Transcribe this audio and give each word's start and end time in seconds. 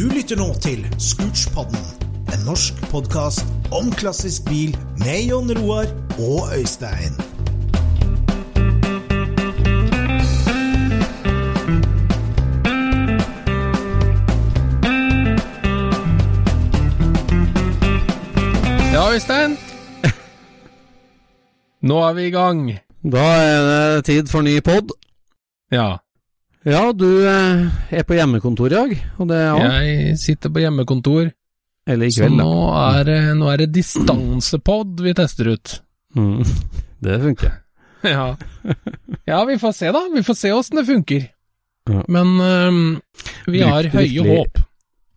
Du 0.00 0.06
lytter 0.08 0.38
nå 0.40 0.46
til 0.64 0.80
Scootspodden, 0.96 1.80
en 2.32 2.44
norsk 2.46 2.78
podkast 2.88 3.44
om 3.68 3.90
klassisk 3.92 4.46
bil 4.48 4.72
med 5.02 5.26
Jon 5.28 5.50
Roar 5.58 5.90
og 6.16 6.54
Øystein. 6.56 7.18
Ja, 18.94 19.04
Øystein. 19.12 19.58
Nå 21.82 22.00
er 22.08 22.12
vi 22.12 22.30
i 22.30 22.30
gang. 22.30 22.70
Da 23.04 23.26
er 23.44 23.60
det 23.68 24.04
tid 24.04 24.32
for 24.32 24.40
ny 24.40 24.62
pod. 24.64 24.96
Ja. 25.68 25.98
Ja, 26.68 26.90
du 26.92 27.06
eh, 27.24 27.62
er 27.96 28.04
på 28.04 28.16
hjemmekontor 28.18 28.68
i 28.68 28.74
dag, 28.76 28.90
og 29.16 29.28
det 29.30 29.38
er. 29.40 29.60
Jeg 29.80 30.18
sitter 30.20 30.52
på 30.52 30.60
hjemmekontor, 30.60 31.30
Eller 31.88 32.10
i 32.10 32.12
kveld, 32.12 32.36
da. 32.36 32.44
nå 32.44 32.50
er, 32.76 33.10
nå 33.38 33.48
er 33.48 33.62
det 33.62 33.70
distansepod 33.78 35.00
vi 35.00 35.14
tester 35.16 35.54
ut. 35.54 35.78
Mm. 36.16 36.42
Det 37.04 37.20
funker. 37.22 37.56
Ja. 38.00 38.30
ja, 39.28 39.38
vi 39.44 39.58
får 39.60 39.72
se 39.76 39.90
da. 39.92 40.00
Vi 40.14 40.22
får 40.24 40.36
se 40.36 40.50
åssen 40.56 40.78
det 40.80 40.86
funker. 40.88 41.26
Ja. 41.88 42.00
Men 42.08 42.30
um, 42.40 42.78
vi 43.44 43.58
Brukte 43.60 43.66
har 43.74 43.88
høye 43.92 44.06
virkelig- 44.06 44.36
håp. 44.38 44.60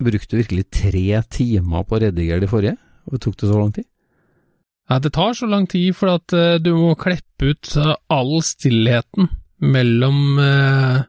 Brukte 0.04 0.34
du 0.36 0.42
virkelig 0.42 0.66
tre 0.76 1.22
timer 1.32 1.86
på 1.88 1.96
å 1.96 2.02
redigere 2.04 2.44
de 2.44 2.50
forrige? 2.52 2.74
Og 3.08 3.22
tok 3.24 3.38
det 3.40 3.48
så 3.48 3.56
lang 3.62 3.72
tid? 3.76 3.88
Ja, 4.92 4.98
det 5.00 5.14
tar 5.16 5.32
så 5.40 5.48
lang 5.48 5.64
tid, 5.72 5.94
for 5.96 6.12
at 6.18 6.36
uh, 6.36 6.58
du 6.60 6.74
må 6.76 6.92
kleppe 7.00 7.54
ut 7.54 7.72
all 8.12 8.34
stillheten 8.44 9.30
mellom 9.64 10.20
ja, 10.44 11.06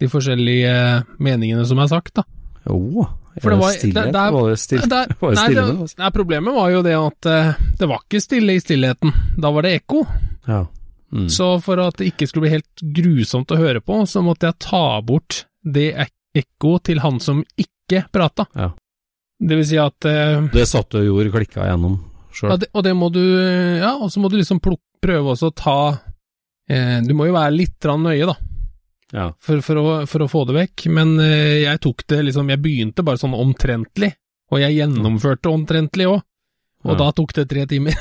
de 0.00 0.08
forskjellige 0.08 0.74
meningene 1.18 1.64
som 1.66 1.78
er 1.82 1.88
sagt, 1.90 2.14
da. 2.20 2.24
Jo, 2.68 3.06
For 3.40 3.50
det 3.54 3.58
var- 3.60 3.72
stillhet? 3.76 3.94
det- 3.94 4.12
det 4.12 4.20
er- 4.22 4.32
var 4.32 4.48
det 4.50 4.58
stille? 4.58 4.88
Der- 4.88 5.14
var 5.20 5.30
det 5.30 5.38
nei, 5.38 5.48
det, 5.54 5.64
altså? 5.64 5.98
nei, 5.98 6.10
problemet 6.10 6.54
var 6.54 6.70
jo 6.70 6.82
det 6.82 6.94
at 6.98 7.26
øh, 7.26 7.54
det 7.78 7.88
var 7.88 8.00
ikke 8.04 8.20
stille 8.22 8.54
i 8.56 8.60
stillheten. 8.60 9.12
Da 9.38 9.50
var 9.50 9.62
det 9.62 9.74
ekko. 9.82 10.06
Ja. 10.48 10.66
Mm. 11.12 11.28
Så 11.30 11.62
for 11.62 11.80
at 11.80 11.96
det 11.96 12.10
ikke 12.12 12.26
skulle 12.28 12.42
bli 12.48 12.56
helt 12.58 12.82
grusomt 12.94 13.48
å 13.54 13.56
høre 13.56 13.80
på, 13.80 14.02
så 14.06 14.20
måtte 14.22 14.44
jeg 14.50 14.58
ta 14.60 15.00
bort 15.00 15.44
det 15.64 15.94
ekko 16.36 16.78
til 16.84 16.98
han 17.00 17.18
som 17.20 17.42
ikke 17.56 18.04
prata. 18.12 18.44
Ja. 18.54 18.72
Det 19.40 19.56
vil 19.56 19.64
si 19.64 19.78
at 19.78 20.04
eh, 20.04 20.42
Det 20.52 20.66
satt 20.68 20.90
du 20.90 20.98
og 20.98 21.06
gjorde, 21.06 21.32
klikka 21.32 21.64
gjennom 21.64 22.00
sjøl. 22.34 22.50
ja, 22.50 22.66
Og 22.74 22.82
det 22.84 22.92
må 22.98 23.08
du 23.12 23.22
Ja, 23.78 23.94
og 23.96 24.10
så 24.10 24.18
må 24.20 24.28
du 24.28 24.36
liksom 24.36 24.60
plukke, 24.60 24.82
prøve 25.00 25.30
også 25.32 25.52
å 25.52 25.54
ta 25.54 26.00
eh, 26.68 27.00
Du 27.06 27.14
må 27.14 27.26
jo 27.28 27.32
være 27.36 27.54
litt 27.54 27.78
nøye, 27.86 28.26
da, 28.26 28.34
Ja. 29.12 29.30
for, 29.40 29.62
for, 29.64 29.78
å, 29.80 29.92
for 30.06 30.20
å 30.24 30.28
få 30.28 30.42
det 30.48 30.54
vekk. 30.58 30.86
Men 30.92 31.14
eh, 31.24 31.62
jeg 31.64 31.80
tok 31.80 32.02
det 32.12 32.18
liksom 32.28 32.50
Jeg 32.52 32.60
begynte 32.60 33.04
bare 33.06 33.16
sånn 33.20 33.32
omtrentlig, 33.38 34.12
og 34.52 34.60
jeg 34.60 34.76
gjennomførte 34.80 35.48
omtrentlig 35.52 36.08
òg. 36.10 36.20
Og 36.84 36.92
Ja. 36.94 36.98
da 37.00 37.08
tok 37.16 37.32
det 37.34 37.48
tre 37.50 37.64
timer. 37.66 37.96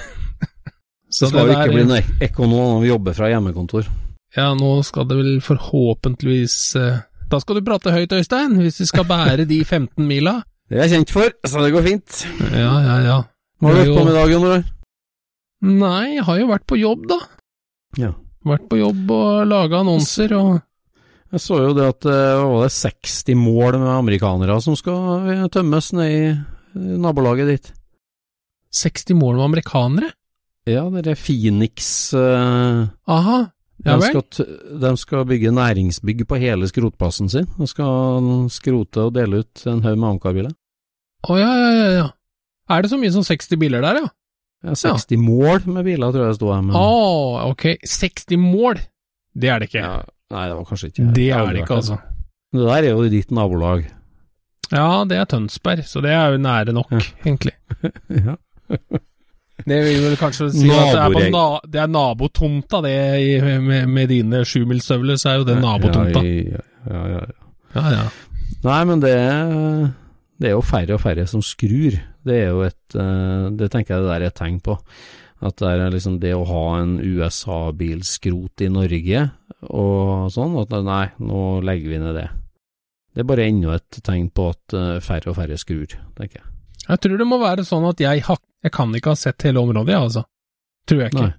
Så 1.10 1.30
skal 1.32 1.48
det 1.48 1.56
der- 1.56 1.64
ikke 1.70 1.78
bli 1.78 1.86
noe 1.88 2.02
ekonom 2.22 2.74
når 2.76 2.82
vi 2.84 2.90
jobber 2.92 3.16
fra 3.16 3.30
hjemmekontor. 3.32 3.88
Ja, 4.36 4.50
nå 4.60 4.84
skal 4.84 5.08
det 5.08 5.16
vel 5.18 5.38
forhåpentligvis 5.42 6.58
eh, 6.76 6.98
Da 7.32 7.40
skal 7.40 7.56
du 7.58 7.62
prate 7.66 7.94
høyt, 7.96 8.12
Øystein, 8.12 8.58
hvis 8.60 8.82
vi 8.84 8.86
skal 8.90 9.06
bære 9.08 9.46
de 9.48 9.62
15 9.64 10.04
mila. 10.08 10.42
Det 10.70 10.76
er 10.82 10.84
jeg 10.90 10.98
kjent 10.98 11.12
for, 11.16 11.32
så 11.48 11.62
det 11.64 11.72
går 11.72 11.84
fint. 11.86 12.16
Ja, 12.52 12.74
ja, 12.84 12.96
ja. 13.06 13.18
Hva 13.64 13.70
har 13.72 13.78
du 13.78 13.80
Det 13.80 13.86
gjort 13.88 13.98
på 13.98 14.04
med 14.04 14.12
i 14.12 14.18
dag, 14.18 14.32
Jon 14.34 14.44
Roar? 14.44 14.64
Nei, 15.64 16.02
jeg 16.18 16.26
har 16.28 16.40
jo 16.42 16.48
vært 16.52 16.66
på 16.68 16.78
jobb, 16.82 17.06
da. 17.08 17.18
Ja. 17.98 18.10
Vært 18.48 18.66
på 18.70 18.78
jobb 18.82 19.14
og 19.16 19.48
laga 19.48 19.80
annonser 19.80 20.34
og 20.36 20.50
Jeg 21.34 21.44
så 21.44 21.58
jo 21.60 21.74
det 21.76 21.88
at 21.92 22.08
eh, 22.08 22.44
var 22.48 22.64
det 22.64 22.76
60 22.76 23.36
mål 23.36 23.80
med 23.82 23.92
amerikanere 23.92 24.56
som 24.64 24.78
skal 24.80 25.28
eh, 25.28 25.44
tømmes 25.52 25.92
ned 25.98 26.14
i 26.14 26.22
nabolaget 27.04 27.52
ditt. 27.52 27.74
60 28.78 29.18
mål 29.18 29.36
med 29.40 29.48
amerikanere. 29.50 30.12
Ja, 30.68 30.84
det 30.92 31.14
er 31.14 31.20
Phoenix 31.20 32.12
uh, 32.12 32.88
Aha. 33.08 33.38
Ja 33.86 33.96
de, 33.96 34.10
skal 34.10 34.80
de 34.82 34.90
skal 35.00 35.26
bygge 35.30 35.54
næringsbygg 35.56 36.26
på 36.28 36.40
hele 36.42 36.68
skrotplassen 36.68 37.30
sin. 37.32 37.48
De 37.56 37.68
skal 37.70 38.50
skrote 38.52 39.06
og 39.08 39.14
dele 39.16 39.44
ut 39.46 39.64
en 39.70 39.84
haug 39.86 39.96
med 39.96 40.10
Amcar-biler. 40.10 40.52
Å 41.28 41.38
ja, 41.40 41.52
ja, 41.56 41.70
ja, 41.78 41.88
ja. 42.02 42.08
Er 42.74 42.84
det 42.84 42.92
så 42.92 43.00
mye 43.00 43.14
som 43.16 43.24
60 43.24 43.60
biler 43.62 43.86
der, 43.86 44.02
ja? 44.02 44.10
Ja, 44.66 44.76
60 44.76 45.22
mål 45.22 45.64
med 45.70 45.86
biler, 45.88 46.12
tror 46.12 46.26
jeg 46.26 46.34
det 46.34 46.40
sto 46.40 46.52
her. 46.52 46.68
Å, 46.76 46.84
Oh, 46.84 47.52
ok. 47.54 47.68
60 47.88 48.42
mål? 48.42 48.82
Det 49.38 49.52
er 49.54 49.62
det 49.62 49.70
ikke. 49.70 49.86
Ja, 49.86 50.02
nei, 50.34 50.46
det 50.50 50.56
var 50.58 50.66
kanskje 50.70 50.90
ikke 50.92 51.06
det 51.16 51.28
jeg 51.30 51.38
har 51.38 51.48
er 51.50 51.54
det 51.58 51.64
ikke, 51.66 51.76
altså. 51.82 51.98
Det 52.54 52.64
der 52.68 52.78
er 52.88 52.90
jo 52.94 53.04
i 53.04 53.12
ditt 53.12 53.32
nabolag. 53.36 53.86
Ja, 54.72 55.04
det 55.08 55.18
er 55.22 55.28
Tønsberg, 55.32 55.84
så 55.88 56.02
det 56.04 56.12
er 56.12 56.34
jo 56.34 56.40
nære 56.44 56.74
nok, 56.76 56.92
Ja. 56.92 57.00
egentlig. 57.26 57.54
ja. 58.28 58.36
Det 59.68 59.78
vil 59.84 60.02
vel 60.04 60.16
kanskje 60.20 60.50
si 60.54 60.68
at 60.70 60.92
det 60.94 61.24
er, 61.26 61.32
na 61.34 61.44
det 61.66 61.80
er 61.82 61.88
nabotomta, 61.92 62.82
det 62.86 62.94
i, 63.24 63.30
med, 63.64 63.88
med 63.90 64.08
dine 64.12 64.44
sjumilsstøvler, 64.46 65.18
så 65.20 65.32
er 65.32 65.40
jo 65.42 65.48
det 65.48 65.56
nabotomta. 65.64 66.22
Ja, 66.24 66.62
ja, 66.92 67.06
ja, 67.14 67.22
ja. 67.24 67.48
Ja, 67.76 67.86
ja. 67.96 68.04
Nei, 68.64 68.82
men 68.90 69.02
det, 69.04 69.16
det 70.40 70.52
er 70.52 70.56
jo 70.56 70.62
færre 70.66 70.96
og 70.96 71.02
færre 71.04 71.26
som 71.28 71.42
skrur. 71.44 71.98
Det 72.28 72.36
er 72.44 72.52
jo 72.52 72.62
et 72.68 72.96
eh, 73.00 73.48
Det 73.60 73.68
tenker 73.72 73.96
jeg 73.96 74.04
det 74.04 74.10
der 74.12 74.24
er 74.28 74.32
et 74.32 74.38
tegn 74.40 74.60
på. 74.64 74.78
At 75.44 75.58
det 75.62 75.70
er 75.74 75.92
liksom 75.94 76.16
det 76.22 76.32
å 76.36 76.46
ha 76.50 76.64
en 76.82 76.96
USA-bilskrot 77.04 78.64
i 78.66 78.70
Norge 78.74 79.26
og 79.70 80.28
sånn, 80.34 80.56
at 80.62 80.74
nei, 80.86 81.06
nå 81.20 81.62
legger 81.66 81.90
vi 81.94 82.00
ned 82.04 82.16
det. 82.18 82.28
Det 83.14 83.24
er 83.24 83.30
bare 83.32 83.48
enda 83.50 83.76
et 83.80 84.00
tegn 84.06 84.30
på 84.30 84.50
at 84.54 84.76
eh, 84.78 85.00
færre 85.02 85.32
og 85.32 85.38
færre 85.40 85.58
skrur, 85.58 85.88
tenker 86.18 86.40
jeg. 86.42 86.48
Jeg 86.88 87.02
tror 87.04 87.18
det 87.20 87.28
må 87.28 87.40
være 87.42 87.66
sånn 87.68 87.88
at 87.90 88.00
jeg, 88.00 88.22
har, 88.28 88.38
jeg 88.64 88.72
kan 88.72 88.94
ikke 88.96 89.12
ha 89.16 89.20
sett 89.20 89.44
hele 89.48 89.60
området, 89.60 89.92
jeg, 89.96 90.04
altså. 90.08 90.24
Tror 90.88 91.02
jeg 91.02 91.12
ikke. 91.12 91.24
Nei. 91.26 91.34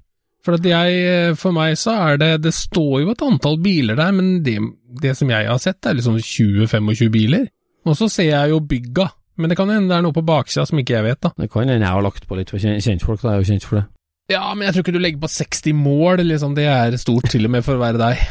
For 0.45 0.55
at 0.59 0.67
jeg, 0.69 0.99
eh, 1.13 1.35
for 1.39 1.53
meg 1.57 1.75
så 1.77 1.95
er 1.99 2.19
det 2.21 2.29
Det 2.45 2.53
står 2.55 3.01
jo 3.03 3.11
et 3.11 3.23
antall 3.27 3.57
biler 3.63 3.97
der, 3.99 4.13
men 4.15 4.43
det, 4.47 4.59
det 5.03 5.15
som 5.19 5.31
jeg 5.33 5.49
har 5.49 5.59
sett, 5.63 5.81
er 5.87 5.97
liksom 5.99 6.19
20-25 6.23 7.11
biler. 7.15 7.49
Og 7.89 7.97
så 7.99 8.09
ser 8.13 8.31
jeg 8.33 8.51
jo 8.53 8.59
bygga 8.61 9.07
Men 9.39 9.49
det 9.53 9.57
kan 9.57 9.71
hende 9.71 9.87
det 9.89 9.97
er 9.97 10.03
noe 10.03 10.13
på 10.17 10.25
baksida 10.27 10.65
som 10.67 10.79
ikke 10.83 10.97
jeg 10.97 11.07
vet, 11.07 11.21
da. 11.23 11.31
Det 11.39 11.47
kan 11.53 11.63
hende 11.69 11.79
jeg 11.79 11.95
har 11.95 12.03
lagt 12.03 12.27
på 12.27 12.37
litt 12.39 12.51
for 12.51 12.59
kjen- 12.59 12.81
kjentfolk, 12.83 13.23
da 13.23 13.31
er 13.31 13.39
jeg 13.39 13.45
jo 13.47 13.51
kjent 13.53 13.67
for 13.69 13.79
det. 13.79 13.85
Ja, 14.29 14.43
men 14.53 14.67
jeg 14.67 14.75
tror 14.75 14.85
ikke 14.85 14.93
du 14.93 15.01
legger 15.01 15.23
på 15.23 15.31
60 15.33 15.73
mål, 15.77 16.23
liksom. 16.27 16.55
Det 16.57 16.67
er 16.69 16.97
stort 17.01 17.31
til 17.33 17.49
og 17.49 17.55
med 17.55 17.65
for 17.65 17.79
å 17.79 17.85
være 17.85 18.03
deg. 18.03 18.25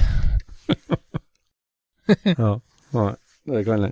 Ja, 2.08 2.54
nei, 2.96 3.10
det 3.52 3.62
kan 3.68 3.82
jeg. 3.84 3.92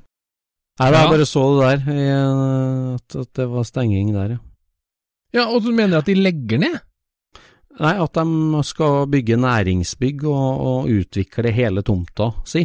Nei, 0.79 0.85
jeg 0.87 1.09
bare 1.11 1.25
så 1.27 1.41
det 1.51 1.65
der, 1.65 1.81
eh, 1.91 2.93
at 2.95 3.15
det 3.35 3.47
var 3.51 3.65
stenging 3.67 4.13
der, 4.15 4.37
ja. 4.37 4.39
Ja, 5.35 5.43
og 5.51 5.65
du 5.65 5.73
mener 5.75 5.99
at 5.99 6.07
de 6.07 6.15
legger 6.15 6.61
ned? 6.63 6.77
Nei, 7.83 7.91
at 7.99 8.15
de 8.15 8.61
skal 8.63 9.03
bygge 9.11 9.35
næringsbygg 9.43 10.23
og, 10.31 10.63
og 10.69 10.93
utvikle 10.95 11.51
hele 11.51 11.83
tomta 11.83 12.29
si. 12.47 12.63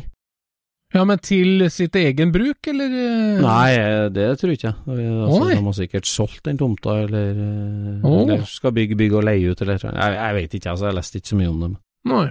Ja, 0.90 1.04
men 1.06 1.20
til 1.22 1.62
sitt 1.70 1.94
egen 1.94 2.32
bruk, 2.34 2.66
eller? 2.66 2.90
eh? 2.90 3.40
Nei, 3.44 4.08
det 4.10 4.26
tror 4.40 4.50
ikke 4.56 4.72
jeg. 4.72 4.76
Altså, 4.90 5.42
Oi. 5.44 5.54
de 5.54 5.62
har 5.68 5.76
sikkert 5.78 6.08
solgt 6.10 6.42
den 6.48 6.58
tomta, 6.58 6.96
eller, 7.04 7.28
eh, 7.30 8.08
eller 8.10 8.42
skal 8.50 8.74
bygge 8.74 8.98
bygg 8.98 9.14
og 9.20 9.26
leie 9.28 9.52
ut, 9.52 9.62
eller 9.62 9.78
jeg, 9.78 10.16
jeg 10.16 10.34
vet 10.40 10.56
ikke, 10.58 10.72
altså, 10.74 10.88
jeg 10.90 10.98
leste 10.98 11.20
ikke 11.20 11.30
så 11.30 11.38
mye 11.38 11.52
om 11.52 11.60
dem. 11.66 11.76
Nei. 12.10 12.24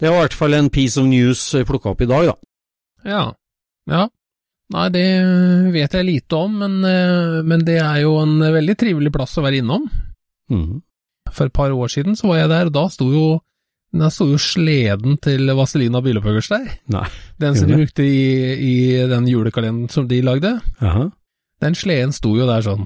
Det 0.00 0.08
var 0.08 0.16
i 0.16 0.24
hvert 0.24 0.38
fall 0.38 0.54
en 0.54 0.70
piece 0.70 1.00
of 1.00 1.08
news 1.10 1.42
jeg 1.52 1.66
plukka 1.68 1.92
opp 1.92 2.00
i 2.06 2.08
dag, 2.08 2.30
da. 2.30 2.36
Ja. 3.04 3.24
Ja. 3.90 4.06
Nei, 4.72 4.86
det 4.92 5.04
vet 5.74 5.94
jeg 5.96 6.06
lite 6.08 6.40
om, 6.40 6.56
men, 6.62 6.78
eh, 6.84 7.38
men 7.44 7.64
det 7.68 7.78
er 7.82 8.00
jo 8.04 8.16
en 8.22 8.38
veldig 8.40 8.76
trivelig 8.80 9.12
plass 9.12 9.36
å 9.40 9.44
være 9.44 9.60
innom. 9.60 9.84
Mm. 10.52 10.80
For 11.32 11.48
et 11.48 11.56
par 11.56 11.72
år 11.76 11.92
siden 11.92 12.16
så 12.16 12.28
var 12.30 12.42
jeg 12.42 12.50
der, 12.54 12.68
og 12.72 12.72
da 12.76 12.86
sto 12.92 13.10
jo 13.12 13.26
da 13.92 14.10
sto 14.12 14.26
jo 14.28 14.38
sleden 14.42 15.16
til 15.24 15.48
der. 16.52 16.66
Nei. 16.92 17.06
Den 17.40 17.56
som 17.56 17.70
de 17.70 17.78
brukte 17.80 18.04
i, 18.04 18.18
i 18.60 18.74
den 19.08 19.28
julekalenderen 19.30 19.88
som 19.92 20.08
de 20.10 20.20
lagde. 20.22 20.58
Aha. 20.84 21.08
Den 21.64 21.74
sleden 21.74 22.12
sto 22.12 22.34
jo 22.36 22.46
der 22.46 22.66
sånn. 22.66 22.84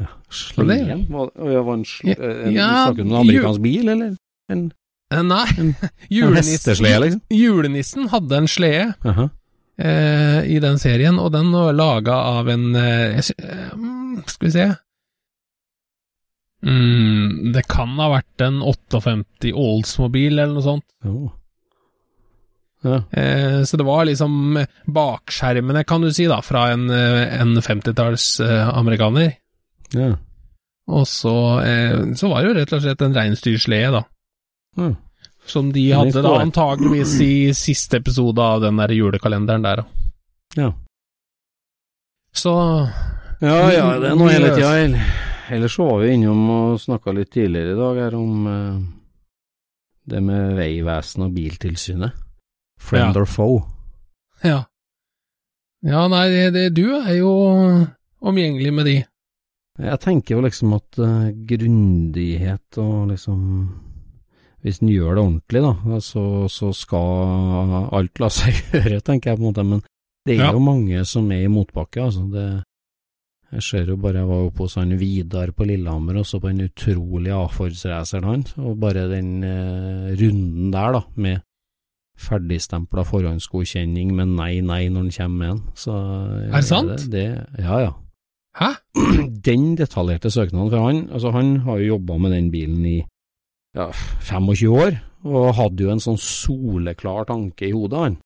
Ja. 0.00 0.08
Sleden? 0.28 1.06
Var, 1.08 1.30
ja, 1.52 1.62
var 1.62 1.78
en 1.78 1.86
sl 1.86 2.10
Ja, 2.10 2.16
en, 2.18 2.52
ja, 2.52 2.72
Snakker 2.86 3.02
du 3.02 3.06
om 3.06 3.14
en 3.14 3.20
amerikansk 3.22 3.62
bil, 3.64 3.88
eller? 3.94 4.16
En, 4.52 4.66
Eh, 5.14 5.22
Nei, 5.22 5.46
en 5.58 5.74
julenissen, 6.10 6.52
hesteslede, 6.56 7.00
liksom? 7.04 7.20
julenissen 7.30 8.08
hadde 8.10 8.40
en 8.40 8.48
slede 8.50 8.88
eh, 9.78 10.40
i 10.50 10.58
den 10.62 10.80
serien, 10.82 11.20
og 11.22 11.30
den 11.34 11.52
var 11.54 11.76
laga 11.76 12.16
av 12.40 12.50
en 12.50 12.74
eh, 12.74 13.20
eh, 13.20 13.68
mm, 13.74 14.24
Skal 14.26 14.48
vi 14.48 14.52
se 14.56 14.66
mm, 16.64 17.52
Det 17.52 17.66
kan 17.68 17.96
ha 18.00 18.10
vært 18.16 18.44
en 18.46 18.60
58 18.62 19.52
Oldsmobil 19.52 20.38
eller 20.38 20.54
noe 20.54 20.64
sånt. 20.64 20.86
Oh. 21.04 21.32
Ja. 22.86 23.00
Eh, 23.10 23.62
så 23.64 23.76
det 23.76 23.86
var 23.86 24.04
liksom 24.06 24.58
bakskjermene, 24.86 25.84
kan 25.84 26.04
du 26.04 26.12
si, 26.14 26.28
da, 26.30 26.38
fra 26.44 26.68
en, 26.74 26.88
eh, 26.90 27.40
en 27.40 27.56
50-talls 27.58 28.40
eh, 28.40 28.68
amerikaner. 28.68 29.36
ja. 29.92 30.14
Og 30.86 31.02
så, 31.10 31.60
eh, 31.66 32.14
så 32.14 32.28
var 32.30 32.44
det 32.44 32.46
jo 32.46 32.54
rett 32.60 32.72
og 32.76 32.82
slett 32.84 33.00
en 33.02 33.14
reinsdyrslede, 33.16 33.90
da. 33.90 34.04
ja. 34.78 34.92
Som 35.46 35.72
de 35.74 35.82
hadde 35.90 36.22
da 36.22 36.32
antageligvis 36.42 37.16
i 37.22 37.54
siste 37.54 38.00
episode 38.00 38.42
av 38.42 38.60
den 38.62 38.78
der 38.78 38.94
julekalenderen 38.94 39.62
der, 39.62 39.82
da. 39.82 39.84
Ja. 40.56 40.72
Så 42.34 42.54
Ja, 43.40 43.56
ja, 43.70 43.98
det 44.00 44.10
er 44.10 44.18
noe 44.18 44.30
hele 44.30 44.54
tida. 44.54 45.02
Ell- 45.48 45.56
Ellers 45.56 45.74
så 45.76 45.84
var 45.88 46.00
vi 46.02 46.12
innom 46.14 46.44
og 46.50 46.80
snakka 46.80 47.12
litt 47.14 47.30
tidligere 47.34 47.72
i 47.74 47.78
dag 47.80 47.96
her 48.04 48.14
om 48.18 48.46
eh, 48.50 48.78
det 50.10 50.22
med 50.22 50.56
Vegvesenet 50.58 51.26
og 51.28 51.34
Biltilsynet. 51.34 52.12
Friend 52.80 53.14
Ja. 53.16 53.20
or 53.20 53.26
foe. 53.26 53.62
Ja. 54.44 54.64
Ja, 55.86 56.06
nei, 56.08 56.28
det, 56.28 56.52
det, 56.54 56.64
du 56.76 56.86
er 56.96 57.14
jo 57.18 57.30
omgjengelig 58.20 58.72
med 58.74 58.84
de. 58.86 58.96
Jeg 59.78 60.00
tenker 60.00 60.36
jo 60.36 60.40
liksom 60.44 60.72
at 60.72 60.98
uh, 60.98 61.28
grundighet 61.46 62.78
og 62.80 63.10
liksom 63.10 63.42
Hvis 64.64 64.78
en 64.82 64.88
gjør 64.88 65.14
det 65.14 65.22
ordentlig, 65.22 65.60
da, 65.62 65.98
så, 66.00 66.22
så 66.50 66.72
skal 66.74 67.90
alt 67.94 68.18
la 68.18 68.28
seg 68.32 68.56
gjøre, 68.72 69.00
tenker 69.04 69.30
jeg 69.30 69.38
på 69.38 69.44
en 69.44 69.50
måte. 69.52 69.64
Men 69.68 69.82
det 70.26 70.38
er 70.40 70.46
Ja. 70.48 70.52
jo 70.56 70.58
mange 70.64 71.04
som 71.06 71.28
er 71.30 71.44
i 71.44 71.50
motbakke, 71.52 72.02
altså. 72.02 72.24
Det, 72.32 72.46
jeg 73.54 73.62
ser 73.62 73.90
jo 73.92 73.96
bare 74.00 74.22
jeg 74.22 74.28
var 74.28 74.46
oppe 74.48 74.64
hos 74.64 74.74
han 74.78 74.94
Vidar 74.98 75.52
på 75.54 75.66
Lillehammer, 75.68 76.18
og 76.18 76.26
så 76.26 76.40
på 76.42 76.50
den 76.50 76.66
utrolige 76.66 77.36
A-Force-raceren 77.36 78.26
hans, 78.26 78.54
og 78.58 78.80
bare 78.82 79.06
den 79.10 79.44
eh, 79.46 80.16
runden 80.18 80.72
der, 80.74 80.96
da, 80.98 81.02
med 81.14 81.44
ferdigstempla 82.16 83.04
forhåndsgodkjenning 83.06 84.14
med 84.16 84.32
nei, 84.38 84.52
nei 84.64 84.86
når 84.88 85.06
den 85.06 85.14
kommer 85.18 85.38
med 85.38 85.50
en. 85.52 85.62
Så 85.76 85.94
Er 85.94 86.56
det 86.56 86.64
sant? 86.64 87.06
Det, 87.06 87.10
det, 87.12 87.26
ja, 87.60 87.80
ja 87.84 87.94
Hæ? 88.56 88.70
den 89.48 89.74
detaljerte 89.76 90.30
søknaden, 90.32 90.70
fra 90.72 90.86
han, 90.86 91.02
altså 91.12 91.30
han 91.30 91.58
har 91.66 91.78
jo 91.78 91.90
jobba 91.94 92.16
med 92.16 92.32
den 92.32 92.50
bilen 92.50 92.86
i 92.88 92.98
ja, 93.76 93.90
25 93.92 94.72
år, 94.72 94.96
og 95.28 95.54
hadde 95.58 95.84
jo 95.84 95.92
en 95.92 96.00
sånn 96.00 96.18
soleklar 96.20 97.28
tanke 97.28 97.68
i 97.68 97.74
hodet, 97.74 98.00
han. 98.00 98.16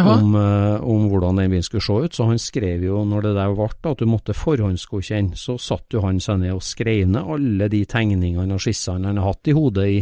Om, 0.00 0.36
eh, 0.36 0.84
om 0.84 1.08
hvordan 1.10 1.40
den 1.40 1.50
bilen 1.52 1.66
skulle 1.66 1.84
se 1.84 2.06
ut, 2.06 2.14
så 2.16 2.28
han 2.28 2.40
skrev 2.40 2.84
jo, 2.86 3.02
når 3.08 3.26
det 3.26 3.34
der 3.38 3.56
ble, 3.56 3.68
at 3.90 3.98
du 3.98 4.06
måtte 4.08 4.36
forhåndsgodkjenne, 4.36 5.36
så 5.38 5.58
satt 5.60 5.92
jo 5.92 6.04
han 6.04 6.20
seg 6.22 6.40
ned 6.42 6.56
og 6.56 6.64
skrev 6.64 7.04
ned 7.10 7.28
alle 7.36 7.68
de 7.72 7.84
tegningene 7.88 8.56
og 8.56 8.62
skissene 8.62 9.10
han 9.10 9.20
har 9.20 9.32
hatt 9.32 9.52
i 9.52 9.56
hodet 9.56 9.86
i 9.90 10.00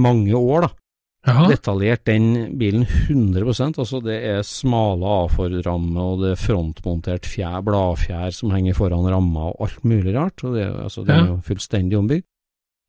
mange 0.00 0.34
år, 0.34 0.66
da. 0.68 0.72
Aha. 1.24 1.46
Detaljert 1.48 2.02
den 2.04 2.56
bilen 2.60 2.82
100% 2.84 3.78
altså 3.80 4.00
det 4.04 4.18
er 4.28 4.42
smale 4.44 5.08
A-for-ramme, 5.22 5.96
og 5.96 6.20
det 6.20 6.34
er 6.34 6.40
frontmontert 6.42 7.24
fjær, 7.28 7.62
bladfjær 7.64 8.34
som 8.36 8.52
henger 8.52 8.76
foran 8.76 9.08
ramma, 9.08 9.48
og 9.54 9.64
alt 9.64 9.86
mulig 9.88 10.12
rart, 10.16 10.44
og 10.44 10.58
det, 10.58 10.66
altså, 10.68 11.04
det 11.06 11.16
er 11.16 11.30
jo 11.30 11.38
fullstendig 11.46 11.96
ombygd. 11.96 12.26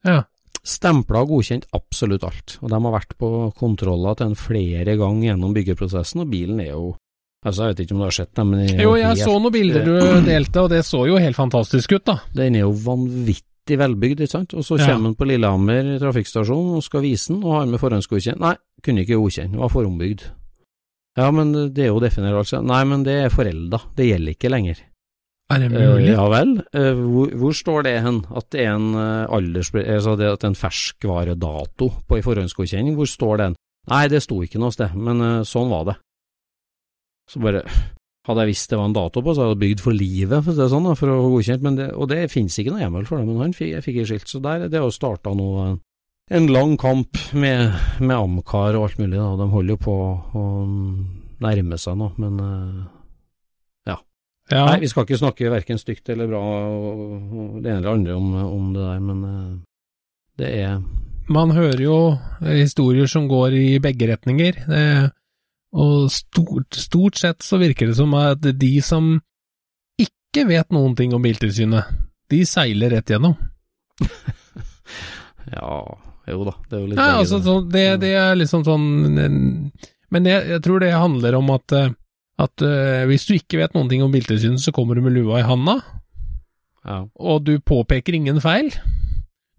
Ja. 0.05 0.19
Stempla 0.63 1.21
og 1.25 1.29
godkjent 1.29 1.65
absolutt 1.73 2.23
alt, 2.23 2.57
og 2.61 2.69
de 2.71 2.79
har 2.81 2.93
vært 2.95 3.17
på 3.19 3.29
kontroller 3.57 4.15
til 4.17 4.27
en 4.31 4.35
flere 4.39 4.95
ganger 4.97 5.31
gjennom 5.31 5.53
byggeprosessen, 5.53 6.21
og 6.21 6.29
bilen 6.31 6.59
er 6.63 6.71
jo 6.73 6.95
Altså, 7.45 7.67
jeg 7.67 7.75
vet 7.75 7.79
ikke 7.85 7.93
om 7.93 7.99
du 7.99 8.03
har 8.07 8.11
sett 8.15 8.33
dem? 8.33 8.49
men 8.49 8.79
Jo, 8.79 8.95
jeg 8.97 9.05
helt- 9.05 9.19
så 9.21 9.33
noen 9.39 9.51
bilder 9.53 9.83
du 9.85 9.91
delte, 10.25 10.61
og 10.63 10.69
det 10.71 10.79
så 10.83 11.03
jo 11.05 11.17
helt 11.21 11.35
fantastisk 11.37 11.91
ut, 11.93 12.03
da. 12.05 12.15
Den 12.33 12.55
er 12.55 12.63
jo 12.65 12.71
vanvittig 12.73 13.77
velbygd, 13.77 14.23
ikke 14.25 14.31
sant, 14.31 14.53
og 14.57 14.63
så 14.65 14.79
Ja. 14.79 14.87
kommer 14.87 15.11
han 15.11 15.15
på 15.15 15.27
Lillehammer 15.29 15.99
trafikkstasjon 16.01 16.73
og 16.79 16.81
skal 16.81 17.01
vise 17.05 17.27
den, 17.33 17.43
og 17.43 17.53
har 17.59 17.67
med 17.69 17.79
forhåndsgodkjent. 17.79 18.39
Nei, 18.41 18.55
kunne 18.81 19.05
ikke 19.05 19.19
godkjenne, 19.21 19.57
var 19.61 19.69
forumbygd. 19.69 20.23
Ja, 21.17 21.29
men 21.31 21.53
det 21.53 21.77
er 21.85 21.93
jo 21.93 21.99
definert 22.01 22.33
altså. 22.33 22.63
Nei, 22.65 22.83
men 22.83 23.03
det 23.03 23.13
er 23.13 23.29
forelda, 23.29 23.79
det 23.95 24.09
gjelder 24.09 24.33
ikke 24.33 24.49
lenger. 24.49 24.81
Er 25.53 25.59
det 25.61 25.67
Eh, 25.71 25.77
mulig? 25.77 26.09
ja 26.09 26.25
vel, 26.31 26.55
Eh, 26.73 26.93
hvor, 26.97 27.29
hvor 27.37 27.53
står 27.53 27.83
det 27.85 28.01
hen? 28.01 28.23
At 28.35 28.49
det 28.51 28.63
er 28.65 28.71
en 28.75 28.95
uh, 28.95 29.27
alders... 29.29 29.69
Altså 29.75 30.15
det 30.17 30.31
at 30.31 30.43
en 30.43 30.55
ferskvaredato 30.57 31.91
på 32.07 32.17
en 32.17 32.23
forhåndsgodkjenning, 32.25 32.95
hvor 32.97 33.05
står 33.05 33.37
den? 33.37 33.55
Nei, 33.87 34.07
det 34.09 34.23
sto 34.25 34.39
ikke 34.41 34.57
noe 34.57 34.73
sted, 34.73 34.95
men 34.97 35.21
eh, 35.21 35.43
sånn 35.45 35.69
var 35.69 35.85
det. 35.91 35.95
Så 37.29 37.41
bare 37.43 37.61
Hadde 38.25 38.41
jeg 38.41 38.55
visst 38.55 38.71
det 38.71 38.77
var 38.79 38.87
en 38.89 38.93
dato 38.97 39.21
på, 39.21 39.35
så 39.37 39.43
hadde 39.43 39.53
jeg 39.53 39.61
bygd 39.61 39.81
for 39.85 39.93
livet, 39.93 40.39
for 40.41 40.49
å 40.49 40.55
si 40.55 40.61
det 40.63 40.69
sånn, 40.71 40.85
da, 40.89 40.95
for 40.97 41.11
å 41.13 41.17
få 41.21 41.27
godkjent, 41.35 41.61
men 41.61 41.75
det, 41.77 41.91
og 41.93 42.07
det 42.09 42.23
finnes 42.33 42.55
ikke 42.57 42.71
noe 42.73 42.81
hjemmel 42.81 43.05
for 43.05 43.21
det, 43.21 43.27
men 43.29 43.37
han 43.43 43.53
fikk, 43.53 43.69
jeg 43.75 43.85
fikk 43.85 43.99
et 44.01 44.09
skilt, 44.09 44.25
så 44.31 44.39
der, 44.41 44.63
det 44.65 44.79
har 44.81 44.87
jo 44.89 44.95
starta 44.95 45.29
nå 45.37 45.49
en, 46.33 46.47
lang 46.49 46.73
kamp 46.81 47.19
med, 47.37 47.75
med 48.01 48.15
Amcar 48.17 48.73
og 48.79 48.87
alt 48.87 48.97
mulig, 48.97 49.19
da, 49.21 49.27
de 49.37 49.45
holder 49.53 49.75
jo 49.75 49.83
på 49.85 49.97
å 50.41 50.43
nærme 51.45 51.77
seg 51.77 51.99
nå, 52.01 52.07
men 52.17 52.41
eh, 52.41 52.81
Ja. 54.51 54.65
Nei, 54.69 54.79
vi 54.83 54.89
skal 54.91 55.07
ikke 55.07 55.17
snakke 55.17 55.49
verken 55.49 55.79
stygt 55.81 56.09
eller 56.13 56.27
bra 56.29 56.39
og, 56.69 57.13
og 57.33 57.55
det 57.63 57.71
ene 57.71 57.79
eller 57.79 57.95
andre 57.95 58.13
om, 58.19 58.27
om 58.45 58.67
det 58.75 58.83
der, 58.85 58.99
men 59.01 59.23
eh, 59.25 59.53
det 60.37 60.49
er 60.61 60.75
Man 61.33 61.49
hører 61.55 61.81
jo 61.81 61.95
historier 62.45 63.09
som 63.09 63.25
går 63.31 63.55
i 63.57 63.79
begge 63.81 64.05
retninger, 64.11 64.59
det, 64.69 64.83
og 65.73 66.11
stort, 66.13 66.77
stort 66.77 67.17
sett 67.17 67.41
så 67.41 67.57
virker 67.57 67.89
det 67.89 67.97
som 67.97 68.13
at 68.19 68.45
de 68.45 68.73
som 68.85 69.15
ikke 69.97 70.45
vet 70.51 70.69
noen 70.75 70.93
ting 70.95 71.15
om 71.17 71.23
Biltilsynet, 71.25 71.89
de 72.29 72.43
seiler 72.45 72.93
rett 72.93 73.09
gjennom. 73.15 73.33
Ja, 75.51 75.97
jo 76.27 76.45
da, 76.47 76.53
det 76.69 76.73
er 76.77 76.79
jo 76.81 76.87
litt 76.89 76.99
Ja, 76.99 77.09
altså, 77.19 77.37
sånn- 77.45 77.67
det, 77.69 77.83
det 78.01 78.13
er 78.17 78.31
liksom 78.37 78.63
sånn 78.65 78.85
Men 79.13 80.25
jeg, 80.29 80.41
jeg 80.55 80.61
tror 80.65 80.81
det 80.81 80.89
handler 80.93 81.37
om 81.37 81.51
at, 81.53 81.75
eh, 81.77 81.91
at 82.41 82.61
uh, 82.65 83.05
hvis 83.07 83.25
du 83.29 83.35
ikke 83.37 83.61
vet 83.61 83.75
noen 83.77 83.87
ting 83.91 84.03
om 84.03 84.11
Biltilsynet, 84.11 84.59
så 84.59 84.73
kommer 84.75 84.95
du 84.97 85.01
med 85.05 85.15
lua 85.15 85.39
i 85.39 85.45
handa, 85.47 85.77
ja. 86.85 87.01
og 87.15 87.43
du 87.47 87.53
påpeker 87.63 88.17
ingen 88.17 88.41
feil. 88.43 88.73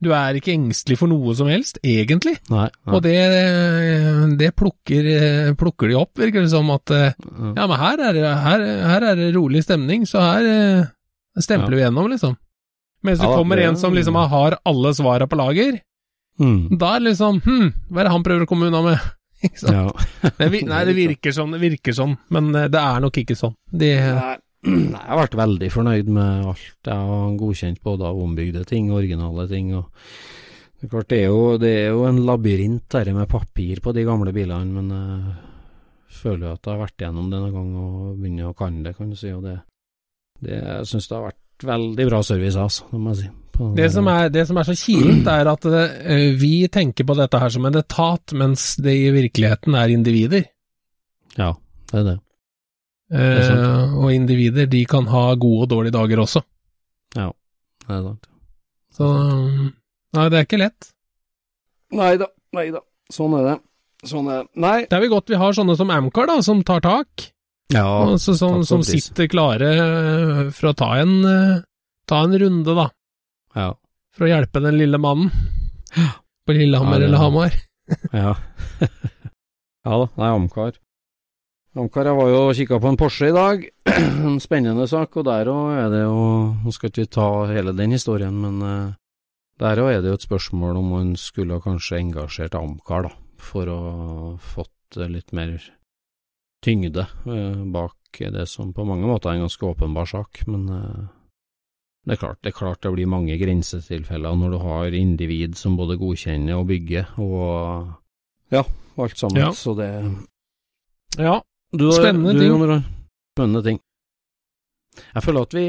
Du 0.04 0.11
er 0.12 0.37
ikke 0.37 0.52
engstelig 0.52 0.99
for 1.00 1.09
noe 1.09 1.33
som 1.38 1.49
helst, 1.49 1.78
egentlig. 1.80 2.35
Nei, 2.52 2.66
nei. 2.68 2.92
Og 2.92 3.00
det, 3.00 3.14
det 4.37 4.50
plukker, 4.59 5.06
plukker 5.56 5.88
de 5.88 5.97
opp, 5.97 6.12
virker 6.21 6.45
det 6.45 6.50
som 6.52 6.68
at 6.75 6.92
eh, 6.92 7.14
ja. 7.16 7.52
Ja, 7.56 7.64
men 7.64 7.78
her 7.80 8.02
er 8.11 8.12
det, 8.18 8.26
her, 8.45 8.64
her 8.92 9.06
er 9.09 9.16
det 9.23 9.30
rolig 9.38 9.62
stemning, 9.64 10.04
så 10.04 10.21
her 10.21 10.49
eh, 10.50 10.90
stempler 11.40 11.78
vi 11.78 11.80
gjennom, 11.87 12.11
liksom. 12.12 12.37
Mens 13.06 13.23
det 13.23 13.30
Ja 13.30 13.38
kommer 13.40 13.61
en 13.64 13.80
som 13.80 13.97
liksom 13.97 14.21
har 14.21 14.59
alle 14.68 14.95
svara 14.97 15.28
på 15.28 15.40
lager, 15.40 15.80
Mm. 16.37 16.76
da 16.76 16.90
er 16.92 17.00
det 17.00 17.14
liksom 17.14 17.38
Hm, 17.47 17.68
hva 17.88 18.02
er 18.02 18.04
det 18.04 18.11
han 18.12 18.25
prøver 18.26 18.42
å 18.45 18.49
komme 18.50 18.66
unna 18.68 18.83
med? 18.85 19.04
Ja. 19.62 19.86
Det, 20.36 20.48
nei, 20.66 20.80
det 20.88 20.94
virker 20.96 21.34
sånn, 21.34 21.54
det 21.54 21.60
virker 21.62 21.94
sånn, 21.96 22.16
men 22.34 22.50
eh, 22.54 22.68
det 22.72 22.80
er 22.80 23.02
nok 23.04 23.20
ikke 23.22 23.36
sånn. 23.38 23.54
De, 23.70 23.92
Nei, 23.94 24.34
Nei, 24.66 25.02
jeg 25.02 25.18
vært 25.20 25.36
veldig 25.38 25.68
fornøyd 25.70 26.08
med 26.10 26.48
alt. 26.50 26.72
Jeg 26.88 27.10
har 27.10 27.36
godkjent 27.38 27.82
både 27.84 28.08
av 28.08 28.18
ombygde 28.18 28.64
ting 28.66 28.90
og 28.90 29.00
originale 29.02 29.46
ting. 29.50 29.70
og 29.78 29.92
det 30.76 30.88
er 30.88 30.92
klart, 30.92 31.08
det 31.08 31.20
er 31.22 31.30
jo, 31.30 31.44
det 31.60 31.70
er 31.72 31.86
jo 31.94 32.02
en 32.08 32.18
labyrint 32.26 32.84
dette 32.92 33.14
med 33.16 33.30
papir 33.30 33.80
på 33.80 33.94
de 33.96 34.04
gamle 34.04 34.32
bilene, 34.34 34.82
men 34.82 34.90
jeg 34.92 36.18
føler 36.18 36.48
jo 36.48 36.52
at 36.52 36.66
jeg 36.66 36.74
har 36.74 36.82
vært 36.82 37.04
gjennom 37.06 37.30
det 37.30 37.40
noen 37.40 37.54
gang 37.54 37.70
og 37.80 38.20
begynner 38.20 38.50
å 38.50 38.56
kan 38.58 38.82
det, 38.84 38.92
kan 38.98 39.12
du 39.12 39.16
si. 39.16 39.32
Og 39.32 39.46
det, 39.46 39.56
det 40.44 40.58
jeg 40.58 40.90
syns 40.90 41.08
det 41.08 41.16
har 41.16 41.28
vært 41.30 41.66
veldig 41.70 42.08
bra 42.10 42.20
service, 42.26 42.60
altså, 42.60 42.90
det 42.92 43.00
må 43.00 43.14
jeg 43.14 43.22
si. 43.22 43.30
På- 43.56 43.70
Det 43.76 43.86
som 43.92 44.08
er, 44.12 44.28
det 44.32 44.44
som 44.48 44.58
er 44.60 44.66
så 44.68 44.75
kilent, 44.76 45.26
er 45.32 45.48
at 45.48 45.64
uh, 45.64 46.34
vi 46.36 46.66
tenker 46.72 47.06
på 47.08 47.16
dette 47.16 47.40
her 47.40 47.52
som 47.54 47.64
en 47.68 47.78
etat, 47.80 48.34
mens 48.36 48.75
det 48.84 48.92
i 48.92 49.10
virkeligheten 49.14 49.75
er 49.78 49.92
individer. 49.94 50.44
Ja, 51.38 51.54
det 51.92 52.00
er 52.00 52.04
det. 52.10 52.16
det 53.12 53.22
er 53.22 53.62
uh, 53.62 53.96
og 54.02 54.12
individer, 54.12 54.66
de 54.68 54.84
kan 54.88 55.06
ha 55.12 55.28
gode 55.34 55.66
og 55.66 55.70
dårlige 55.72 55.96
dager 55.96 56.22
også. 56.26 56.42
Ja, 57.16 57.30
det 57.86 57.96
er 57.96 58.02
sant. 58.10 58.28
Så 58.96 59.08
Nei, 60.16 60.28
det 60.32 60.38
er 60.38 60.44
ikke 60.46 60.60
lett. 60.60 60.90
Nei 61.96 62.14
da, 62.20 62.28
nei 62.56 62.70
da. 62.72 62.80
Sånn 63.12 63.34
er 63.38 63.44
det. 63.50 63.56
Sånn 64.08 64.28
er 64.32 64.44
det. 64.44 64.48
Nei. 64.62 64.76
Det 64.88 64.96
er 64.96 65.02
vel 65.04 65.12
godt 65.12 65.32
vi 65.32 65.38
har 65.40 65.56
sånne 65.56 65.76
som 65.78 65.90
Amcar, 65.92 66.28
da, 66.30 66.38
som 66.44 66.62
tar 66.66 66.80
tak. 66.84 67.26
Ja, 67.75 67.84
altså, 68.06 68.36
som, 68.38 68.60
som 68.64 68.84
sitter 68.86 69.26
klare 69.28 69.68
eh, 69.75 70.40
for 70.54 70.70
å 70.70 70.75
ta 70.78 70.92
en, 71.02 71.14
eh, 71.26 71.56
ta 72.08 72.20
en 72.25 72.36
runde, 72.38 72.76
da. 72.78 72.86
Ja. 73.56 73.70
For 74.16 74.26
å 74.26 74.30
hjelpe 74.30 74.62
den 74.64 74.78
lille 74.78 75.00
mannen. 75.00 75.30
På 76.46 76.54
Lillehammer 76.54 77.00
Ja, 77.00 77.06
eller 77.08 77.18
Hamar. 77.18 77.54
Ja. 78.12 78.34
ja 79.86 79.98
da, 80.02 80.06
nei, 80.18 80.28
Amcar. 80.30 80.78
Amcar, 81.76 82.08
jeg 82.08 82.18
var 82.18 82.30
jo 82.32 82.38
og 82.48 82.54
kikka 82.58 82.78
på 82.82 82.90
en 82.90 82.98
Porsche 82.98 83.30
i 83.30 83.34
dag. 83.34 83.66
en 84.30 84.38
spennende 84.42 84.86
sak, 84.90 85.18
og 85.20 85.26
der 85.28 85.50
òg 85.52 85.75
er 85.76 85.90
det 85.92 86.02
jo 86.02 86.22
Nå 86.64 86.75
skal 86.75 86.90
ikke 86.90 87.04
vi 87.04 87.12
ta 87.18 87.28
hele 87.50 87.75
den 87.76 87.94
historien, 87.94 88.38
men 88.42 88.62
uh, 88.64 88.94
der 89.62 89.82
òg 89.82 89.92
er 89.92 90.02
det 90.02 90.12
jo 90.12 90.18
et 90.20 90.26
spørsmål 90.26 90.80
om 90.80 90.90
man 90.96 91.12
skulle 91.20 91.58
ha 91.58 91.64
kanskje 91.64 92.00
engasjert 92.00 92.58
Amcar, 92.58 93.08
da, 93.08 93.14
for 93.42 93.70
å 93.70 93.80
fått 94.42 94.98
eh, 94.98 95.10
litt 95.12 95.36
mer 95.36 95.54
tyngde 96.64 97.06
uh, 97.28 97.62
bak 97.72 97.94
det 98.18 98.46
som 98.48 98.72
på 98.72 98.84
mange 98.88 99.06
måter 99.06 99.30
er 99.30 99.36
en 99.36 99.44
ganske 99.44 99.66
åpenbar 99.66 100.08
sak, 100.08 100.40
men 100.48 100.68
eh, 100.72 101.04
det 102.06 102.14
er 102.14 102.20
klart 102.20 102.38
det 102.42 102.52
er 102.52 102.56
klart 102.58 102.80
det 102.86 102.92
blir 102.94 103.08
mange 103.10 103.34
grensetilfeller 103.40 104.36
når 104.38 104.50
du 104.54 104.58
har 104.62 104.94
individ 104.94 105.56
som 105.58 105.75
både 105.76 105.96
godkjenner 105.98 106.54
og 106.60 106.68
bygger, 106.70 107.08
og 107.18 107.90
ja, 108.54 108.62
alt 108.96 109.18
sammen. 109.18 109.40
Ja. 109.42 109.50
Så 109.52 109.75
det 109.76 109.90
Ja. 111.18 111.40
du, 111.72 111.90
Spennende 111.92 112.32
du, 112.32 112.40
ting. 112.40 112.84
Spennende 113.34 113.62
ting. 113.66 113.80
Jeg 115.14 115.22
føler 115.26 115.42
at 115.42 115.54
vi 115.54 115.66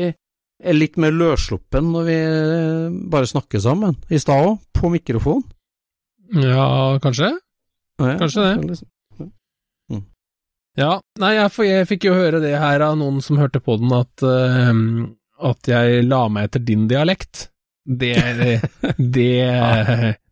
er 0.63 0.73
litt 0.77 0.95
mer 0.97 1.11
løssluppen 1.11 1.89
når 1.93 2.05
vi 2.07 2.13
eh, 2.17 2.93
bare 3.11 3.27
snakker 3.29 3.59
sammen, 3.61 3.97
i 4.09 4.17
stad 4.21 4.45
òg, 4.45 4.59
på 4.73 4.89
mikrofon. 4.93 5.43
ja, 6.33 6.97
kanskje? 7.01 7.33
Ja, 7.99 8.13
Kanskje 8.21 8.43
det. 8.45 8.69
liksom- 8.69 8.87
Ja, 10.77 10.99
nei, 11.17 11.31
jeg, 11.33 11.49
jeg 11.65 11.87
fikk 11.89 12.03
jo 12.05 12.13
høre 12.13 12.39
det 12.39 12.51
her 12.61 12.83
av 12.85 12.97
noen 12.99 13.15
som 13.25 13.39
hørte 13.41 13.57
på 13.65 13.79
den, 13.81 13.89
at, 13.97 14.21
eh, 14.21 14.69
at 15.37 15.69
jeg 15.69 16.03
la 16.07 16.23
meg 16.33 16.49
etter 16.49 16.63
din 16.65 16.87
dialekt. 16.89 17.47
Det 17.87 18.15
Det, 19.17 19.31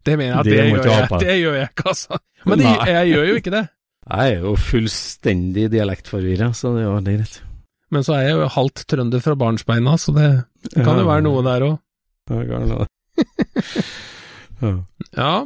det 0.05 0.17
mener 0.19 0.31
jeg 0.31 0.39
at 0.39 0.45
Det 0.45 0.57
det, 0.57 0.65
gjør 0.69 0.89
jeg. 0.89 1.09
Det 1.21 1.37
gjør 1.39 1.57
jeg 1.59 1.69
ikke, 1.71 1.87
altså. 1.93 2.19
Men 2.45 2.61
det, 2.61 2.75
jeg 2.91 3.11
gjør 3.13 3.29
jo 3.29 3.39
ikke 3.41 3.55
det. 3.55 3.65
Jeg 4.05 4.35
er 4.35 4.43
jo 4.43 4.53
fullstendig 4.61 5.65
dialektforvirra, 5.73 6.51
så 6.53 6.75
det 6.75 6.83
er 6.83 6.87
jo 6.89 6.95
veldig 6.99 7.15
greit. 7.17 7.39
Men 7.93 8.05
så 8.05 8.17
er 8.17 8.27
jeg 8.27 8.35
jo 8.37 8.51
halvt 8.53 8.83
trønder 8.91 9.23
fra 9.23 9.35
barnsbeina, 9.39 9.95
så 10.01 10.13
det, 10.13 10.29
det 10.67 10.85
kan 10.85 10.99
jo 10.99 11.07
være 11.07 11.25
noe 11.25 11.41
der 11.45 11.65
òg. 11.69 11.75
Det 12.29 12.45
det. 12.73 12.85
Ja. 15.15 15.43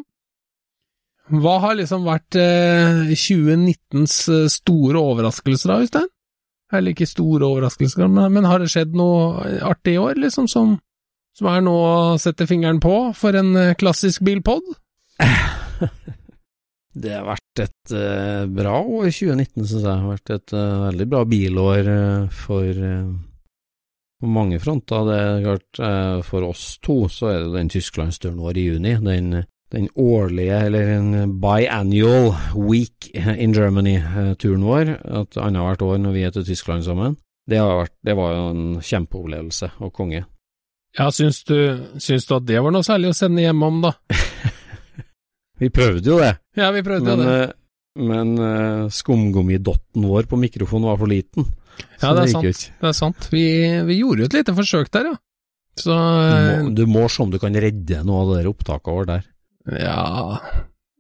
Hva 1.30 1.56
har 1.62 1.76
liksom 1.78 2.06
vært 2.08 2.38
eh, 2.40 3.10
2019s 3.12 4.16
eh, 4.34 4.46
store 4.50 5.02
overraskelser 5.02 5.72
da, 5.72 5.78
Øystein? 5.84 6.08
Eller 6.74 6.94
ikke 6.94 7.10
store 7.10 7.48
overraskelser, 7.48 8.06
men, 8.08 8.30
men 8.36 8.46
har 8.46 8.62
det 8.62 8.70
skjedd 8.70 8.94
noe 8.98 9.60
artig 9.66 9.96
i 9.96 10.02
år, 10.02 10.20
liksom, 10.22 10.46
som, 10.52 10.76
som 11.38 11.50
er 11.50 11.64
noe 11.66 11.88
å 11.90 12.20
sette 12.22 12.46
fingeren 12.50 12.82
på 12.84 12.96
for 13.18 13.38
en 13.40 13.56
eh, 13.58 13.76
klassisk 13.80 14.26
bilpod? 14.28 14.66
Det 17.00 17.12
har 17.14 17.26
vært 17.28 17.62
et 17.62 17.94
uh, 17.94 18.46
bra 18.50 18.80
år, 18.82 19.10
2019, 19.14 19.62
syns 19.62 19.74
jeg. 19.76 19.84
Det 19.86 19.94
har 19.94 20.08
vært 20.10 20.32
et 20.34 20.54
uh, 20.58 20.86
veldig 20.88 21.06
bra 21.12 21.22
bilår 21.30 21.90
uh, 21.90 22.24
for 22.34 22.66
eh, 22.90 23.12
mange 24.26 24.58
fronter. 24.60 25.06
Det 25.08 25.20
er 25.20 25.46
klart, 25.46 26.26
for 26.28 26.48
oss 26.50 26.64
to 26.84 26.98
så 27.14 27.30
er 27.32 27.46
det 27.46 27.54
den 27.54 27.70
tysklandsturen 27.72 28.42
vår 28.42 28.58
i 28.60 28.66
juni. 28.66 28.96
Den, 29.06 29.46
den 29.74 29.86
årlige, 29.96 30.58
eller 30.66 30.88
en 30.96 31.36
biannual 31.42 32.32
week 32.58 33.12
in 33.14 33.54
Germany-turen 33.54 34.64
vår. 34.66 34.96
At 35.22 35.38
annethvert 35.38 35.84
år 35.86 36.00
når 36.02 36.16
vi 36.16 36.24
er 36.26 36.34
til 36.34 36.48
Tyskland 36.48 36.84
sammen. 36.88 37.18
Det, 37.50 37.58
har 37.62 37.76
vært, 37.84 37.94
det 38.06 38.16
var 38.18 38.34
jo 38.36 38.48
en 38.54 38.66
kjempeopplevelse 38.86 39.72
og 39.82 39.94
konge. 39.94 40.24
Ja, 40.98 41.12
syns 41.14 41.44
du, 41.46 41.56
syns 42.02 42.26
du 42.26 42.34
at 42.40 42.48
det 42.50 42.62
var 42.66 42.74
noe 42.74 42.86
særlig 42.86 43.12
å 43.12 43.18
sende 43.18 43.44
hjem 43.46 43.62
om, 43.66 43.80
da? 43.86 43.94
Vi 45.60 45.70
prøvde 45.74 46.08
jo 46.08 46.18
det. 46.22 46.34
Ja, 46.56 46.70
vi 46.72 46.82
prøvde 46.86 47.16
Men, 47.18 47.20
det. 47.26 47.40
eh, 47.44 47.56
men 48.10 48.30
eh, 48.40 48.84
skumgummidotten 48.96 50.06
vår 50.08 50.30
på 50.32 50.38
mikrofonen 50.40 50.88
var 50.88 51.00
for 51.02 51.12
liten. 51.12 51.50
Ja, 52.00 52.14
det 52.16 52.24
er 52.24 52.32
sant. 52.32 52.48
ikke. 52.48 52.78
Det 52.80 52.88
er 52.90 52.96
sant. 52.96 53.28
Vi, 53.34 53.44
vi 53.90 53.98
gjorde 54.00 54.24
jo 54.24 54.30
et 54.30 54.38
lite 54.40 54.56
forsøk 54.56 54.92
der, 54.96 55.10
ja. 55.12 55.18
Så 55.80 55.92
Du 55.96 56.32
eh, 56.38 56.64
må, 56.64 56.72
du 56.76 56.82
må 56.88 57.04
se 57.12 57.24
om 57.26 57.34
du 57.34 57.38
kan 57.44 57.56
redde 57.56 58.00
noe 58.08 58.24
av 58.24 58.32
det 58.32 58.40
der 58.42 58.50
opptaket 58.54 58.96
vårt 58.96 59.12
der. 59.12 59.28
Ja 59.76 60.40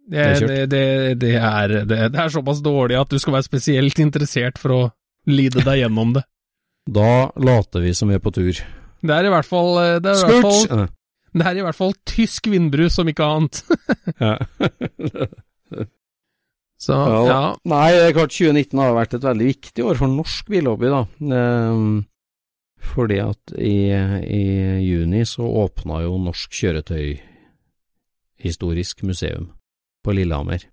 det, 0.09 0.19
er 0.19 0.39
det, 0.41 0.59
det, 0.71 0.83
det, 1.21 1.33
er, 1.37 1.73
det, 1.85 1.97
det 2.13 2.19
er 2.19 2.31
såpass 2.33 2.63
dårlig 2.65 2.97
at 2.97 3.11
du 3.11 3.19
skal 3.21 3.35
være 3.37 3.45
spesielt 3.45 3.99
interessert 4.01 4.57
for 4.57 4.73
å 4.73 4.79
lide 5.29 5.61
deg 5.65 5.83
gjennom 5.83 6.15
det. 6.17 6.25
Da 6.89 7.29
later 7.37 7.83
vi 7.83 7.91
som 7.93 8.09
vi 8.09 8.15
er 8.17 8.21
på 8.23 8.31
tur. 8.33 8.57
Det 9.05 9.13
er 9.13 9.27
i 9.27 9.29
hvert 9.29 9.45
fall, 9.45 9.75
eh, 9.77 9.99
det 10.01 10.09
er 10.09 10.23
i 10.23 10.39
hvert 10.39 10.47
fall, 10.47 10.87
det 11.37 11.45
er 11.45 11.59
i 11.59 11.65
hvert 11.67 11.77
fall 11.77 11.93
tysk 12.09 12.49
vindbrus, 12.49 12.97
om 12.97 13.11
ikke 13.11 13.27
annet. 13.29 13.61
Så, 16.79 16.95
Ja, 16.95 17.19
ja. 17.27 17.39
Nei, 17.67 17.89
det 17.91 18.03
er 18.07 18.15
klart 18.15 18.31
2019 18.31 18.79
har 18.79 18.95
vært 18.95 19.17
et 19.17 19.25
veldig 19.27 19.47
viktig 19.49 19.83
år 19.83 19.99
for 19.99 20.11
norsk 20.13 20.47
billobby, 20.49 20.87
da. 20.93 21.01
Ehm, 21.35 21.89
fordi 22.93 23.17
at 23.19 23.53
i, 23.59 23.91
i 23.91 24.43
juni 24.87 25.25
så 25.27 25.43
åpna 25.65 25.99
jo 26.05 26.15
Norsk 26.23 26.55
Kjøretøyhistorisk 28.39 29.03
Museum 29.03 29.49
på 30.03 30.13
Lillehammer. 30.15 30.63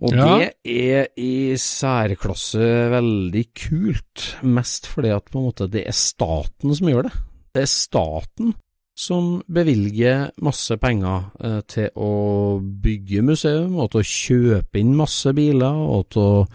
Og 0.00 0.12
Ja. 0.12 0.38
det 0.38 0.54
er 0.64 1.06
i 1.16 1.54
særklasse 1.56 2.90
veldig 2.90 3.46
kult, 3.54 4.36
mest 4.42 4.86
fordi 4.86 5.08
at 5.08 5.24
på 5.24 5.38
en 5.38 5.46
måte 5.50 5.70
det 5.70 5.86
er 5.86 5.92
staten 5.92 6.74
som 6.74 6.86
gjør 6.86 7.02
det. 7.08 7.12
Det 7.54 7.62
er 7.62 7.66
staten 7.66 8.54
som 8.96 9.42
bevilger 9.48 10.30
masse 10.40 10.76
penger 10.76 11.30
eh, 11.42 11.60
til 11.66 11.90
å 11.96 12.60
bygge 12.60 13.22
museum, 13.22 13.76
og 13.78 13.90
til 13.90 14.00
å 14.00 14.02
kjøpe 14.04 14.78
inn 14.78 14.94
masse 14.96 15.32
biler, 15.34 15.74
og 15.74 16.08
til 16.10 16.22
å, 16.22 16.46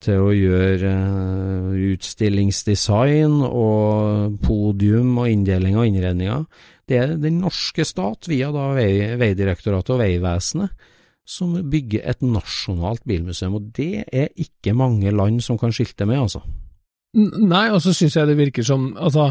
til 0.00 0.20
å 0.20 0.30
gjøre 0.32 0.92
eh, 0.92 1.92
utstillingsdesign 1.94 3.42
og 3.44 4.38
podium 4.42 5.18
og 5.18 5.28
inndeling 5.28 5.76
og 5.76 5.86
innredninger. 5.86 6.44
Det 6.88 6.98
er 7.00 7.14
den 7.20 7.38
norske 7.40 7.86
stat, 7.88 8.28
via 8.28 8.50
da 8.52 8.70
vei, 8.76 9.16
Veidirektoratet 9.20 9.94
og 9.94 10.02
Vegvesenet, 10.02 10.90
som 11.24 11.54
bygger 11.72 12.04
et 12.12 12.20
nasjonalt 12.20 13.00
bilmuseum, 13.08 13.56
og 13.56 13.70
det 13.76 14.04
er 14.12 14.28
ikke 14.36 14.74
mange 14.76 15.12
land 15.14 15.40
som 15.44 15.56
kan 15.60 15.72
skilte 15.72 16.04
med, 16.08 16.26
altså. 16.26 16.42
Nei, 17.14 17.68
og 17.70 17.80
så 17.80 17.94
syns 17.94 18.16
jeg 18.18 18.26
det 18.26 18.34
virker 18.34 18.64
som 18.66 18.88
Altså, 18.98 19.28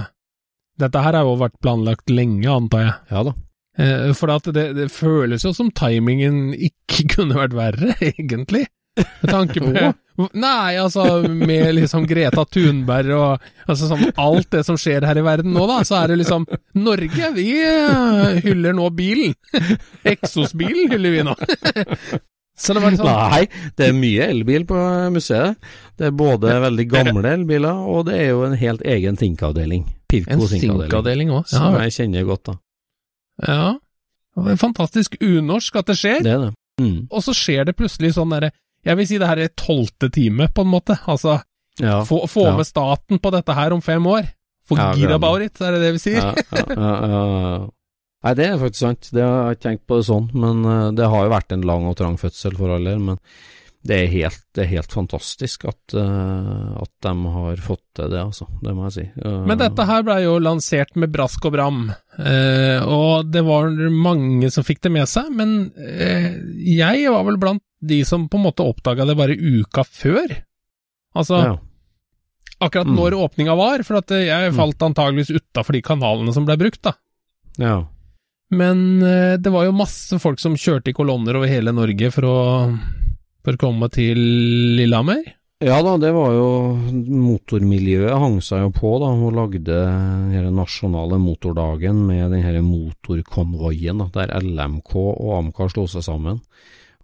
dette 0.79 1.01
her 1.03 1.17
har 1.17 1.27
jo 1.27 1.36
vært 1.41 1.60
planlagt 1.62 2.10
lenge, 2.10 2.48
antar 2.50 2.86
jeg. 2.86 2.93
Ja 3.12 3.25
da. 3.27 3.33
Eh, 3.77 4.12
for 4.17 4.31
at 4.33 4.48
det, 4.55 4.67
det 4.77 4.88
føles 4.93 5.43
jo 5.45 5.51
som 5.55 5.72
timingen 5.75 6.53
ikke 6.53 7.07
kunne 7.17 7.38
vært 7.41 7.57
verre, 7.57 7.98
egentlig. 8.01 8.65
Med 8.98 9.29
tanke 9.29 9.62
på 9.62 9.74
Nei, 10.17 10.75
altså, 10.77 11.24
med 11.25 11.72
liksom 11.74 12.05
Greta 12.05 12.43
Thunberg 12.46 13.13
og 13.17 13.46
altså 13.65 13.88
sånn 13.89 14.12
alt 14.22 14.51
det 14.53 14.62
som 14.67 14.77
skjer 14.77 15.08
her 15.08 15.17
i 15.17 15.24
verden 15.25 15.55
nå, 15.55 15.63
da, 15.70 15.79
så 15.88 16.03
er 16.03 16.13
det 16.13 16.20
liksom 16.22 16.46
Norge, 16.77 17.32
vi 17.34 17.48
eh, 17.65 18.43
hyller 18.46 18.77
nå 18.77 18.91
bilen. 18.93 19.34
Eksosbilen 20.13 20.93
hyller 20.93 21.17
vi 21.17 21.25
nå. 21.25 21.36
Så 22.53 22.75
det 22.77 22.84
var 22.84 22.93
sånn 22.93 23.08
Nei, 23.10 23.46
det 23.74 23.88
er 23.89 23.96
mye 23.98 24.25
elbil 24.29 24.67
på 24.70 24.77
museet. 25.10 25.58
Det 25.98 26.12
er 26.12 26.13
både 26.13 26.53
veldig 26.62 26.84
gamle 26.86 27.32
elbiler, 27.32 27.79
og 27.89 28.05
det 28.12 28.20
er 28.20 28.27
jo 28.29 28.43
en 28.46 28.53
helt 28.53 28.84
egen 28.86 29.17
Think-avdeling. 29.17 29.88
Pirko 30.05 30.46
Think-avdeling. 30.51 31.32
òg. 31.34 31.48
Som 31.50 31.79
jeg 31.82 31.96
kjenner 31.98 32.27
godt, 32.29 32.51
da. 32.51 32.60
ja. 33.48 33.72
Det 34.38 34.53
er 34.53 34.62
fantastisk 34.62 35.17
unorsk 35.22 35.82
at 35.82 35.89
det 35.89 35.98
skjer. 35.98 36.22
Det 36.25 36.32
er 36.36 36.46
det. 36.46 36.53
Mm. 36.82 37.05
og 37.13 37.22
så 37.22 37.36
skjer 37.38 37.67
det 37.70 37.75
plutselig 37.77 38.15
sånn 38.15 38.32
derre 38.34 38.50
Jeg 38.85 38.97
vil 38.99 39.07
si 39.07 39.17
det 39.21 39.27
her 39.29 39.41
er 39.45 39.53
tolvte 39.59 40.09
time, 40.13 40.49
på 40.53 40.65
en 40.65 40.71
måte. 40.73 40.97
Altså, 41.07 41.39
Ja, 41.81 42.03
Få, 42.05 42.27
få 42.29 42.43
ja. 42.45 42.55
med 42.57 42.67
staten 42.69 43.17
på 43.23 43.31
dette 43.33 43.53
her 43.57 43.73
om 43.73 43.81
fem 43.81 44.03
år. 44.05 44.27
Ja, 44.69 44.91
Gira 44.95 45.07
glem 45.09 45.15
about 45.17 45.41
it, 45.43 45.57
er 45.61 45.73
det 45.75 45.79
det 45.83 45.93
vi 45.95 46.01
sier? 46.03 46.21
Ja, 46.21 46.33
ja, 46.61 46.91
ja, 47.09 47.23
ja. 47.41 47.55
Nei, 48.23 48.31
det 48.39 48.45
er 48.47 48.59
faktisk 48.61 48.79
sant. 48.85 49.09
Det 49.11 49.23
har 49.25 49.49
jeg 49.49 49.57
ikke 49.57 49.65
tenkt 49.65 49.87
på 49.89 49.97
det 49.99 50.05
sånn, 50.07 50.29
men 50.37 50.61
eh, 50.63 50.85
det 50.95 51.09
har 51.11 51.25
jo 51.25 51.33
vært 51.33 51.51
en 51.57 51.65
lang 51.67 51.89
og 51.89 51.97
trang 51.99 52.15
fødsel 52.21 52.55
for 52.55 52.71
alle. 52.77 52.93
Men 53.01 53.17
det 53.83 53.97
er 54.05 54.07
helt, 54.13 54.39
det 54.55 54.63
er 54.63 54.69
helt 54.77 54.93
fantastisk 54.95 55.65
at, 55.67 55.95
eh, 55.99 56.69
at 56.85 56.91
de 57.03 57.13
har 57.33 57.59
fått 57.65 57.83
til 57.99 58.13
det, 58.13 58.21
altså. 58.21 58.47
Det 58.63 58.75
må 58.77 58.85
jeg 58.87 58.95
si. 58.95 59.05
Eh, 59.19 59.41
Men 59.49 59.59
dette 59.59 59.89
her 59.89 60.05
ble 60.07 60.21
jo 60.23 60.37
lansert 60.39 60.95
med 60.95 61.11
brask 61.11 61.49
og 61.49 61.57
bram, 61.57 61.81
og 62.87 63.27
det 63.33 63.43
var 63.43 63.73
mange 63.91 64.53
som 64.55 64.63
fikk 64.63 64.85
det 64.85 64.93
med 64.95 65.09
seg, 65.11 65.27
men 65.35 65.57
jeg 65.75 67.09
var 67.11 67.25
vel 67.27 67.41
blant 67.41 67.65
de 67.83 67.99
som 68.07 68.25
på 68.31 68.39
en 68.39 68.45
måte 68.47 68.65
oppdaga 68.65 69.05
det 69.09 69.17
bare 69.19 69.35
uka 69.37 69.83
før. 69.87 70.31
Altså, 71.13 71.39
ja. 71.45 71.55
akkurat 72.63 72.87
Mm. 72.89 72.95
når 72.97 73.17
åpninga 73.19 73.55
var, 73.59 73.83
for 73.83 73.99
at 73.99 74.11
eh, 74.15 74.27
jeg 74.29 74.55
falt 74.55 74.81
antageligvis 74.81 75.33
utafor 75.35 75.75
de 75.77 75.83
kanalene 75.85 76.33
som 76.33 76.47
ble 76.47 76.57
brukt, 76.57 76.81
da. 76.85 76.95
ja. 77.59 77.81
Men 78.53 79.01
eh, 79.01 79.37
det 79.41 79.49
var 79.49 79.65
jo 79.65 79.73
masse 79.73 80.19
folk 80.21 80.37
som 80.37 80.53
kjørte 80.53 80.91
i 80.91 80.93
kolonner 80.93 81.39
over 81.39 81.49
hele 81.49 81.71
Norge 81.73 82.11
for 82.13 82.27
å, 82.29 82.35
for 83.41 83.55
å 83.57 83.61
komme 83.61 83.89
til 83.89 84.19
Lillehammer. 84.77 85.23
Ja 85.63 85.79
da, 85.81 85.95
det 85.97 86.11
var 86.11 86.33
jo 86.35 86.47
Motormiljøet 87.07 88.19
hang 88.19 88.35
seg 88.43 88.65
jo 88.65 88.71
på 88.75 88.91
da, 89.01 89.09
og 89.15 89.33
lagde 89.37 89.63
den 89.63 90.49
nasjonale 90.57 91.17
motordagen 91.23 92.01
med 92.05 92.33
den 92.35 92.43
her 92.43 92.59
motorkonvoien, 92.65 94.03
der 94.13 94.33
LMK 94.43 94.91
og 94.99 95.31
Amcar 95.37 95.71
slo 95.71 95.87
seg 95.89 96.05
sammen. 96.05 96.41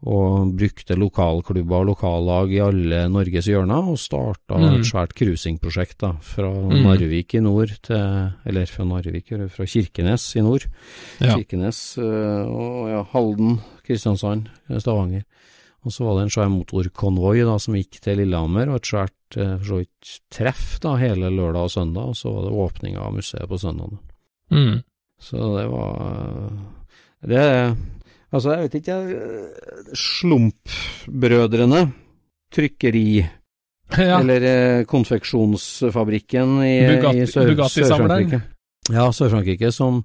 Og 0.07 0.53
brukte 0.55 0.95
lokalklubber 0.95 1.81
og 1.81 1.87
lokallag 1.89 2.53
i 2.55 2.59
alle 2.63 3.01
Norges 3.11 3.49
hjørner, 3.51 3.89
og 3.91 3.97
starta 3.99 4.55
Mm. 4.55 4.79
et 4.79 4.85
svært 4.87 5.11
cruisingprosjekt 5.13 5.99
fra 6.23 6.47
Mm. 6.53 6.83
Narvik 6.85 7.33
i 7.35 7.39
nord 7.41 7.67
til 7.83 8.31
Eller 8.45 8.65
fra 8.65 8.85
Narvik, 8.85 9.27
fra 9.51 9.65
Kirkenes 9.65 10.35
i 10.37 10.41
nord. 10.41 10.65
Ja. 11.19 11.35
Kirkenes 11.35 11.97
øh, 11.97 12.47
og 12.47 12.89
ja, 12.89 13.03
Halden, 13.11 13.59
Kristiansand, 13.85 14.47
Stavanger. 14.79 15.23
Og 15.85 15.91
så 15.91 16.03
var 16.03 16.15
det 16.15 16.23
en 16.23 16.29
svær 16.29 16.49
motorkonvoi 16.51 17.43
da, 17.43 17.57
som 17.57 17.73
gikk 17.75 18.01
til 18.01 18.17
Lillehammer, 18.17 18.69
og 18.69 18.75
et 18.75 18.87
svært 18.87 19.37
eh, 19.37 19.85
treff 20.31 20.79
da, 20.79 20.95
hele 20.95 21.29
lørdag 21.29 21.63
og 21.63 21.71
søndag, 21.71 22.03
og 22.11 22.15
så 22.15 22.31
var 22.33 22.43
det 22.47 22.55
åpninga 22.55 22.99
av 22.99 23.13
museet 23.15 23.47
på 23.47 23.57
søndag. 23.59 23.97
Mm. 24.51 24.81
Så 25.19 25.37
det 25.57 25.67
var 25.69 26.51
Det 27.21 27.75
Altså, 28.29 28.53
jeg 28.53 28.67
vet 28.67 28.75
ikke, 28.81 28.97
Slumpbrødrene, 29.97 31.83
trykkeri 32.53 33.25
Ja. 33.97 34.19
eller 34.19 34.43
eh, 34.45 34.83
konfeksjonsfabrikken 34.85 36.59
i, 36.61 36.75
Bugatti- 36.85 37.23
i 37.23 37.25
Sør, 37.25 37.55
Sør-Frankrike. 37.73 38.41
Ja, 38.93 39.07
Sør-Frankrike, 39.13 39.71
som, 39.73 40.03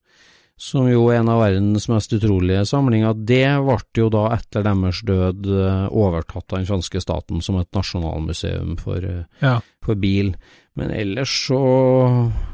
som 0.57 0.89
jo 0.89 1.03
er 1.13 1.19
en 1.21 1.29
av 1.29 1.43
verdens 1.43 1.85
mest 1.93 2.13
utrolige 2.17 2.65
samlinger. 2.69 3.13
Det 3.29 3.43
ble 3.61 3.77
jo 4.01 4.09
da 4.13 4.25
etter 4.39 4.65
deres 4.65 5.03
død 5.05 5.45
eh, 5.53 5.85
overtatt 5.93 6.49
av 6.55 6.63
den 6.63 6.69
franske 6.71 7.03
staten 7.05 7.45
som 7.45 7.61
et 7.61 7.69
nasjonalmuseum 7.77 8.79
for, 8.81 9.05
eh, 9.05 9.25
ja. 9.45 9.59
for 9.85 10.01
bil. 10.01 10.33
Men 10.75 10.89
ellers 10.91 11.31
så, 11.45 11.61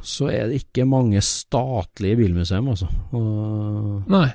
så 0.02 0.26
er 0.34 0.50
det 0.50 0.64
ikke 0.64 0.84
mange 0.84 1.22
statlige 1.24 2.18
bilmuseum, 2.24 2.74
altså. 2.74 2.90
Og, 3.14 4.02
Nei. 4.10 4.26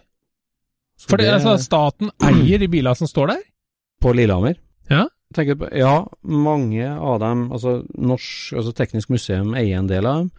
For 1.09 1.17
det, 1.17 1.25
det- 1.27 1.33
altså, 1.39 1.57
staten 1.61 2.11
eier 2.23 2.59
de 2.59 2.67
bilene 2.67 2.95
som 2.97 3.07
står 3.07 3.27
der? 3.35 3.41
På 4.01 4.13
Lillehammer? 4.13 4.55
Ja. 4.89 5.07
På, 5.35 5.67
ja, 5.75 6.05
mange 6.23 6.85
av 6.87 7.19
dem, 7.19 7.49
altså 7.51 7.83
Norsk, 7.97 8.53
altså 8.55 8.71
Teknisk 8.77 9.09
museum 9.11 9.53
eier 9.57 9.79
en 9.81 9.87
del 9.89 10.05
av 10.05 10.19
dem. 10.21 10.31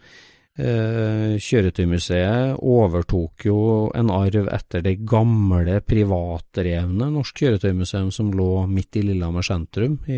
Eh, 0.57 1.35
Kjøretøymuseet 1.37 2.57
overtok 2.65 3.45
jo 3.45 3.57
en 3.93 4.09
arv 4.09 4.47
etter 4.49 4.81
det 4.81 4.95
gamle 5.05 5.75
privatdrevne 5.85 7.11
Norsk 7.13 7.43
Kjøretøymuseum 7.43 8.09
som 8.15 8.31
lå 8.33 8.65
midt 8.71 8.97
i 8.97 9.03
Lillehammer 9.05 9.45
sentrum 9.45 9.99
i 10.09 10.17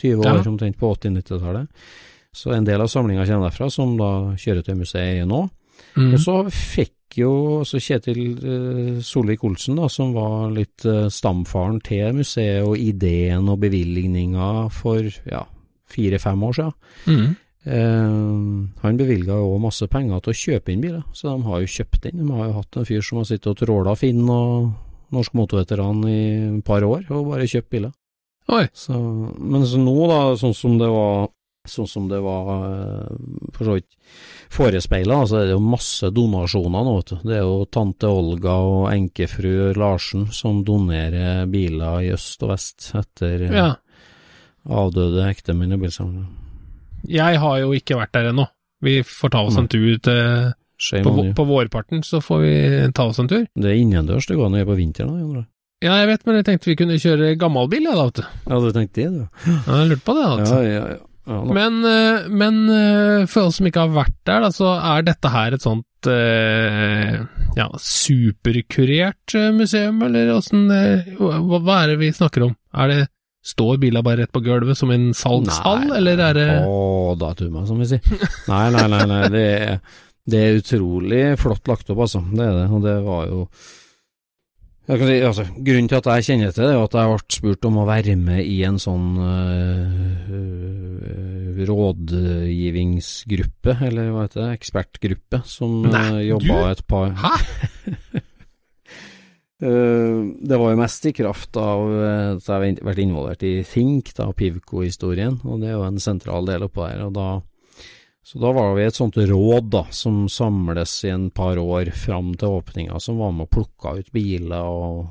20 0.00 0.24
år, 0.24 0.40
Ja. 0.40 0.50
omtrent 0.50 0.78
på 0.80 0.88
80-90-tallet. 0.96 1.68
Så 2.32 2.54
en 2.56 2.64
del 2.64 2.80
av 2.80 2.88
samlinga 2.88 3.26
kommer 3.26 3.50
derfra, 3.50 3.70
som 3.70 3.96
da 3.98 4.34
Kjøretøymuseet 4.40 5.18
eier 5.18 5.26
nå. 5.26 5.50
Mm. 5.96 6.14
Og 6.14 6.18
så 6.18 6.38
fikk 6.50 6.94
jo 7.18 7.30
også 7.60 7.80
Kjetil 7.82 8.20
eh, 8.34 8.98
Solvik-Olsen, 9.04 9.78
da, 9.78 9.88
som 9.92 10.12
var 10.16 10.52
litt 10.54 10.84
eh, 10.88 11.06
stamfaren 11.12 11.80
til 11.84 12.14
museet 12.18 12.64
og 12.66 12.76
ideen 12.80 13.48
og 13.50 13.60
bevilgninga 13.62 14.68
for 14.74 15.08
ja, 15.30 15.44
fire-fem 15.90 16.46
år 16.48 16.56
siden. 16.58 16.76
Mm. 17.08 17.34
Eh, 17.64 18.16
han 18.84 19.00
bevilga 19.00 19.40
òg 19.40 19.58
masse 19.64 19.88
penger 19.90 20.24
til 20.24 20.34
å 20.34 20.40
kjøpe 20.42 20.74
inn 20.74 20.84
biler, 20.84 21.04
så 21.16 21.30
de 21.32 21.48
har 21.48 21.62
jo 21.62 21.74
kjøpt 21.76 22.08
inn. 22.10 22.22
De 22.22 22.38
har 22.38 22.50
jo 22.50 22.56
hatt 22.60 22.80
en 22.80 22.88
fyr 22.88 23.04
som 23.04 23.20
har 23.20 23.28
sittet 23.30 23.52
og 23.54 23.60
tråla 23.62 23.96
Finn 23.98 24.24
og 24.24 24.72
Norsk 25.14 25.36
Motorveteran 25.38 26.02
i 26.10 26.22
et 26.58 26.64
par 26.66 26.84
år, 26.86 27.06
og 27.10 27.30
bare 27.32 27.48
kjøpt 27.50 27.70
biler. 27.72 27.94
Så, 28.76 28.98
men 29.40 29.64
så 29.64 29.78
nå, 29.80 29.94
da, 30.10 30.20
sånn 30.36 30.56
som 30.56 30.76
det 30.80 30.90
var 30.92 31.30
Sånn 31.64 31.86
som 31.88 32.08
det 32.10 32.18
var 32.20 32.48
eh, 32.68 33.12
for 33.56 33.64
så 33.64 33.74
vidt 33.78 33.94
forespeila, 34.52 35.22
så 35.26 35.38
er 35.40 35.46
det 35.48 35.54
jo 35.54 35.62
masse 35.64 36.10
donasjoner 36.12 36.84
nå, 36.84 36.92
vet 36.98 37.12
du. 37.14 37.16
Det 37.30 37.36
er 37.38 37.46
jo 37.46 37.62
tante 37.72 38.10
Olga 38.12 38.56
og 38.60 38.82
enkefru 38.92 39.72
Larsen 39.80 40.26
som 40.36 40.60
donerer 40.66 41.46
biler 41.50 42.04
i 42.04 42.10
øst 42.12 42.44
og 42.44 42.52
vest 42.52 42.90
etter 43.00 43.46
eh, 43.48 43.54
Ja. 43.56 43.70
avdøde 44.68 45.24
ektemenn 45.30 45.72
i 45.72 45.80
bilsamlere. 45.80 46.28
Jeg 47.08 47.40
har 47.40 47.56
jo 47.60 47.72
ikke 47.76 47.96
vært 47.98 48.12
der 48.16 48.30
ennå. 48.32 48.46
Vi 48.84 48.98
får 49.04 49.32
ta 49.32 49.42
oss 49.48 49.56
en 49.60 49.68
tur 49.68 49.96
til 50.04 50.52
på, 51.04 51.16
på 51.36 51.44
vårparten, 51.48 52.02
så 52.04 52.20
får 52.20 52.40
vi 52.44 52.54
ta 52.96 53.08
oss 53.08 53.18
en 53.22 53.28
tur. 53.30 53.44
Det 53.56 53.70
er 53.72 53.80
innendørs 53.80 54.28
det 54.28 54.36
går 54.36 54.48
an 54.50 54.56
å 54.56 54.60
gjøre 54.60 54.72
på 54.74 54.78
vinteren, 54.82 55.32
da, 55.32 55.44
Ja, 55.84 55.96
jeg 56.00 56.08
vet, 56.12 56.22
men 56.26 56.36
jeg 56.38 56.46
tenkte 56.48 56.70
vi 56.70 56.76
kunne 56.80 56.96
kjøre 57.00 57.32
gammalbil, 57.40 57.88
ja, 57.88 57.96
da, 57.96 58.04
vet 58.08 58.20
du. 58.20 58.24
Ja, 58.52 58.60
du 58.60 58.70
tenkte 58.72 59.00
det, 59.00 59.10
du. 59.12 59.50
Ja, 59.66 59.80
Jeg 59.80 59.90
lurte 59.90 60.04
på 60.06 60.14
det, 60.16 60.24
altså. 60.28 60.60
Ja, 60.60 60.70
ja, 60.70 60.86
ja. 60.94 61.13
Ja. 61.24 61.40
Men, 61.56 61.80
eh, 61.88 62.26
men 62.28 62.60
eh, 62.68 63.24
for 63.30 63.48
oss 63.48 63.58
som 63.60 63.68
ikke 63.68 63.86
har 63.86 63.94
vært 63.94 64.16
der, 64.28 64.44
da, 64.44 64.50
så 64.52 64.74
er 64.76 65.06
dette 65.06 65.30
her 65.32 65.56
et 65.56 65.64
sånt 65.64 66.08
eh, 66.10 67.16
ja, 67.56 67.68
superkurert 67.80 69.36
eh, 69.38 69.50
museum, 69.56 70.02
eller 70.04 70.34
åssen 70.34 70.66
hva, 70.68 71.60
hva 71.64 71.78
er 71.82 71.94
det 71.94 71.98
vi 72.02 72.12
snakker 72.16 72.50
om? 72.50 72.56
Er 72.76 72.92
det 72.92 73.02
Står 73.44 73.76
bila 73.76 74.00
bare 74.00 74.22
rett 74.22 74.32
på 74.32 74.40
gulvet 74.40 74.78
som 74.78 74.88
en 74.88 75.10
salgshall, 75.12 75.82
Nei, 75.90 75.96
eller 75.98 76.20
er 76.30 76.36
det 76.38 76.44
Å, 76.64 76.76
da 77.20 77.34
tuer 77.36 77.50
meg, 77.52 77.66
som 77.68 77.76
vi 77.76 77.90
sier. 77.90 78.22
Nei, 78.48 78.70
nei, 78.72 78.84
nei, 78.88 79.02
nei 79.10 79.18
det, 79.34 79.42
er, 79.52 79.98
det 80.32 80.40
er 80.40 80.56
utrolig 80.62 81.20
flott 81.42 81.68
lagt 81.68 81.92
opp, 81.92 82.00
altså. 82.06 82.22
Det 82.24 82.40
er 82.40 82.54
det, 82.56 82.62
og 82.72 82.86
det 82.86 82.94
var 83.04 83.26
jo 83.28 83.42
si, 84.84 85.16
altså, 85.24 85.46
Grunnen 85.56 85.88
til 85.88 85.96
at 85.96 86.04
jeg 86.12 86.24
kjenner 86.26 86.50
til 86.52 86.66
det, 86.66 86.74
er 86.74 86.82
at 86.84 86.96
jeg 86.98 87.08
ble 87.08 87.16
spurt 87.32 87.64
om 87.68 87.76
å 87.80 87.86
være 87.88 88.16
med 88.20 88.40
i 88.44 88.62
en 88.68 88.78
sånn 88.82 89.16
øh, 89.16 90.28
øh, 90.28 91.56
rådgivningsgruppe, 91.70 93.72
eller 93.88 94.10
hva 94.12 94.22
heter 94.26 94.40
det, 94.42 94.50
ekspertgruppe, 94.58 95.38
som 95.48 95.70
uh, 95.88 95.96
øh, 96.18 96.28
jobba 96.28 96.54
du? 96.58 96.64
et 96.74 96.82
par 96.90 97.08
Hæ? 97.22 97.34
Uh, 99.64 100.20
det 100.50 100.56
var 100.60 100.68
jo 100.74 100.82
mest 100.82 101.02
i 101.08 101.16
kraft 101.16 101.52
av 101.56 101.78
at 101.88 102.44
jeg 102.44 102.52
har 102.52 102.84
vært 102.84 103.04
involvert 103.06 103.40
i 103.48 103.64
Think, 103.64 104.12
da, 104.18 104.28
Pivco-historien, 104.36 105.40
og 105.48 105.54
det 105.62 105.68
er 105.70 105.76
jo 105.78 105.88
en 105.88 105.96
sentral 106.02 106.44
del 106.50 106.66
oppå 106.68 106.80
der. 106.90 107.00
Og 107.08 107.12
da, 107.16 107.28
så 108.24 108.40
da 108.40 108.50
var 108.56 108.74
vi 108.78 108.86
et 108.88 108.96
sånt 108.96 109.18
råd 109.20 109.66
da, 109.74 109.82
som 109.92 110.24
samles 110.32 110.94
i 111.04 111.10
en 111.12 111.26
par 111.34 111.58
år 111.60 111.90
fram 111.92 112.32
til 112.40 112.56
åpninga, 112.56 112.96
som 113.00 113.18
var 113.20 113.34
med 113.36 113.46
og 113.46 113.50
plukka 113.58 113.98
ut 114.00 114.08
biler 114.16 114.64
og 114.64 115.10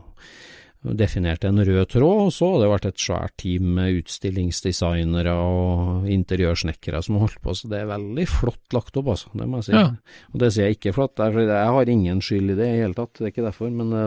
definerte 0.83 1.47
en 1.47 1.61
rød 1.63 1.85
tråd, 1.93 2.25
og 2.25 2.31
så 2.35 2.47
har 2.51 2.57
det 2.59 2.69
vært 2.73 2.87
et 2.89 2.99
svært 2.99 3.35
team 3.39 3.69
med 3.77 4.01
utstillingsdesignere 4.01 5.31
og 5.39 6.09
interiørsnekkere 6.11 6.99
som 7.05 7.15
har 7.15 7.23
holdt 7.29 7.39
på, 7.45 7.53
så 7.55 7.69
det 7.71 7.79
er 7.79 7.91
veldig 7.93 8.25
flott 8.27 8.75
lagt 8.75 8.97
opp, 8.99 9.13
altså, 9.13 9.31
det 9.39 9.47
må 9.47 9.61
jeg 9.61 9.69
si. 9.69 9.77
Ja. 9.77 9.85
Og 10.33 10.41
det 10.43 10.49
sier 10.51 10.67
jeg 10.67 10.75
ikke 10.81 10.95
flott, 10.97 11.13
det 11.21 11.29
er 11.29 11.39
jeg 11.53 11.71
har 11.77 11.93
ingen 11.95 12.19
skyld 12.25 12.51
i 12.51 12.57
det 12.59 12.67
i 12.73 12.81
hele 12.81 12.97
tatt, 12.97 13.13
det 13.15 13.29
er 13.29 13.31
ikke 13.31 13.45
derfor, 13.47 13.71
men 13.71 13.93
det, 13.95 14.03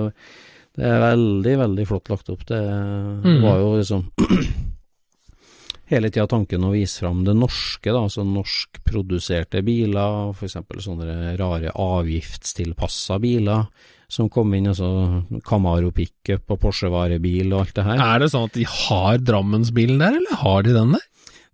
det 0.77 0.91
er 0.93 1.01
veldig, 1.07 1.57
veldig 1.63 1.87
flott 1.95 2.13
lagt 2.13 2.29
opp. 2.35 2.45
Det, 2.51 2.61
det 2.61 3.37
Mm. 3.39 3.41
var 3.47 3.57
jo 3.63 3.73
liksom 3.79 4.05
hele 5.91 6.11
tida 6.11 6.27
tanken 6.31 6.65
å 6.67 6.73
vise 6.75 7.03
fram 7.05 7.23
det 7.27 7.35
norske, 7.39 7.91
da, 7.91 8.01
altså 8.03 8.25
norskproduserte 8.27 9.63
biler, 9.67 10.33
eksempel 10.47 10.83
sånne 10.83 11.37
rare 11.39 11.75
avgiftstilpassa 11.75 13.21
biler 13.23 13.69
som 14.09 14.29
kom 14.31 14.53
inn, 14.55 14.69
altså 14.71 15.41
Camaro 15.47 15.91
pickup 15.95 16.55
og 16.55 16.61
Porsche 16.63 16.91
varebil 16.93 17.51
og 17.53 17.65
alt 17.65 17.79
det 17.79 17.87
her. 17.89 18.03
Er 18.03 18.23
det 18.23 18.31
sånn 18.33 18.47
at 18.47 18.59
de 18.59 18.67
har 18.71 19.23
Drammensbilen 19.23 20.03
der, 20.03 20.19
eller 20.21 20.43
har 20.43 20.67
de 20.67 20.75
den 20.77 20.95
der? 20.95 21.07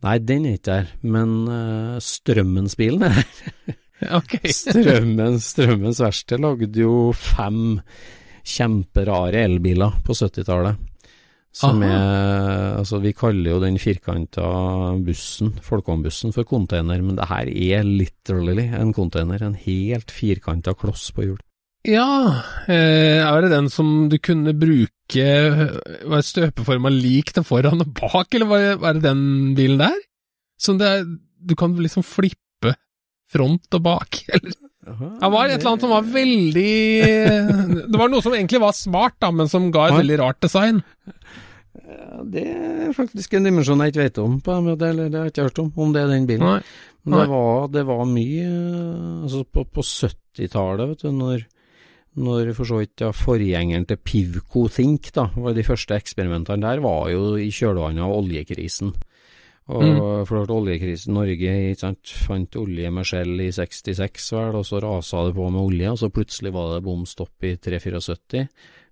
Nei, 0.03 0.17
den 0.19 0.49
er 0.49 0.59
ikke 0.59 0.73
der, 0.73 0.91
men 1.15 1.37
uh, 1.47 2.01
Strømmensbilen 2.03 3.09
er 3.09 3.23
der. 3.23 3.79
Ok. 4.03 4.33
Strømmens, 4.51 5.53
Strømmens 5.53 6.01
verksted 6.03 6.43
lagde 6.43 6.81
jo 6.81 7.13
fem 7.15 7.79
kjemperare 8.43 9.45
elbiler 9.47 10.01
på 10.03 10.17
70-tallet. 10.19 10.81
Som 11.53 11.83
Aha. 11.85 11.93
er 11.93 12.79
Altså, 12.81 12.99
vi 13.03 13.13
kaller 13.15 13.53
jo 13.53 13.61
den 13.63 13.77
firkanta 13.79 14.43
bussen, 15.05 15.53
folkeombussen, 15.63 16.33
for 16.35 16.49
container, 16.49 17.03
men 17.05 17.19
det 17.19 17.29
her 17.29 17.49
er 17.53 17.87
literally 17.87 18.65
en 18.75 18.93
container. 18.97 19.45
En 19.45 19.55
helt 19.55 20.11
firkanta 20.11 20.75
kloss 20.75 21.11
på 21.15 21.27
hjul. 21.29 21.41
Ja, 21.87 22.43
eh, 22.71 23.21
er 23.21 23.43
det 23.43 23.51
den 23.53 23.69
som 23.71 24.09
du 24.09 24.15
kunne 24.23 24.53
bruke 24.55 25.25
Var 26.07 26.23
støpeforma 26.23 26.93
lik 26.95 27.33
den 27.35 27.45
foran 27.45 27.83
og 27.83 27.91
bak, 27.99 28.31
eller 28.39 28.79
er 28.79 28.95
det, 28.95 29.03
den 29.03 29.55
bilen 29.59 29.83
der? 29.83 29.99
Som 30.59 30.79
det 30.79 30.87
er 30.89 31.03
Du 31.43 31.57
kan 31.59 31.75
liksom 31.75 32.07
flippe 32.07 32.77
front 33.33 33.67
og 33.75 33.83
bak, 33.83 34.23
eller 34.35 34.55
Det 34.83 35.29
var 35.31 35.47
et 35.47 35.61
eller 35.61 35.71
annet 35.71 35.85
som 35.85 35.93
var 35.93 36.07
veldig 36.11 36.71
Det 37.93 37.99
var 38.01 38.11
noe 38.11 38.25
som 38.25 38.35
egentlig 38.35 38.63
var 38.65 38.75
smart, 38.75 39.15
da, 39.23 39.31
men 39.31 39.51
som 39.51 39.71
ga 39.75 39.89
et 39.89 40.01
veldig 40.01 40.19
rart 40.19 40.41
design. 40.43 40.81
Ja, 41.73 42.23
det 42.29 42.43
er 42.51 42.97
faktisk 42.97 43.37
en 43.37 43.47
dimensjon 43.47 43.81
jeg 43.85 43.93
ikke 43.93 44.03
vet 44.03 44.19
om, 44.23 44.41
på 44.43 44.57
eller 44.57 44.75
det 44.81 45.15
har 45.15 45.29
jeg 45.29 45.35
ikke 45.35 45.47
hørt 45.47 45.63
om, 45.63 45.71
om 45.85 45.95
det 45.95 46.03
er 46.03 46.11
den 46.11 46.27
bilen. 46.29 46.49
Nei. 46.49 46.91
Men 47.03 47.19
det 47.19 47.31
var, 47.33 47.71
det 47.75 47.83
var 47.89 48.05
mye 48.07 48.51
Altså, 49.25 49.43
på, 49.51 49.65
på 49.67 49.83
70-tallet, 49.87 50.93
vet 50.93 51.03
du, 51.03 51.09
når, 51.17 51.47
når 52.23 52.53
for 52.59 52.69
så 52.69 52.83
vidt 52.83 53.03
ja, 53.03 53.11
forgjengeren 53.17 53.87
til 53.91 53.99
Pivco 54.03 54.67
Think, 54.71 55.11
da, 55.17 55.29
var 55.35 55.57
de 55.57 55.67
første 55.67 55.99
eksperimentene 55.99 56.63
der, 56.63 56.83
var 56.85 57.11
jo 57.11 57.35
i 57.39 57.51
kjølvannet 57.55 58.05
av 58.07 58.15
oljekrisen. 58.19 58.95
Og 59.73 59.83
Mm. 59.83 60.27
for 60.29 60.43
at 60.43 60.51
oljekrisen 60.53 61.15
Norge 61.17 61.39
ikke 61.41 61.79
sant, 61.81 62.05
fant 62.27 62.57
olje 62.61 62.91
med 62.93 63.05
skjell 63.09 63.41
i 63.41 63.51
66, 63.51 64.33
vel, 64.37 64.57
og 64.61 64.67
så 64.69 64.81
rasa 64.83 65.27
det 65.27 65.35
på 65.35 65.51
med 65.51 65.63
olje, 65.63 65.91
og 65.91 65.99
så 65.99 66.11
plutselig 66.13 66.53
var 66.53 66.75
det 66.75 66.85
bom 66.85 67.07
stopp 67.09 67.43
i 67.43 67.57
374, 67.57 68.49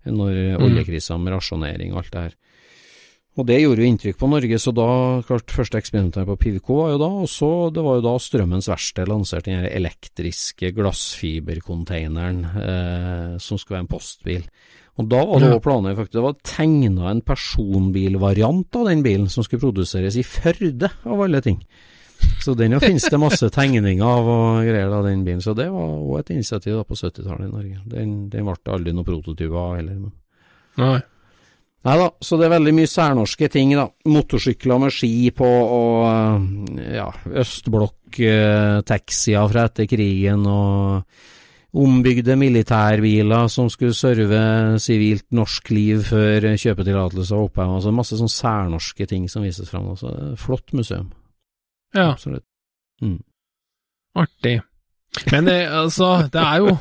når 0.06 0.56
Mm. 0.56 0.62
oljekrisa 0.64 1.18
med 1.20 1.34
rasjonering 1.34 1.92
og 1.92 1.98
alt 1.98 2.10
det 2.12 2.20
her. 2.22 2.34
Og 3.38 3.46
det 3.46 3.60
gjorde 3.62 3.78
jo 3.78 3.90
inntrykk 3.92 4.16
på 4.18 4.28
Norge, 4.28 4.58
så 4.58 4.72
da, 4.74 5.22
klart, 5.22 5.46
første 5.46 5.78
eksperimentet 5.78 6.26
på 6.26 6.36
Pivco 6.36 6.74
var 6.82 6.90
jo 6.90 6.98
da, 6.98 7.10
og 7.22 7.28
så, 7.30 7.72
det 7.72 7.82
var 7.84 8.00
jo 8.00 8.02
da 8.02 8.14
Strømmens 8.18 8.66
Verksted 8.68 9.06
lanserte 9.08 9.52
den 9.52 9.64
elektriske 9.70 10.72
glassfibercontaineren, 10.74 12.44
eh, 12.44 13.38
som 13.38 13.56
skulle 13.58 13.78
være 13.78 13.86
en 13.86 13.92
postbil. 13.98 14.44
Og 14.98 15.06
da 15.08 15.20
var 15.24 15.40
det 15.40 15.52
også 15.52 15.64
planer, 15.64 15.94
faktisk, 15.96 16.16
det 16.16 16.24
var 16.24 16.34
tegna 16.44 17.10
en 17.12 17.22
personbilvariant 17.24 18.76
av 18.80 18.88
den 18.90 19.04
bilen, 19.06 19.28
som 19.32 19.44
skulle 19.46 19.62
produseres 19.62 20.18
i 20.18 20.26
Førde, 20.26 20.90
av 21.06 21.22
alle 21.24 21.40
ting. 21.44 21.58
Så 22.44 22.54
den 22.58 22.80
finnes 22.82 23.06
det 23.08 23.20
masse 23.20 23.48
tegninger 23.54 24.04
av 24.04 24.28
og 24.28 24.66
greier 24.66 24.98
av 24.98 25.06
den 25.06 25.24
bilen, 25.24 25.42
så 25.44 25.54
det 25.56 25.68
var 25.72 25.94
òg 25.94 26.18
et 26.20 26.34
initiativ 26.36 26.72
da 26.76 26.84
på 26.84 26.98
70-tallet 26.98 27.46
i 27.46 27.54
Norge. 27.54 27.78
Den, 27.94 28.08
den 28.32 28.44
ble 28.48 28.74
aldri 28.74 28.90
noen 28.96 29.08
prototyper 29.08 29.58
av 29.62 29.78
heller, 29.78 29.96
men 30.02 30.12
Nei. 30.80 31.00
Nei 31.80 31.94
da, 31.96 32.10
så 32.20 32.36
det 32.36 32.44
er 32.46 32.50
veldig 32.52 32.72
mye 32.76 32.88
særnorske 32.92 33.48
ting, 33.52 33.70
da. 33.76 33.86
Motorsykler 34.12 34.78
med 34.82 34.92
ski 34.92 35.30
på, 35.32 35.48
og 35.48 36.04
eh, 36.10 36.36
ja, 36.98 37.08
østblokk-taxier 37.40 39.48
fra 39.48 39.64
etter 39.70 39.86
krigen, 39.88 40.44
og 40.44 41.00
ombygde 41.70 42.34
militærbiler 42.38 43.48
som 43.52 43.68
skulle 43.70 43.94
serve 43.94 44.40
sivilt 44.82 45.26
norsk 45.34 45.70
liv 45.70 46.02
før 46.08 46.48
kjøpetillatelse 46.58 47.36
var 47.36 47.46
oppheva. 47.46 47.76
Altså 47.78 47.92
masse 47.94 48.18
sånn 48.18 48.32
særnorske 48.32 49.06
ting 49.10 49.28
som 49.30 49.44
vises 49.46 49.70
fram. 49.70 49.86
Altså, 49.92 50.10
flott 50.40 50.74
museum. 50.74 51.12
Ja, 51.94 52.10
Absolutt. 52.12 52.46
Mm. 53.02 53.20
artig. 54.18 54.58
Men 55.30 55.46
det, 55.46 55.60
altså, 55.72 56.28
det 56.32 56.42
er 56.42 56.58
jo 56.60 56.74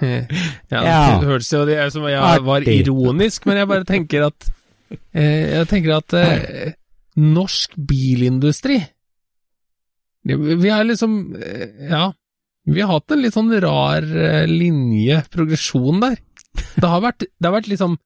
Ja, 0.72 0.80
det 1.20 1.26
hørtes 1.28 1.50
jo 1.52 1.66
det 1.68 1.76
er 1.76 1.90
som 1.92 2.06
jeg 2.08 2.44
var 2.46 2.64
ironisk, 2.64 3.44
men 3.46 3.60
jeg 3.60 3.68
bare 3.68 3.84
tenker 3.84 4.24
at 4.30 4.46
eh, 5.12 5.58
Jeg 5.58 5.68
tenker 5.68 5.98
at 5.98 6.16
eh, 6.16 6.72
norsk 7.20 7.76
bilindustri 7.76 8.78
Vi 10.24 10.72
er 10.72 10.88
liksom 10.88 11.18
eh, 11.36 11.90
Ja, 11.92 12.08
vi 12.70 12.80
har 12.84 12.92
hatt 12.94 13.10
en 13.14 13.22
litt 13.24 13.34
sånn 13.36 13.50
rar 13.62 14.04
eh, 14.06 14.46
linje, 14.50 15.22
progresjon 15.32 16.00
der. 16.02 16.16
Det 16.76 16.86
har 16.86 17.02
vært, 17.04 17.26
det 17.26 17.46
har 17.46 17.54
vært 17.58 17.70
liksom 17.70 17.98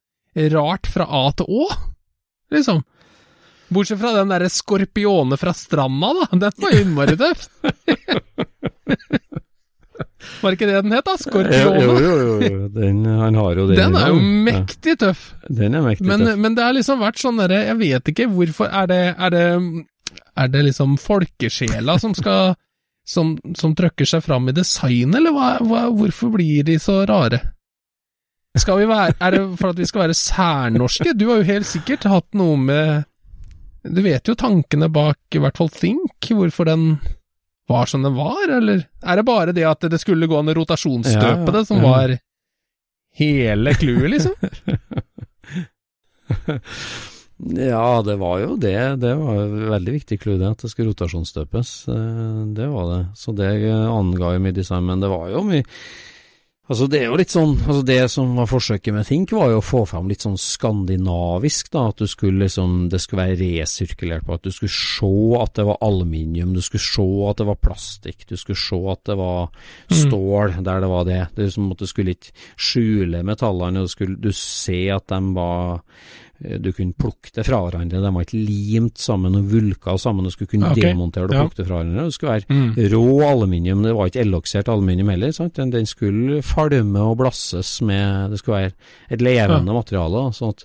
rart 0.53 0.89
fra 0.91 1.07
A 1.07 1.25
til 1.39 1.47
Å, 1.49 1.69
liksom. 2.55 2.83
Bortsett 3.75 4.01
fra 4.01 4.11
den 4.17 4.33
derre 4.33 4.51
skorpione 4.53 5.39
fra 5.41 5.55
stranda, 5.57 6.11
da. 6.21 6.27
Den 6.37 6.59
var 6.65 6.75
jo 6.75 6.83
innmari 6.85 7.17
tøff. 7.21 7.47
Var 10.41 10.57
ikke 10.57 10.67
det 10.69 10.81
den 10.85 10.93
het, 10.95 11.05
da? 11.07 11.15
Skorpione? 11.21 11.81
jo, 11.85 11.95
jo, 12.01 12.15
jo. 12.43 12.69
Den, 12.75 13.03
han 13.07 13.37
har 13.39 13.59
jo 13.61 13.67
det. 13.69 13.77
Den 13.79 13.97
er 13.99 14.11
jo 14.13 14.19
mektig 14.47 14.97
tøff. 15.01 15.27
Den 15.49 15.77
er 15.79 15.85
mektig 15.85 16.07
Men, 16.09 16.25
tøff. 16.27 16.39
men 16.41 16.57
det 16.57 16.65
har 16.65 16.77
liksom 16.77 17.03
vært 17.05 17.21
sånn 17.21 17.41
derre 17.41 17.61
Jeg 17.69 17.77
vet 17.81 18.11
ikke 18.13 18.27
hvorfor 18.33 18.73
Er 18.73 18.89
det 18.91 19.01
Er 19.13 19.35
det, 19.35 19.45
er 20.45 20.51
det 20.53 20.63
liksom 20.71 20.97
folkesjela 21.01 21.99
som 22.03 22.15
skal 22.17 22.55
som, 23.05 23.37
som 23.57 23.75
trøkker 23.77 24.09
seg 24.09 24.23
fram 24.25 24.49
i 24.49 24.55
designet, 24.57 25.19
eller 25.21 25.33
hva, 25.35 25.49
hva, 25.61 25.83
hvorfor 25.93 26.33
blir 26.35 26.65
de 26.65 26.79
så 26.81 27.03
rare? 27.09 27.41
Være 28.55 29.15
Er 29.19 29.31
det 29.35 29.41
for 29.59 29.73
at 29.73 29.79
vi 29.81 29.87
skal 29.87 30.05
være 30.05 30.15
særnorske? 30.15 31.13
Du 31.19 31.27
har 31.29 31.37
jo 31.41 31.49
helt 31.49 31.67
sikkert 31.67 32.05
hatt 32.07 32.37
noe 32.39 32.55
med 32.55 33.03
Du 33.83 33.99
vet 34.05 34.29
jo 34.31 34.37
tankene 34.39 34.87
bak 34.89 35.19
i 35.35 35.41
hvert 35.43 35.59
fall 35.59 35.73
Think, 35.75 36.31
hvorfor 36.31 36.65
den 36.71 37.01
var 37.69 37.87
som 37.91 38.03
den 38.05 38.15
var, 38.15 38.47
eller 38.47 38.85
er 38.85 39.17
det 39.17 39.25
bare 39.25 39.53
det 39.57 39.65
at 39.65 39.81
det 39.91 39.99
skulle 40.01 40.29
gå 40.29 40.37
en 40.39 40.53
å 40.53 40.55
på 41.47 41.53
det, 41.55 41.67
som 41.67 41.81
var 41.83 42.13
hele 43.17 43.75
clouet, 43.81 44.11
liksom? 44.13 44.35
Ja, 47.45 48.01
det 48.03 48.17
var 48.17 48.39
jo 48.41 48.57
det. 48.57 49.01
Det 49.03 49.13
var 49.21 49.43
et 49.43 49.59
veldig 49.75 49.93
viktig 49.99 50.19
clou, 50.23 50.39
det, 50.41 50.49
at 50.55 50.65
det 50.65 50.71
skulle 50.73 50.95
rotasjonsstøpes. 50.95 51.75
Eh, 51.93 52.41
Det 52.57 52.71
var 52.73 52.89
det. 52.95 53.03
Så 53.21 53.37
det 53.37 53.53
anga 53.69 54.33
jo 54.35 54.41
mye 54.41 54.57
design, 54.57 54.87
men 54.89 55.01
det 55.05 55.13
var 55.13 55.29
jo 55.35 55.45
mye 55.45 55.65
Altså, 56.65 56.87
det 56.89 57.03
er 57.03 57.11
jo 57.11 57.17
litt 57.21 57.29
sånn 57.29 57.59
Altså, 57.61 57.83
det 57.85 57.99
som 58.09 58.31
var 58.39 58.47
forsøket 58.49 58.95
med 58.97 59.05
Think, 59.05 59.35
var 59.37 59.51
jo 59.53 59.59
å 59.61 59.65
få 59.65 59.83
fram 59.85 60.09
litt 60.09 60.25
sånn 60.25 60.39
skandinavisk, 60.41 61.69
da. 61.75 61.91
At 61.93 62.01
du 62.01 62.07
skulle 62.09 62.47
liksom 62.47 62.89
Det 62.89 63.03
skulle 63.03 63.27
være 63.27 63.37
resirkulert 63.61 64.25
på. 64.25 64.39
At 64.39 64.47
du 64.49 64.51
skulle 64.55 64.73
se 64.73 65.43
at 65.43 65.53
det 65.59 65.67
var 65.69 65.77
aluminium, 65.85 66.55
du 66.57 66.63
skulle 66.65 66.81
se 66.81 67.05
at 67.29 67.37
det 67.43 67.49
var 67.51 67.61
plastikk, 67.61 68.25
du 68.31 68.37
skulle 68.41 68.57
se 68.57 68.81
at 68.95 69.05
det 69.05 69.19
var 69.21 69.53
stål 69.93 70.57
der 70.65 70.81
det 70.81 70.89
var 70.89 71.05
det. 71.05 71.21
Det 71.37 71.45
er 71.45 71.53
som 71.53 71.71
at 71.75 71.85
du 71.85 71.87
skulle 71.87 72.17
ikke 72.17 72.33
skjule 72.57 73.21
metallene, 73.29 73.85
du 73.85 73.93
skulle 73.93 74.17
du 74.17 74.33
se 74.33 74.87
at 74.89 75.05
de 75.13 75.21
var 75.37 75.83
du 76.61 76.73
kunne 76.75 76.93
plukke 76.99 77.31
det 77.35 77.45
fra 77.47 77.61
hverandre, 77.65 78.01
de 78.03 78.11
var 78.15 78.25
ikke 78.27 78.41
limt 78.45 78.99
sammen 79.01 79.37
og 79.39 79.47
vulka 79.53 79.95
sammen, 79.99 80.25
du 80.27 80.31
skulle 80.35 80.51
kunne 80.51 80.71
okay. 80.73 80.91
demontere 80.91 81.29
det 81.31 81.37
og 81.39 81.45
plukke 81.47 81.61
det 81.63 81.67
fra 81.69 81.79
hverandre. 81.81 82.05
Det 82.09 82.17
skulle 82.17 82.33
være 82.35 82.45
Mm. 82.55 82.75
rå 82.93 83.05
aluminium, 83.31 83.83
det 83.83 83.95
var 83.95 84.07
ikke 84.11 84.21
eloksert 84.25 84.69
aluminium 84.69 85.09
heller, 85.09 85.33
sant? 85.33 85.55
Den, 85.55 85.71
den 85.71 85.87
skulle 85.87 86.43
falme 86.43 87.01
og 87.01 87.17
blasses 87.19 87.81
med, 87.83 88.31
det 88.35 88.39
skulle 88.43 88.59
være 88.65 88.73
et 89.11 89.21
levende 89.25 89.73
materiale, 89.73 90.27
sånn 90.35 90.51
at 90.55 90.65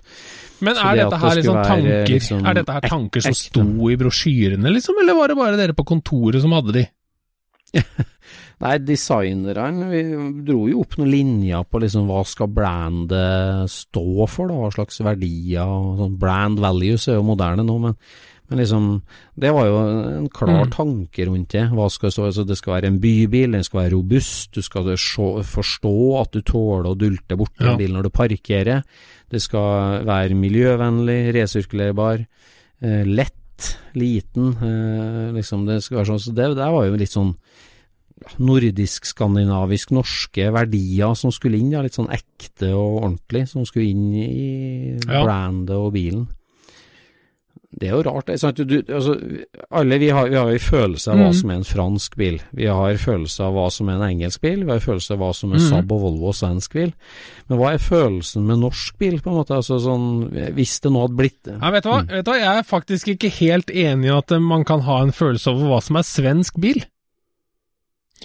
Men 0.60 0.76
er 0.76 0.96
det 0.96 1.04
dette 1.06 1.20
her 1.22 1.28
det 1.30 1.36
liksom 1.40 1.54
skulle 1.54 1.64
være, 1.64 1.70
tanker 1.70 2.12
liksom, 2.14 2.46
Er 2.46 2.54
dette 2.54 2.72
her 2.72 2.80
tanker 2.80 3.20
som 3.24 3.30
ekte. 3.30 3.48
sto 3.48 3.90
i 3.90 3.96
brosjyrene, 3.96 4.72
liksom, 4.74 4.94
eller 5.00 5.14
var 5.14 5.28
det 5.28 5.36
bare 5.36 5.56
dere 5.56 5.72
på 5.78 5.84
kontoret 5.86 6.40
som 6.42 6.52
hadde 6.52 6.72
de? 6.76 6.86
Nei, 8.60 8.74
designerne 8.84 9.86
vi 9.88 10.00
dro 10.44 10.66
jo 10.68 10.82
opp 10.82 10.98
noen 11.00 11.08
linjer 11.14 11.62
på 11.70 11.80
liksom 11.80 12.08
hva 12.10 12.20
skal 12.28 12.50
brandet 12.52 13.70
stå 13.72 14.26
for, 14.28 14.50
da, 14.50 14.58
hva 14.60 14.72
slags 14.74 15.00
verdier 15.06 15.64
og 15.64 15.94
sånn. 16.02 16.18
Brand 16.20 16.60
values 16.60 17.06
er 17.08 17.16
jo 17.16 17.24
moderne 17.24 17.64
nå, 17.64 17.78
men, 17.80 17.96
men 18.50 18.60
liksom 18.60 18.90
Det 19.40 19.52
var 19.56 19.64
jo 19.70 19.78
en 20.18 20.28
klar 20.28 20.66
Mm. 20.66 20.72
tanke 20.74 21.24
rundt 21.30 21.48
det. 21.54 21.64
Hva 21.72 21.88
skal 21.90 22.10
stå, 22.12 22.26
altså 22.28 22.44
Det 22.46 22.58
skal 22.58 22.74
være 22.74 22.90
en 22.92 23.00
bybil, 23.00 23.52
den 23.56 23.64
skal 23.64 23.80
være 23.84 23.94
robust, 23.94 24.50
du 24.52 24.60
skal 24.66 24.90
se, 24.98 25.28
forstå 25.54 25.94
at 26.20 26.32
du 26.36 26.42
tåler 26.42 26.90
å 26.92 26.98
dulte 26.98 27.38
borti 27.40 27.64
Ja. 27.64 27.72
en 27.72 27.78
bil 27.80 27.92
når 27.96 28.02
du 28.02 28.10
parkerer. 28.10 28.82
Det 29.30 29.40
skal 29.40 30.04
være 30.04 30.34
miljøvennlig, 30.36 31.32
resirkulerbar, 31.38 32.26
eh, 32.82 33.04
lett, 33.60 33.76
liten. 33.94 34.56
Eh, 34.56 35.32
liksom 35.34 35.66
Det 35.66 35.82
skal 35.82 35.98
være 35.98 36.06
sånn. 36.12 36.20
Så 36.20 36.34
det 36.34 36.56
der 36.56 36.70
var 36.70 36.86
jo 36.86 36.96
litt 36.96 37.12
sånn 37.12 37.34
nordisk-skandinavisk 38.38 39.92
norske 39.96 40.50
verdier 40.52 41.14
som 41.16 41.32
skulle 41.32 41.56
inn, 41.56 41.72
ja, 41.72 41.80
litt 41.80 41.96
sånn 41.96 42.10
ekte 42.12 42.74
og 42.74 43.02
ordentlig, 43.04 43.48
som 43.48 43.64
skulle 43.64 43.88
inn 43.88 44.12
i 44.14 44.98
brandet 45.00 45.76
og 45.76 45.92
bilen. 45.94 46.28
Det 47.70 47.86
er 47.86 47.92
jo 47.94 48.02
rart, 48.02 48.26
det. 48.26 48.66
Du, 48.66 48.72
altså, 48.92 49.12
alle 49.70 49.98
vi 50.02 50.08
har, 50.10 50.26
vi 50.28 50.34
har 50.34 50.48
en 50.50 50.58
følelse 50.58 51.12
av 51.12 51.18
hva 51.20 51.28
Mhm. 51.30 51.34
som 51.38 51.50
er 51.50 51.54
en 51.54 51.64
fransk 51.64 52.16
bil. 52.16 52.40
Vi 52.52 52.64
har 52.66 52.96
følelse 52.98 53.40
av 53.46 53.52
hva 53.54 53.70
som 53.70 53.88
er 53.88 53.92
en 53.94 54.08
engelsk 54.18 54.40
bil. 54.42 54.64
Vi 54.64 54.72
har 54.72 54.80
følelse 54.80 55.12
av 55.14 55.18
hva 55.20 55.28
som 55.34 55.52
er 55.52 55.58
Mhm. 55.60 55.68
Saab 55.68 55.92
og 55.92 56.00
Volvo 56.02 56.26
og 56.28 56.34
svensk 56.34 56.72
bil. 56.72 56.92
Men 57.48 57.58
hva 57.58 57.72
er 57.74 57.78
følelsen 57.78 58.42
med 58.44 58.58
norsk 58.58 58.98
bil, 58.98 59.20
på 59.20 59.30
en 59.30 59.36
måte? 59.38 59.54
Altså 59.54 59.78
sånn, 59.78 60.30
Hvis 60.54 60.80
det 60.80 60.90
nå 60.90 61.00
hadde 61.06 61.16
blitt 61.16 61.46
Ja, 61.46 61.70
vet 61.70 61.84
du 61.84 61.88
hva? 61.90 62.02
Vet 62.08 62.24
du 62.24 62.30
hva? 62.32 62.38
Jeg 62.40 62.58
er 62.58 62.62
faktisk 62.62 63.06
ikke 63.14 63.30
helt 63.38 63.66
enig 63.70 64.06
i 64.06 64.18
at 64.18 64.30
man 64.42 64.64
kan 64.64 64.80
ha 64.80 65.02
en 65.02 65.12
følelse 65.12 65.46
over 65.54 65.68
hva 65.68 65.80
som 65.82 65.96
er 65.96 66.02
svensk 66.02 66.58
bil. 66.60 66.84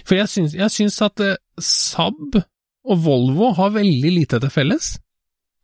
For 0.04 0.16
jeg 0.16 0.26
syns, 0.26 0.54
jeg 0.54 0.70
syns 0.70 1.00
at 1.02 1.20
eh, 1.20 1.36
Saab 1.60 2.42
og 2.84 2.98
Volvo 2.98 3.54
har 3.54 3.70
veldig 3.70 4.10
lite 4.12 4.40
til 4.40 4.50
felles. 4.50 4.98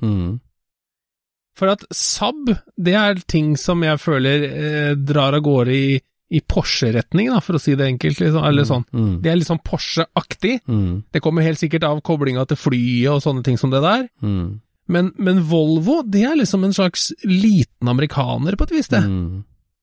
mm. 0.00 0.40
For 1.58 1.72
at 1.72 1.84
Saab, 1.92 2.48
det 2.80 2.94
er 2.96 3.20
ting 3.28 3.54
som 3.60 3.82
jeg 3.84 4.00
føler 4.00 4.46
eh, 4.48 4.94
drar 4.96 5.36
av 5.36 5.44
gårde 5.44 5.76
i, 5.76 6.00
i 6.32 6.40
Porsche-retning, 6.48 7.28
for 7.44 7.58
å 7.58 7.60
si 7.60 7.76
det 7.76 7.90
enkelt. 7.90 8.22
Liksom, 8.22 8.42
eller 8.48 8.68
sånn. 8.68 8.86
Mm. 8.92 9.14
Det 9.24 9.32
er 9.32 9.38
litt 9.38 9.50
sånn 9.50 9.62
Porsche-aktig. 9.64 10.58
Mm. 10.64 11.04
Det 11.12 11.22
kommer 11.24 11.44
helt 11.44 11.60
sikkert 11.60 11.84
av 11.88 12.00
koblinga 12.04 12.46
til 12.48 12.60
flyet 12.60 13.12
og 13.12 13.24
sånne 13.24 13.44
ting 13.46 13.60
som 13.60 13.72
det 13.74 13.82
der. 13.84 14.06
Mm. 14.24 14.60
Men, 14.92 15.12
men 15.20 15.42
Volvo, 15.48 16.00
det 16.08 16.24
er 16.26 16.38
liksom 16.40 16.64
en 16.66 16.74
slags 16.74 17.10
liten 17.24 17.88
amerikaner 17.88 18.56
på 18.56 18.66
et 18.68 18.76
vis, 18.78 18.90
det. 18.92 19.04
Mm. 19.04 19.42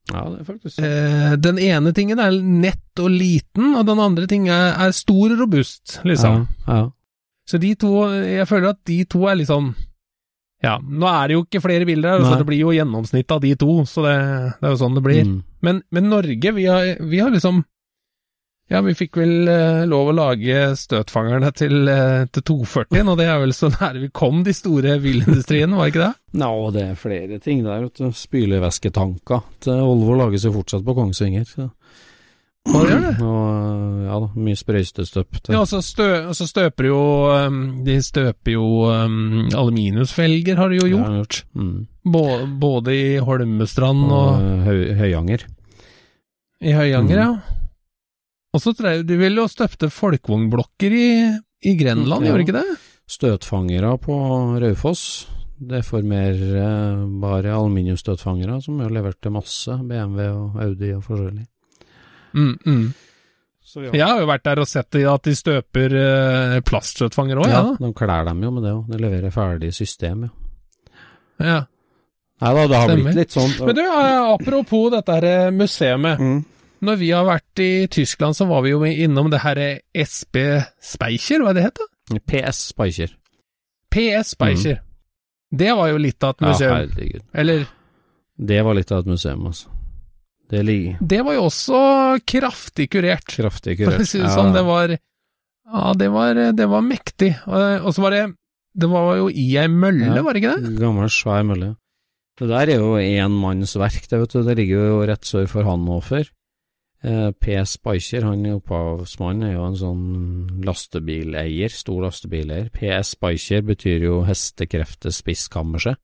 Ja, 0.10 0.24
det 0.26 0.40
er 0.42 0.48
faktisk. 0.48 0.80
Eh, 0.82 1.36
den 1.38 1.60
ene 1.62 1.94
tingen 1.94 2.22
er 2.22 2.34
nett 2.34 3.02
og 3.02 3.14
liten, 3.14 3.76
og 3.78 3.86
den 3.88 4.02
andre 4.02 4.26
tingen 4.30 4.54
er, 4.54 4.74
er 4.88 4.96
stor 4.98 5.36
og 5.36 5.44
robust, 5.46 6.00
liksom. 6.08 6.48
Ja, 6.66 6.80
ja. 6.82 6.88
Så 7.50 7.58
de 7.62 7.72
to, 7.82 7.94
jeg 8.14 8.46
føler 8.46 8.76
at 8.76 8.82
de 8.86 9.00
to 9.10 9.24
er 9.26 9.40
liksom 9.40 9.72
Ja, 10.60 10.76
nå 10.84 11.08
er 11.08 11.30
det 11.30 11.36
jo 11.38 11.44
ikke 11.46 11.62
flere 11.64 11.88
bilder 11.88 12.18
her, 12.18 12.26
så 12.28 12.36
det 12.42 12.46
blir 12.50 12.60
jo 12.66 12.76
gjennomsnitt 12.76 13.32
av 13.32 13.40
de 13.44 13.54
to, 13.60 13.80
så 13.88 14.04
det, 14.04 14.16
det 14.60 14.68
er 14.68 14.74
jo 14.74 14.80
sånn 14.82 14.98
det 14.98 15.04
blir. 15.06 15.22
Mm. 15.24 15.38
Men, 15.64 15.84
men 15.96 16.10
Norge, 16.12 16.52
vi 16.56 16.66
har, 16.68 16.96
vi 17.00 17.22
har 17.24 17.32
liksom 17.32 17.64
Ja, 18.70 18.84
vi 18.86 18.94
fikk 18.94 19.18
vel 19.18 19.48
eh, 19.50 19.86
lov 19.90 20.12
å 20.12 20.14
lage 20.14 20.60
støtfangerne 20.78 21.50
til, 21.58 21.88
eh, 21.90 22.28
til 22.30 22.44
240, 22.52 23.00
og 23.02 23.16
det 23.18 23.26
er 23.32 23.40
vel 23.42 23.56
så 23.56 23.72
nære 23.74 24.04
vi 24.04 24.12
kom 24.14 24.44
de 24.46 24.54
store 24.54 25.00
bilindustriene, 25.02 25.74
var 25.80 25.88
det 25.88 25.94
ikke 25.96 26.04
det? 26.04 26.12
Nå, 26.44 26.52
det 26.76 26.84
er 26.92 27.00
flere 27.00 27.40
ting 27.42 27.64
der. 27.66 27.88
vet 27.88 28.04
du. 28.04 28.12
Spylevæsketanker 28.14 29.48
til 29.66 29.82
Volvo 29.88 30.20
lages 30.20 30.46
jo 30.46 30.54
fortsatt 30.60 30.86
på 30.86 30.98
Kongsvinger. 31.00 31.48
Så. 31.50 31.72
Hva 32.70 32.82
gjør 32.86 33.02
det? 33.06 33.12
Og 33.26 34.02
ja 34.06 34.18
da, 34.24 34.28
mye 34.46 34.58
sprøytestøp. 34.60 35.40
Ja, 35.50 35.60
og 35.64 35.68
så 35.70 35.80
stø, 35.86 36.08
så 36.38 36.46
støper 36.50 36.88
jo 36.90 37.00
um, 37.34 37.60
De 37.86 37.96
støper 38.06 38.54
jo 38.56 38.66
um, 38.90 39.48
aluminiumsfelger, 39.58 40.58
har 40.60 40.70
de 40.70 40.80
jo 40.82 40.88
Ja, 40.90 40.98
gjort. 40.98 41.16
gjort. 41.18 41.40
Mm. 41.56 41.88
Bå, 42.14 42.24
både 42.62 42.94
i 42.96 43.08
Holmestrand 43.22 44.06
Og, 44.06 44.14
og 44.14 44.42
eh, 44.42 44.68
høy, 44.68 44.84
Høyanger. 45.02 45.48
i 46.62 46.72
Høyanger, 46.76 47.18
Mm. 47.18 47.24
ja. 47.24 47.32
Og 48.54 48.62
så 48.64 48.74
tror 48.74 48.90
jeg 48.96 49.06
de 49.08 49.18
ville 49.18 49.38
jo 49.44 49.48
støpte 49.48 49.90
folkevognblokker 49.94 50.92
i, 50.98 51.10
i 51.70 51.76
Grenland, 51.78 52.26
Ja. 52.26 52.32
gjorde 52.32 52.42
de 52.42 52.48
ikke 52.48 52.58
det? 52.62 52.78
Støtfangere 53.10 53.98
på 54.02 54.16
Raufoss. 54.62 55.28
Deformerbare 55.60 57.52
aluminiumsstøtfangere 57.54 58.62
som 58.64 58.80
jo 58.80 58.88
levert 58.90 59.20
til 59.22 59.34
masse 59.36 59.76
BMW 59.84 60.28
og 60.32 60.60
Audi 60.64 60.94
og 60.96 61.04
forskjellig. 61.04 61.46
Mm, 62.34 62.58
mm. 62.66 62.86
Så 63.70 63.84
Jeg 63.86 64.02
har 64.02 64.20
jo 64.22 64.26
vært 64.30 64.46
der 64.48 64.62
og 64.64 64.68
sett 64.70 64.96
at 64.98 65.26
de 65.28 65.34
støper 65.38 65.94
uh, 65.94 66.56
plaststøtfanger 66.66 67.42
òg, 67.42 67.50
ja, 67.52 67.60
ja. 67.68 67.76
de 67.78 67.92
kler 67.94 68.26
dem 68.26 68.40
jo 68.44 68.54
med 68.56 68.66
det 68.66 68.72
òg. 68.74 68.88
De 68.90 69.02
leverer 69.02 69.34
ferdig 69.34 69.70
system, 69.78 70.24
jo. 70.26 70.32
ja. 71.44 71.60
Nei 72.40 72.54
da, 72.56 72.62
det 72.72 72.78
har 72.80 72.88
Stemmer. 72.88 73.04
blitt 73.04 73.18
litt 73.20 73.34
sånn 73.36 73.52
Men 73.68 73.76
du, 73.76 73.82
eh, 73.84 74.18
apropos 74.32 74.86
dette 74.94 75.16
her 75.18 75.26
eh, 75.28 75.50
museet. 75.52 76.00
mm. 76.00 76.38
Når 76.88 76.96
vi 77.02 77.10
har 77.12 77.26
vært 77.28 77.60
i 77.60 77.72
Tyskland, 77.92 78.38
så 78.38 78.46
var 78.48 78.62
vi 78.64 78.72
jo 78.72 78.80
innom 78.88 79.28
det 79.34 79.42
her 79.44 79.60
eh, 79.60 79.82
SB 79.92 80.40
Speicher, 80.80 81.44
hva 81.44 81.52
er 81.52 81.58
det 81.58 81.66
het? 81.66 81.82
PS 82.24 82.62
Speicher. 82.72 83.12
PS 83.92 84.32
Speicher. 84.38 84.80
Det 85.52 85.74
var 85.76 85.92
jo 85.92 86.00
litt 86.00 86.24
av 86.24 86.38
et 86.38 86.46
museum. 86.48 86.72
Ja, 86.72 86.86
herregud. 86.86 87.26
Eller 87.34 87.68
Det 88.40 88.62
var 88.64 88.78
litt 88.78 88.92
av 88.96 89.04
et 89.04 89.12
museum, 89.12 89.44
altså. 89.52 89.68
Det 90.50 90.64
Det 91.08 91.22
var 91.26 91.34
jo 91.38 91.44
også 91.46 91.80
kraftig 92.26 92.90
kurert. 92.90 93.26
kraftig 93.30 93.78
For 93.78 93.92
å 93.94 93.98
kurert. 94.00 94.08
si 94.10 94.18
det 94.20 94.32
sånn, 94.34 94.54
det 94.54 94.66
var 94.66 94.90
Ja, 95.70 95.94
det 95.94 96.10
var, 96.12 96.34
det 96.34 96.66
var 96.68 96.82
mektig. 96.82 97.36
Og 97.48 97.94
så 97.94 98.02
var 98.02 98.12
det 98.12 98.24
Det 98.76 98.90
var 98.90 99.16
jo 99.18 99.28
i 99.30 99.58
ei 99.58 99.68
mølle, 99.68 100.16
Ja. 100.16 100.22
var 100.24 100.34
det 100.34 100.42
ikke 100.44 100.62
det? 100.62 100.80
Gammel, 100.80 101.10
svær 101.10 101.44
mølle. 101.46 101.76
Det 102.40 102.48
der 102.48 102.70
er 102.70 102.80
jo 102.80 102.96
én 102.96 103.32
manns 103.32 103.76
verk, 103.76 104.08
det 104.10 104.20
vet 104.20 104.30
du. 104.32 104.44
Det 104.44 104.56
ligger 104.58 104.88
jo 104.88 105.06
rett 105.06 105.22
sør 105.28 105.48
for 105.48 105.64
Hannover. 105.64 106.30
Eh, 107.04 107.32
P. 107.32 107.56
Spicer, 107.66 108.22
han 108.24 108.46
er 108.46 108.58
opphavsmann, 108.60 109.44
er 109.44 109.54
jo 109.54 109.66
en 109.66 109.76
sånn 109.76 110.64
lastebileier, 110.66 111.70
stor 111.72 112.02
lastebileier. 112.04 112.70
P. 112.72 112.88
Spicer 113.04 113.62
betyr 113.62 114.02
jo 114.04 114.24
hestekreftespisskammerse. 114.24 115.96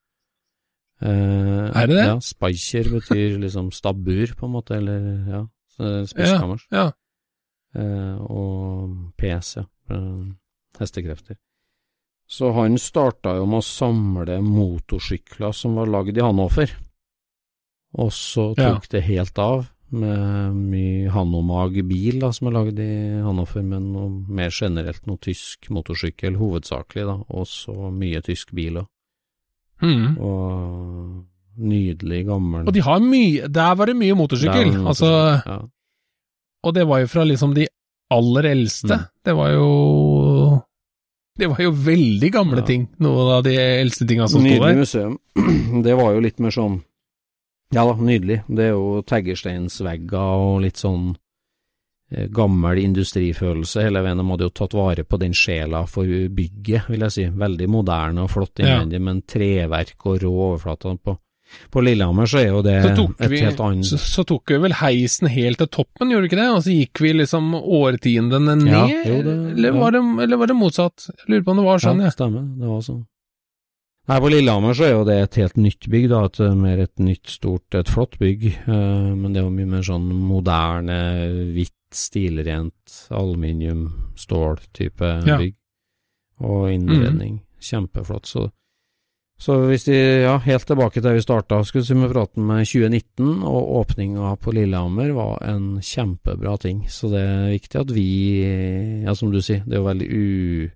Eh, 1.02 1.72
Er 1.76 1.88
det 1.88 1.96
det? 1.96 2.06
Ja, 2.08 2.20
Speicher 2.24 2.90
betyr 2.94 3.40
liksom 3.42 3.72
stabbur, 3.76 4.36
på 4.38 4.48
en 4.48 4.54
måte, 4.56 4.78
eller 4.78 5.02
ja, 5.28 5.42
spisskammers. 6.08 6.68
Ja. 6.72 6.92
Uh, 7.76 8.16
og 8.32 8.94
PS, 9.20 9.58
ja. 9.58 9.66
eh, 9.92 10.30
Hestekrefter. 10.80 11.36
Så 12.26 12.54
han 12.56 12.78
starta 12.82 13.36
jo 13.38 13.46
med 13.46 13.60
å 13.60 13.66
samle 13.68 14.40
motorsykler 14.42 15.52
som 15.54 15.76
var 15.78 15.92
lagd 15.92 16.18
i 16.18 16.24
Hannover. 16.24 16.72
Og 18.00 18.10
så 18.16 18.54
tok 18.58 18.88
det 18.92 19.04
helt 19.06 19.38
av 19.40 19.68
med 19.96 20.56
mye 20.58 21.12
Hanomag 21.14 21.78
bil 21.88 22.18
da, 22.24 22.32
som 22.34 22.50
er 22.50 22.56
lagd 22.56 22.80
i 22.82 22.90
Hannover, 23.22 23.62
men 23.64 23.92
mer 24.28 24.50
generelt 24.56 25.06
noe 25.06 25.22
tysk 25.22 25.70
motorsykkel, 25.70 26.40
hovedsakelig, 26.40 27.06
da, 27.12 27.20
og 27.30 27.46
så 27.48 27.92
mye 27.94 28.24
tysk 28.26 28.56
bil 28.58 28.82
òg. 28.82 28.90
Mm. 29.84 30.18
Og 30.24 31.26
nydelig 31.58 32.22
gammel 32.28 32.68
Og 32.68 32.74
de 32.76 32.82
har 32.84 33.00
mye 33.04 33.48
Der 33.52 33.76
var 33.76 33.86
det 33.90 33.96
mye 34.00 34.16
motorsykkel. 34.16 34.72
Det 34.72 34.86
Altså, 34.88 35.10
ja. 35.46 35.58
og 36.64 36.74
det 36.76 36.86
var 36.88 37.00
jo 37.04 37.08
fra 37.12 37.24
liksom 37.28 37.54
de 37.56 37.68
aller 38.12 38.48
eldste. 38.54 38.96
Mm. 38.96 39.06
Det 39.26 39.36
var 39.36 39.50
jo 39.52 40.62
Det 41.38 41.50
var 41.52 41.60
jo 41.60 41.72
veldig 41.72 42.32
gamle 42.32 42.62
Ja. 42.64 42.66
ting, 42.66 42.88
noen 43.00 43.32
av 43.38 43.44
de 43.44 43.56
eldste 43.60 44.08
tinga 44.08 44.28
som 44.32 44.40
sto 44.40 44.48
Nydelig 44.48 44.78
museum. 44.78 45.18
Det 45.84 45.96
var 46.00 46.14
jo 46.16 46.20
litt 46.24 46.40
mer 46.40 46.52
sånn 46.56 46.82
Ja 47.74 47.84
da, 47.84 47.96
nydelig. 48.00 48.44
Det 48.48 48.70
er 48.70 48.76
jo 48.78 49.02
taggesteinsvegger 49.04 50.40
og 50.48 50.62
litt 50.64 50.78
sånn 50.80 51.16
gammel 52.32 52.78
industrifølelse 52.84 53.82
hele 53.88 54.02
veien. 54.06 54.18
De 54.22 54.26
hadde 54.30 54.46
jo 54.48 54.54
tatt 54.54 54.74
vare 54.78 55.04
på 55.04 55.18
den 55.20 55.34
sjela 55.34 55.86
for 55.90 56.06
bygget, 56.06 56.88
vil 56.92 57.00
jeg 57.08 57.12
si. 57.16 57.26
Veldig 57.34 57.68
moderne 57.70 58.24
og 58.24 58.30
flott 58.32 58.60
Ja. 58.60 58.84
men 58.86 59.22
treverk 59.24 60.06
og 60.06 60.20
rå 60.22 60.34
overflater 60.52 60.98
på. 61.02 61.18
På 61.72 61.82
Lillehammer 61.86 62.26
så 62.26 62.40
er 62.42 62.48
jo 62.50 62.62
det 62.66 62.74
et 62.84 63.30
vi, 63.30 63.38
helt 63.40 63.60
annet 63.62 63.86
så, 63.86 63.98
så 64.02 64.24
tok 64.26 64.50
vi 64.50 64.58
vel 64.64 64.74
heisen 64.74 65.28
helt 65.30 65.60
til 65.62 65.68
toppen, 65.68 66.10
gjorde 66.10 66.26
vi 66.26 66.30
ikke 66.32 66.40
det? 66.42 66.48
Og 66.56 66.64
så 66.66 66.74
gikk 66.74 67.02
vi 67.06 67.12
liksom 67.14 67.52
årtiendene 67.62 68.56
ned, 68.64 68.72
Ja, 68.74 68.88
jo, 69.06 69.20
det- 69.22 69.36
eller, 69.54 69.70
ja. 69.70 69.80
var 69.80 69.92
det, 69.94 70.02
eller 70.26 70.38
var 70.42 70.48
det 70.48 70.56
motsatt? 70.58 71.06
Jeg 71.08 71.30
lurer 71.30 71.44
på 71.46 71.52
om 71.52 71.58
det 71.58 71.66
var 71.66 71.78
sånn, 71.86 72.02
ja, 72.02 72.10
ja. 72.10 72.16
stemmer. 72.18 72.48
Det 72.60 72.68
var 72.68 72.82
sånn. 72.82 73.06
Nei, 74.08 74.20
på 74.22 74.30
Lillehammer 74.30 74.74
så 74.78 74.84
er 74.86 74.92
jo 74.94 75.04
det 75.06 75.16
et 75.22 75.36
helt 75.42 75.56
nytt 75.58 75.88
bygg, 75.90 76.10
da. 76.10 76.24
Et, 76.26 76.40
mer 76.58 76.78
et 76.84 77.00
nytt, 77.00 77.26
stort, 77.28 77.74
et 77.74 77.88
flott 77.90 78.18
bygg. 78.20 78.44
eh, 78.68 79.14
men 79.16 79.32
det 79.34 79.42
er 79.42 79.46
jo 79.46 79.54
mye 79.54 79.66
mer 79.70 79.82
sånn 79.86 80.06
moderne, 80.12 80.98
hvitt, 81.56 81.72
stilrent 81.96 83.00
aluminium, 83.10 83.88
stål-type 84.20 85.14
Ja. 85.26 85.38
bygg. 85.40 85.56
Og 86.44 86.68
innredning. 86.72 87.40
Kjempeflott. 87.64 88.26
Så, 88.28 88.50
så 89.40 89.56
hvis 89.70 89.86
de, 89.88 89.96
ja, 90.26 90.38
helt 90.44 90.68
tilbake 90.68 91.02
til 91.02 91.16
vi 91.16 91.24
starta, 91.24 91.62
skulle 91.64 91.84
vi 91.84 91.88
si 91.88 91.96
med 91.96 92.12
med 92.44 92.66
2019, 92.68 93.44
og 93.44 93.72
åpninga 93.82 94.36
på 94.44 94.52
Lillehammer 94.52 95.14
var 95.16 95.40
en 95.48 95.80
kjempebra 95.82 96.58
ting. 96.60 96.86
Så 96.90 97.10
det 97.10 97.22
er 97.24 97.54
viktig 97.54 97.80
at 97.82 97.92
vi, 97.96 98.10
ja, 99.06 99.16
som 99.16 99.32
du 99.32 99.42
sier, 99.42 99.64
det 99.66 99.78
er 99.78 99.84
jo 99.84 99.90
veldig 99.92 100.10
u 100.12 100.70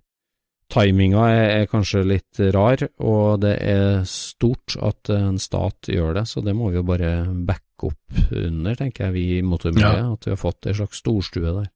Timinga 0.70 1.24
er, 1.26 1.48
er 1.60 1.66
kanskje 1.66 2.04
litt 2.06 2.38
rar, 2.54 2.78
og 3.02 3.40
det 3.42 3.56
er 3.58 4.04
stort 4.06 4.76
at 4.78 5.10
en 5.10 5.38
stat 5.42 5.88
gjør 5.90 6.14
det, 6.20 6.28
så 6.30 6.44
det 6.46 6.54
må 6.54 6.70
vi 6.70 6.78
jo 6.78 6.84
bare 6.86 7.24
backe 7.34 7.64
opp 7.84 8.32
under, 8.32 8.74
tenker 8.74 9.04
jeg, 9.04 9.12
vi 9.14 9.38
i 9.38 9.42
motormiljøet, 9.42 10.04
Ja. 10.04 10.12
at 10.12 10.24
vi 10.26 10.30
har 10.30 10.36
fått 10.36 10.66
en 10.66 10.74
slags 10.74 10.96
storstue 10.98 11.52
der. 11.60 11.70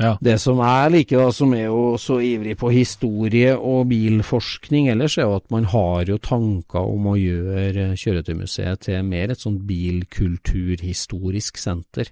Ja. 0.00 0.16
Det 0.22 0.38
som 0.40 0.56
jeg 0.62 0.90
liker, 0.92 1.18
da, 1.18 1.30
som 1.32 1.52
er 1.52 1.64
jo 1.66 1.96
så 1.98 2.20
ivrig 2.24 2.56
på 2.56 2.70
historie 2.72 3.56
og 3.58 3.88
bilforskning 3.90 4.88
ellers, 4.88 5.18
er 5.18 5.22
jo 5.26 5.34
at 5.36 5.50
man 5.50 5.64
har 5.64 6.04
jo 6.08 6.16
tanker 6.18 6.78
om 6.80 7.06
å 7.10 7.16
gjøre 7.20 7.96
Kjøretøymuseet 8.00 8.80
til 8.86 9.02
mer 9.04 9.30
et 9.34 9.38
sånn 9.42 9.58
bilkulturhistorisk 9.66 11.58
senter. 11.60 12.04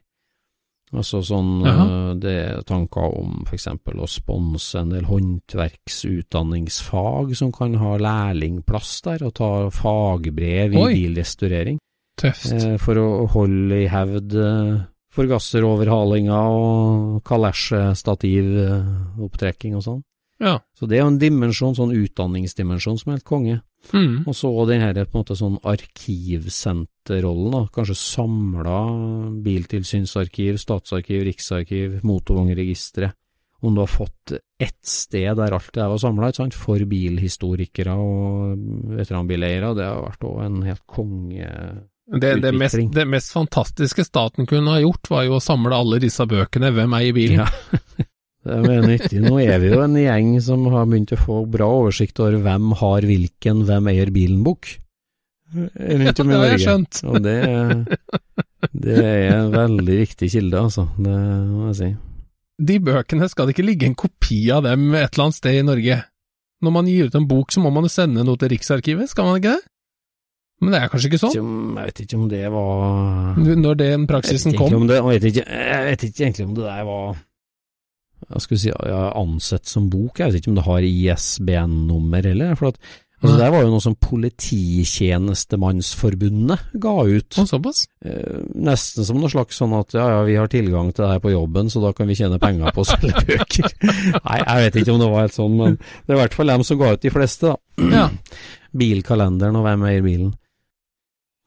Altså 0.93 1.21
sånn 1.23 1.63
Jaha. 1.65 1.87
øh, 1.87 2.15
Det 2.21 2.35
er 2.49 2.63
tanker 2.63 3.01
om 3.21 3.45
for 3.47 3.55
eksempel 3.57 3.95
å 4.01 4.07
sponse 4.09 4.79
en 4.81 4.89
del 4.91 5.05
håndverksutdanningsfag 5.05 7.35
som 7.37 7.53
kan 7.53 7.75
ha 7.81 7.97
lærlingplass 8.01 9.01
der, 9.05 9.23
og 9.27 9.35
ta 9.35 9.69
fagbrev 9.71 10.73
i 10.75 10.79
Oi. 10.81 10.95
bilrestaurering. 10.95 11.79
Tøft. 12.19 12.53
Eh, 12.53 12.77
for 12.83 12.95
å 13.01 13.27
holde 13.33 13.75
i 13.85 13.89
hevd 13.91 14.31
eh, 14.43 14.75
forgasseroverhalinga 15.15 16.41
og 16.55 17.23
kalesjestativopptrekking 17.27 19.73
og 19.79 19.83
sånn. 19.87 20.03
Ja. 20.39 20.61
Så 20.79 20.87
det 20.87 20.97
er 20.99 21.03
jo 21.03 21.13
en 21.13 21.23
dimensjon, 21.23 21.75
sånn 21.75 21.97
utdanningsdimensjon 21.99 22.99
som 23.01 23.11
er 23.11 23.17
helt 23.19 23.27
konge. 23.27 23.57
Mm. 23.93 24.25
Og 24.29 24.35
så 24.37 24.51
den 24.69 24.83
her 24.83 25.05
på 25.05 25.17
en 25.17 25.23
måte 25.23 25.37
sånn 25.39 25.59
arkivsenterrollen, 25.67 27.53
da. 27.55 27.63
Kanskje 27.75 27.97
samla 27.99 28.79
biltilsynsarkiv, 29.45 30.53
statsarkiv, 30.63 31.19
riksarkiv, 31.31 31.89
motorvognregisteret. 32.07 33.13
om 33.61 33.75
du 33.75 33.81
har 33.81 33.91
fått 33.91 34.39
ett 34.63 34.87
sted 34.87 35.35
der 35.35 35.51
alt 35.51 35.73
det 35.75 35.81
der 35.81 35.89
var 35.91 35.99
samla, 35.99 36.31
for 36.55 36.79
bilhistorikere 36.79 37.91
og 37.99 38.55
veteranbileiere, 38.95 39.75
det 39.75 39.85
har 39.85 40.05
vært 40.05 40.27
òg 40.31 40.45
en 40.45 40.63
helt 40.63 40.87
konge... 40.87 41.49
Det, 42.09 42.39
det, 42.41 42.53
mest, 42.57 42.79
det 42.95 43.05
mest 43.05 43.35
fantastiske 43.37 44.05
staten 44.07 44.49
kunne 44.49 44.73
ha 44.73 44.81
gjort, 44.81 45.11
var 45.13 45.27
jo 45.27 45.37
å 45.37 45.45
samle 45.45 45.77
alle 45.77 45.99
disse 46.01 46.25
bøkene, 46.25 46.71
hvem 46.73 46.95
eier 46.97 47.17
bilen? 47.17 47.43
Ja. 47.45 48.07
Det 48.49 48.55
er 48.73 48.85
nyttig. 48.87 49.19
Nå 49.21 49.41
er 49.43 49.59
vi 49.61 49.73
jo 49.73 49.81
en 49.85 49.97
gjeng 49.99 50.29
som 50.41 50.63
har 50.73 50.87
begynt 50.89 51.11
å 51.13 51.19
få 51.21 51.41
bra 51.51 51.67
oversikt 51.83 52.21
over 52.23 52.39
hvem 52.41 52.71
har 52.81 53.05
hvilken 53.05 53.65
Hvem 53.69 53.91
eier 53.93 54.13
bilen-bok. 54.15 54.71
Ja, 55.49 56.13
det 56.13 56.25
har 56.29 56.51
jeg 56.51 56.61
skjønt. 56.61 56.99
Og 57.09 57.23
det, 57.25 57.37
det 58.77 58.97
er 59.01 59.31
en 59.33 59.55
veldig 59.55 59.95
viktig 60.03 60.29
kilde, 60.33 60.61
altså. 60.61 60.85
Det 60.99 61.15
må 61.15 61.71
jeg 61.71 61.79
si. 61.79 61.89
De 62.69 62.77
bøkene 62.85 63.29
skal 63.33 63.49
det 63.49 63.55
ikke 63.55 63.65
ligge 63.65 63.89
en 63.89 63.97
kopi 63.97 64.43
av 64.53 64.67
dem 64.67 64.91
et 64.93 65.07
eller 65.07 65.29
annet 65.29 65.39
sted 65.39 65.57
i 65.61 65.65
Norge. 65.65 65.99
Når 66.65 66.75
man 66.75 66.91
gir 66.91 67.09
ut 67.09 67.17
en 67.17 67.29
bok, 67.31 67.55
så 67.55 67.63
må 67.65 67.73
man 67.73 67.87
jo 67.87 67.93
sende 67.95 68.27
noe 68.27 68.41
til 68.41 68.53
Riksarkivet, 68.53 69.09
skal 69.13 69.29
man 69.29 69.41
ikke 69.41 69.55
det? 69.57 69.73
Men 70.59 70.75
det 70.75 70.79
er 70.83 70.91
kanskje 70.91 71.07
ikke 71.13 71.21
sånn? 71.23 71.35
Jeg 71.79 71.87
vet 71.87 72.01
ikke 72.03 72.17
om 72.19 72.25
det 72.31 72.41
var 72.51 73.37
Når 73.39 73.75
den 73.79 74.07
praksisen 74.11 74.57
kom? 74.59 74.89
det, 74.91 74.97
jeg, 74.99 75.07
vet 75.07 75.25
ikke, 75.31 75.45
jeg 75.47 75.83
vet 75.87 76.03
ikke 76.09 76.23
egentlig 76.27 76.47
om 76.49 76.55
det 76.57 76.65
der 76.67 76.83
var 76.89 77.05
Jeg 78.29 78.41
skulle 78.43 78.63
si 78.65 78.71
ansett 79.23 79.65
som 79.71 79.87
bok. 79.93 80.19
Jeg 80.19 80.27
vet 80.33 80.39
ikke 80.41 80.51
om 80.51 80.59
det 80.59 80.67
har 80.67 80.83
ISBN-nummer 80.89 82.23
heller. 82.27 82.51
For 82.59 82.67
at, 82.73 82.77
altså, 83.23 83.37
det 83.39 83.51
var 83.55 83.61
jo 83.63 83.71
noe 83.71 83.85
som 83.87 83.95
Polititjenestemannsforbundet 84.03 86.59
ga 86.83 86.97
ut. 87.07 87.31
Og 87.39 87.47
såpass? 87.53 87.79
Eh, 88.03 88.43
nesten 88.59 89.07
som 89.07 89.15
noe 89.23 89.31
slags 89.31 89.55
sånn 89.63 89.79
at 89.79 89.95
ja, 89.95 90.03
ja, 90.17 90.21
vi 90.27 90.35
har 90.43 90.51
tilgang 90.51 90.91
til 90.91 91.07
det 91.07 91.13
her 91.15 91.23
på 91.23 91.31
jobben, 91.37 91.71
så 91.71 91.79
da 91.87 91.95
kan 91.95 92.11
vi 92.11 92.19
tjene 92.19 92.43
penger 92.43 92.75
på 92.75 92.83
å 92.83 92.91
selge 92.91 93.15
bøker. 93.31 93.71
Nei, 94.19 94.39
jeg 94.43 94.59
vet 94.67 94.75
ikke 94.83 94.91
om 94.97 95.03
det 95.05 95.13
var 95.15 95.23
helt 95.29 95.39
sånn, 95.39 95.55
men 95.63 95.79
det 95.79 96.11
er 96.11 96.19
i 96.19 96.23
hvert 96.25 96.35
fall 96.41 96.51
dem 96.51 96.67
som 96.67 96.75
ga 96.83 96.91
ut 96.99 97.07
de 97.07 97.15
fleste, 97.15 97.55
da. 97.55 97.57
Ja. 97.95 98.11
Bilkalenderen 98.83 99.57
og 99.57 99.65
hvem 99.65 99.87
eier 99.89 100.03
bilen. 100.05 100.35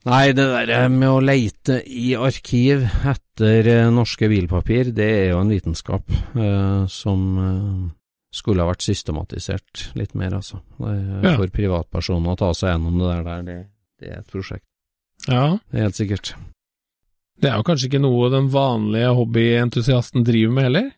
Nei, 0.09 0.31
det 0.33 0.47
der 0.49 0.87
med 0.89 1.09
å 1.11 1.19
leite 1.21 1.75
i 1.85 2.15
arkiv 2.17 2.87
etter 3.05 3.67
eh, 3.69 3.89
norske 3.93 4.25
bilpapir, 4.31 4.89
det 4.97 5.09
er 5.19 5.27
jo 5.29 5.41
en 5.43 5.51
vitenskap 5.53 6.09
eh, 6.09 6.87
som 6.89 7.27
eh, 7.37 7.83
skulle 8.33 8.63
ha 8.63 8.71
vært 8.71 8.81
systematisert 8.87 9.91
litt 9.99 10.15
mer, 10.17 10.39
altså. 10.39 10.63
Det 10.79 10.95
Ja. 11.21 11.35
For 11.37 11.53
privatpersoner 11.53 12.33
å 12.33 12.39
ta 12.39 12.49
seg 12.57 12.73
gjennom 12.73 12.97
det 12.97 13.11
der, 13.11 13.23
der 13.27 13.45
det, 13.45 13.59
det 14.01 14.09
er 14.09 14.23
et 14.23 14.31
prosjekt. 14.33 14.65
ja. 15.27 15.59
Det 15.69 15.77
er 15.77 15.85
helt 15.85 15.99
sikkert. 15.99 16.33
Det 17.41 17.49
er 17.49 17.57
jo 17.57 17.65
kanskje 17.65 17.87
ikke 17.89 18.01
noe 18.01 18.29
den 18.33 18.49
vanlige 18.53 19.13
hobbyentusiasten 19.17 20.25
driver 20.25 20.53
med 20.53 20.63
heller? 20.69 20.91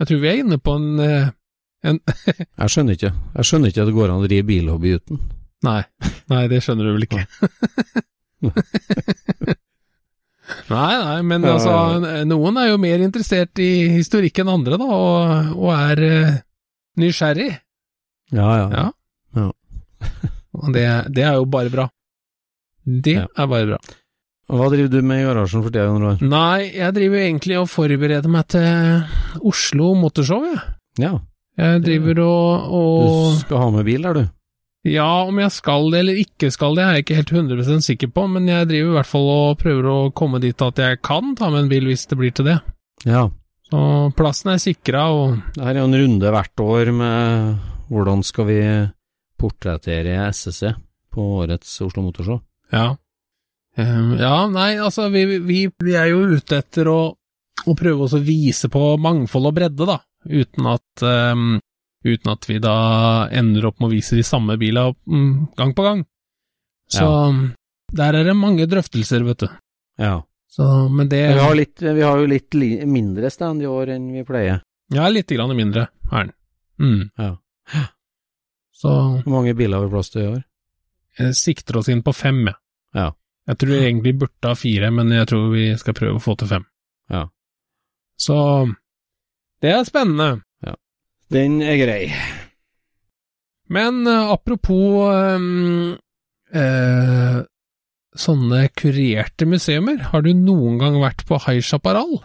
Jeg 0.00 0.08
tror 0.08 0.20
vi 0.20 0.28
er 0.28 0.40
inne 0.42 0.58
på 0.58 0.76
en, 0.76 1.00
eh, 1.00 1.30
en 1.84 2.00
Jeg 2.60 2.74
skjønner 2.74 2.98
ikke. 2.98 3.12
Jeg 3.38 3.48
skjønner 3.48 3.72
ikke 3.72 3.86
at 3.86 3.88
det 3.88 3.96
går 3.96 4.12
an 4.12 4.20
å 4.20 4.28
drive 4.28 4.48
bilhobby 4.52 4.98
uten. 5.00 5.20
Nei, 5.62 5.80
nei, 6.32 6.42
det 6.50 6.62
skjønner 6.64 6.88
du 6.88 6.92
vel 6.96 7.06
ikke. 7.06 7.22
nei, 10.72 10.92
nei, 11.04 11.18
men 11.26 11.44
altså, 11.46 11.72
noen 12.28 12.58
er 12.60 12.70
jo 12.72 12.78
mer 12.82 13.02
interessert 13.04 13.58
i 13.62 13.68
historikk 13.94 14.42
enn 14.42 14.50
andre, 14.52 14.78
da, 14.80 14.88
og, 14.88 15.52
og 15.56 15.70
er 15.76 16.02
uh, 16.02 16.34
nysgjerrig. 17.00 17.50
Ja, 18.32 18.48
ja. 18.58 18.68
Ja. 18.72 18.86
Ja. 19.38 19.48
Og 20.62 20.68
det, 20.74 20.84
det 21.16 21.22
er 21.24 21.38
jo 21.38 21.46
bare 21.48 21.70
bra. 21.72 21.86
Det 22.84 23.14
Ja. 23.16 23.24
er 23.40 23.46
bare 23.48 23.66
bra. 23.70 23.78
Hva 24.52 24.66
driver 24.68 24.90
du 24.92 24.98
med 25.06 25.22
i 25.22 25.24
garasjen 25.24 25.62
for 25.64 25.72
tida, 25.72 25.86
Jon 25.88 26.02
Roar? 26.04 26.18
Nei, 26.20 26.66
jeg 26.76 26.92
driver 26.96 27.22
egentlig 27.22 27.56
og 27.60 27.70
forbereder 27.72 28.28
meg 28.32 28.48
til 28.52 29.40
Oslo 29.48 29.92
Motorshow, 29.96 30.44
jeg. 30.50 30.60
Ja, 31.00 31.12
Jeg 31.56 31.80
driver 31.86 32.20
og, 32.24 33.32
du 33.32 33.40
skal 33.46 33.62
ha 33.62 33.70
med 33.78 33.84
bil 33.88 34.04
der, 34.04 34.18
du. 34.20 34.24
Ja, 34.82 35.22
om 35.22 35.36
jeg 35.38 35.52
skal 35.54 35.92
det 35.92 36.00
eller 36.02 36.18
ikke 36.24 36.48
skal 36.50 36.74
det, 36.74 36.84
er 36.84 36.96
jeg 36.96 37.04
ikke 37.04 37.18
helt 37.20 37.32
100% 37.36 37.86
sikker 37.86 38.10
på, 38.10 38.24
men 38.32 38.48
jeg 38.50 38.66
driver 38.66 38.88
i 38.90 38.96
hvert 38.96 39.10
fall 39.12 39.28
og 39.30 39.60
prøver 39.60 39.86
å 39.86 39.98
komme 40.10 40.40
dit 40.42 40.64
at 40.66 40.80
jeg 40.82 40.98
kan 41.06 41.36
ta 41.38 41.52
med 41.52 41.64
en 41.64 41.70
bil 41.70 41.86
hvis 41.86 42.08
det 42.10 42.18
blir 42.18 42.34
til 42.34 42.48
det. 42.50 42.58
Ja. 43.06 43.28
Så 43.70 43.82
plassen 44.18 44.50
er 44.52 44.58
sikra, 44.62 45.04
og 45.14 45.38
Det 45.54 45.62
her 45.62 45.76
er 45.76 45.84
jo 45.84 45.90
en 45.90 46.00
runde 46.00 46.32
hvert 46.34 46.64
år 46.64 46.90
med 46.98 47.54
hvordan 47.92 48.26
skal 48.26 48.48
vi 48.50 48.58
portrettere 49.38 50.26
SSC 50.32 50.74
på 51.12 51.28
årets 51.44 51.78
Oslo 51.84 52.02
Motorshow. 52.02 52.42
ja. 52.74 52.92
Ehm, 53.76 54.18
ja, 54.20 54.46
nei, 54.52 54.76
altså, 54.76 55.06
vi, 55.08 55.24
vi, 55.40 55.62
vi 55.80 55.94
er 55.96 56.10
jo 56.10 56.26
ute 56.36 56.58
etter 56.60 56.90
å, 56.92 57.00
å 57.64 57.74
prøve 57.78 58.04
å 58.04 58.20
vise 58.20 58.68
på 58.68 58.82
mangfold 59.00 59.48
og 59.48 59.54
bredde, 59.56 59.86
da, 59.88 59.96
uten 60.28 60.68
at 60.68 61.04
ehm, 61.08 61.54
uten 62.04 62.32
at 62.32 62.48
vi 62.48 62.58
da 62.62 62.76
ender 63.30 63.68
opp 63.68 63.80
med 63.80 63.90
å 63.90 63.94
vise 63.94 64.18
de 64.18 64.24
samme 64.26 64.56
bila 64.60 64.88
mm, 64.92 65.54
gang 65.58 65.74
på 65.76 65.86
gang. 65.86 66.04
Så 66.92 67.06
der 67.92 68.18
er 68.18 68.28
det 68.28 68.36
mange 68.36 68.66
drøftelser, 68.68 69.24
vet 69.24 69.44
du. 69.44 69.48
Ja. 70.00 70.20
Så, 70.52 70.66
men 70.92 71.08
det 71.08 71.22
Vi 71.32 71.40
har, 71.40 71.54
litt, 71.56 71.80
vi 71.80 72.02
har 72.04 72.18
jo 72.20 72.28
litt 72.28 72.54
li, 72.54 72.74
mindre 72.84 73.30
stand 73.32 73.64
i 73.64 73.68
år 73.70 73.94
enn 73.94 74.10
vi 74.12 74.24
pleier. 74.28 74.60
Ja, 74.92 75.08
litt 75.08 75.32
grann 75.32 75.54
mindre 75.56 75.86
er 76.10 76.26
den. 76.28 76.32
Mm. 76.82 77.02
Ja. 77.16 77.36
Så 78.76 78.90
Hvor 79.22 79.32
mange 79.32 79.54
biler 79.56 79.78
har 79.78 79.86
vi 79.86 79.94
plass 79.94 80.10
til 80.12 80.24
i 80.24 80.30
år? 80.34 80.42
jeg 81.18 81.36
sikter 81.36 81.76
oss 81.76 81.90
inn 81.92 82.02
på 82.04 82.14
fem, 82.16 82.46
jeg. 82.48 82.56
Ja. 82.96 83.10
Jeg 83.48 83.58
tror 83.58 83.72
jeg 83.74 83.88
egentlig 83.88 84.14
burde 84.20 84.48
ha 84.48 84.56
fire, 84.56 84.90
men 84.94 85.10
jeg 85.12 85.28
tror 85.28 85.48
vi 85.52 85.64
skal 85.80 85.96
prøve 85.98 86.20
å 86.20 86.22
få 86.22 86.36
til 86.38 86.48
fem. 86.52 86.64
Ja. 87.10 87.26
Så 88.16 88.36
det 89.62 89.72
er 89.74 89.84
spennende. 89.88 90.42
Den 91.32 91.62
er 91.64 91.78
grei. 91.80 92.02
Men 93.72 94.02
eh, 94.08 94.32
apropos 94.34 95.08
ehm, 95.08 95.94
eh, 96.52 97.40
sånne 98.12 98.66
kurerte 98.76 99.48
museumer, 99.48 100.02
har 100.12 100.24
du 100.26 100.32
noen 100.36 100.76
gang 100.82 100.98
vært 101.00 101.24
på 101.28 101.38
High 101.46 101.64
Chaparral 101.64 102.18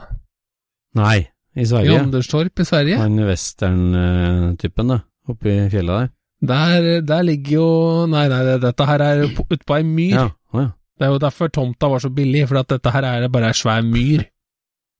Nei, 0.97 1.21
i 1.55 1.63
Sverige. 1.67 1.93
i 1.93 2.01
Anderstorp 2.01 2.59
i 2.59 2.67
Sverige? 2.67 2.99
Han 2.99 3.21
western-typen, 3.29 4.91
da. 4.91 4.99
Oppe 5.31 5.53
i 5.53 5.69
fjellet 5.71 6.01
der. 6.01 6.13
Der, 6.47 6.87
der 7.01 7.23
ligger 7.25 7.53
jo 7.55 7.69
Nei, 8.11 8.27
nei, 8.29 8.41
dette 8.61 8.85
her 8.85 9.03
er 9.03 9.23
utpå 9.27 9.77
ei 9.77 9.85
myr. 9.87 10.17
Ja. 10.17 10.27
Å 10.53 10.63
ja. 10.65 10.71
Det 10.97 11.05
er 11.05 11.13
jo 11.13 11.21
derfor 11.21 11.51
tomta 11.53 11.89
var 11.91 12.01
så 12.01 12.09
billig, 12.09 12.47
for 12.49 12.59
at 12.59 12.71
dette 12.73 12.91
her 12.91 13.05
er 13.05 13.27
bare 13.31 13.51
ei 13.53 13.57
svær 13.57 13.83
myr. 13.85 14.23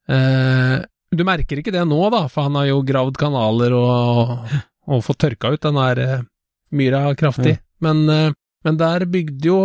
Eh, 0.08 0.76
du 1.16 1.24
merker 1.28 1.62
ikke 1.62 1.72
det 1.72 1.84
nå, 1.88 2.00
da, 2.14 2.26
for 2.32 2.48
han 2.50 2.58
har 2.60 2.68
jo 2.72 2.82
gravd 2.88 3.18
kanaler 3.22 3.74
og, 3.78 4.48
og 4.88 5.04
fått 5.06 5.22
tørka 5.24 5.54
ut 5.56 5.64
den 5.64 5.78
der 5.80 6.02
eh, 6.04 6.24
myra 6.76 7.04
kraftig. 7.20 7.58
Men, 7.84 8.04
eh, 8.12 8.32
men 8.66 8.80
der 8.80 9.06
bygde 9.08 9.48
jo 9.48 9.60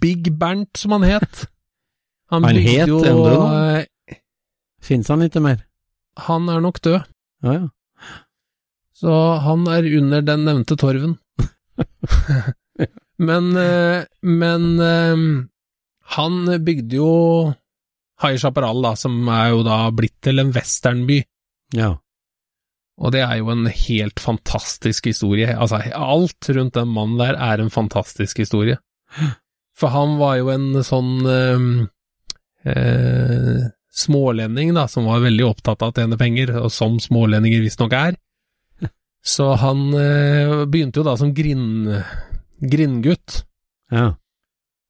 Big 0.00 0.30
Bernt, 0.38 0.76
som 0.78 0.94
han 0.98 1.06
het. 1.08 1.46
Han 2.30 2.44
het 2.44 2.84
endre 2.84 3.14
nå? 3.16 3.36
eh, 4.12 4.18
Fins 4.84 5.08
han 5.08 5.22
ikke 5.24 5.40
mer? 5.40 5.62
Han 6.28 6.48
er 6.52 6.60
nok 6.60 6.76
død, 6.84 7.00
Ja, 7.46 7.52
ja. 7.54 7.68
så 8.92 9.14
han 9.40 9.62
er 9.72 9.86
under 9.98 10.20
den 10.26 10.44
nevnte 10.44 10.76
torven. 10.76 11.14
men 13.28 13.48
men 14.20 14.66
han 16.18 16.36
bygde 16.66 16.96
jo 17.00 17.10
High 18.22 18.38
Chaparral, 18.40 18.82
da, 18.82 18.94
som 18.98 19.16
er 19.30 19.52
jo 19.52 19.64
da 19.66 19.80
blitt 19.94 20.16
til 20.24 20.42
en 20.42 20.52
westernby. 20.54 21.22
Ja. 21.76 21.94
Og 22.98 23.12
det 23.14 23.22
er 23.22 23.36
jo 23.38 23.52
en 23.52 23.68
helt 23.70 24.18
fantastisk 24.18 25.06
historie. 25.06 25.52
Altså, 25.54 25.78
alt 25.94 26.48
rundt 26.50 26.74
den 26.74 26.90
mannen 26.90 27.20
der 27.20 27.38
er 27.38 27.62
en 27.62 27.70
fantastisk 27.70 28.40
historie. 28.42 28.78
For 29.78 29.94
han 29.94 30.16
var 30.18 30.40
jo 30.40 30.50
en 30.50 30.70
sånn 30.82 31.12
eh, 31.30 31.66
eh, 32.66 33.68
smålending, 33.98 34.74
da, 34.74 34.88
som 34.90 35.06
var 35.06 35.22
veldig 35.22 35.46
opptatt 35.46 35.84
av 35.86 35.92
å 35.92 35.94
tjene 36.00 36.18
penger, 36.18 36.56
og 36.58 36.72
som 36.74 36.98
smålendinger 37.02 37.62
visstnok 37.62 37.94
er. 37.94 38.18
Så 39.22 39.52
han 39.60 39.88
eh, 39.98 40.64
begynte 40.70 41.00
jo 41.00 41.06
da 41.06 41.14
som 41.20 41.34
grind, 41.34 41.90
grindgutt, 42.58 43.44
Ja. 43.94 44.16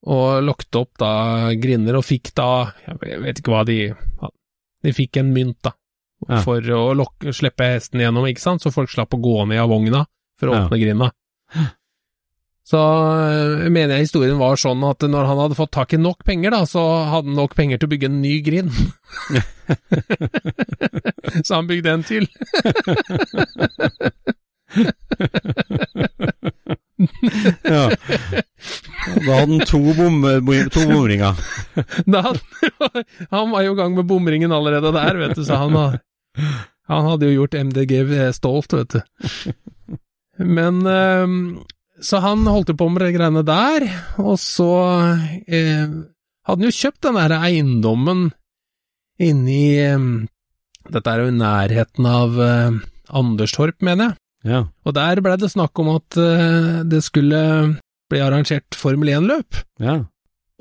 Og 0.06 0.42
lokte 0.46 0.78
opp 0.78 0.94
da 0.98 1.50
grinder, 1.58 1.96
og 1.98 2.04
fikk 2.06 2.30
da, 2.38 2.70
jeg 2.86 3.18
vet 3.24 3.38
ikke 3.42 3.50
hva 3.54 3.64
de 3.66 3.78
De 4.84 4.92
fikk 4.94 5.16
en 5.18 5.32
mynt, 5.34 5.58
da, 5.66 5.72
Ja. 6.28 6.40
for 6.42 6.60
å 6.60 6.92
lokke, 6.94 7.32
slippe 7.34 7.64
hesten 7.66 7.98
gjennom, 8.00 8.26
ikke 8.30 8.40
sant, 8.42 8.62
så 8.62 8.70
folk 8.74 8.90
slapp 8.90 9.10
å 9.14 9.18
gå 9.22 9.46
ned 9.48 9.58
av 9.58 9.68
vogna 9.70 10.04
for 10.38 10.48
å 10.48 10.52
Ja. 10.54 10.60
åpne 10.68 10.78
grinda. 10.78 11.10
Så 12.68 12.76
øh, 12.76 13.70
mener 13.72 13.94
jeg 13.96 14.04
historien 14.06 14.36
var 14.38 14.56
sånn 14.60 14.82
at 14.84 15.00
når 15.00 15.24
han 15.26 15.38
hadde 15.40 15.54
fått 15.56 15.70
tak 15.72 15.94
i 15.94 15.96
nok 15.96 16.20
penger, 16.22 16.50
da, 16.52 16.64
så 16.68 16.82
hadde 17.08 17.28
han 17.32 17.36
nok 17.38 17.54
penger 17.56 17.78
til 17.78 17.86
å 17.88 17.90
bygge 17.94 18.06
en 18.10 18.20
ny 18.20 18.42
grind. 18.44 18.70
så 21.48 21.54
han 21.56 21.66
bygde 21.66 21.90
en 21.96 22.02
til. 22.04 22.28
ja. 27.64 27.88
Da 29.24 29.38
hadde 29.38 29.54
han 29.54 29.64
to, 29.68 29.80
bom, 29.96 30.20
to 30.74 30.84
bomringer. 30.90 31.38
Da, 32.06 32.22
han 33.34 33.50
var 33.54 33.64
jo 33.64 33.72
i 33.74 33.78
gang 33.78 33.94
med 33.96 34.08
bomringen 34.10 34.52
allerede 34.52 34.92
der, 34.96 35.20
vet 35.22 35.38
du, 35.38 35.44
så 35.46 35.60
han, 35.62 35.98
Han 36.88 37.08
hadde 37.10 37.28
jo 37.28 37.42
gjort 37.42 37.56
MDG 37.68 37.94
stolt, 38.36 38.74
vet 38.74 38.96
du. 38.98 39.54
Men 40.38 40.84
eh, 40.86 41.26
Så 42.00 42.20
han 42.22 42.46
holdt 42.46 42.70
jo 42.72 42.78
på 42.78 42.88
med 42.92 43.02
de 43.06 43.12
greiene 43.16 43.44
der, 43.46 43.88
og 44.22 44.36
så 44.42 44.70
eh, 45.46 45.86
hadde 46.46 46.58
han 46.58 46.68
jo 46.68 46.74
kjøpt 46.74 47.02
den 47.08 47.18
der 47.18 47.34
eiendommen 47.40 48.28
inni 49.18 49.76
eh, 49.82 49.98
Dette 50.88 51.12
er 51.12 51.20
jo 51.20 51.32
i 51.32 51.36
nærheten 51.36 52.06
av 52.08 52.38
eh, 52.40 52.78
Anderstorp, 53.18 53.82
mener 53.84 54.10
jeg. 54.12 54.18
Ja. 54.48 54.60
Og 54.86 54.94
der 54.96 55.20
ble 55.24 55.34
det 55.40 55.50
snakk 55.52 55.76
om 55.82 55.90
at 55.96 56.16
eh, 56.22 56.80
det 56.88 57.02
skulle 57.04 57.40
bli 58.10 58.22
arrangert 58.24 58.76
Formel 58.78 59.12
1-løp. 59.16 59.60
Ja. 59.82 59.98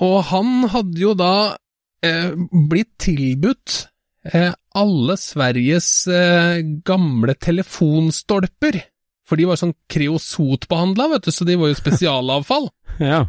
Og 0.03 0.17
han 0.29 0.67
hadde 0.73 1.01
jo 1.01 1.13
da 1.17 1.57
eh, 2.05 2.33
blitt 2.69 2.93
tilbudt 3.01 3.87
eh, 4.31 4.51
alle 4.77 5.17
Sveriges 5.17 5.89
eh, 6.11 6.61
gamle 6.85 7.37
telefonstolper. 7.39 8.81
For 9.27 9.39
de 9.39 9.47
var 9.49 9.59
sånn 9.59 9.75
kreosotbehandla, 9.91 11.09
vet 11.15 11.27
du, 11.27 11.33
så 11.35 11.47
de 11.47 11.57
var 11.59 11.73
jo 11.73 11.79
spesialavfall. 11.79 12.69
ja. 13.11 13.25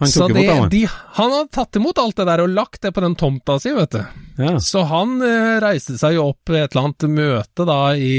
Han 0.00 0.08
tok 0.08 0.16
så 0.16 0.26
imot, 0.32 0.70
det, 0.72 0.78
de, 0.78 0.86
han 0.88 1.32
hadde 1.34 1.52
tatt 1.52 1.76
imot 1.76 1.98
alt 2.00 2.16
det 2.16 2.24
der 2.24 2.40
og 2.40 2.52
lagt 2.56 2.80
det 2.86 2.92
på 2.96 3.02
den 3.04 3.14
tomta 3.20 3.58
si, 3.60 3.72
vet 3.76 3.92
du. 3.92 4.20
Ja. 4.40 4.54
Så 4.64 4.86
han 4.88 5.18
eh, 5.20 5.58
reiste 5.60 5.98
seg 6.00 6.16
jo 6.16 6.30
opp 6.30 6.48
ved 6.48 6.64
et 6.64 6.72
eller 6.72 6.86
annet 6.88 7.06
møte 7.12 7.66
da 7.68 7.80
i, 8.00 8.14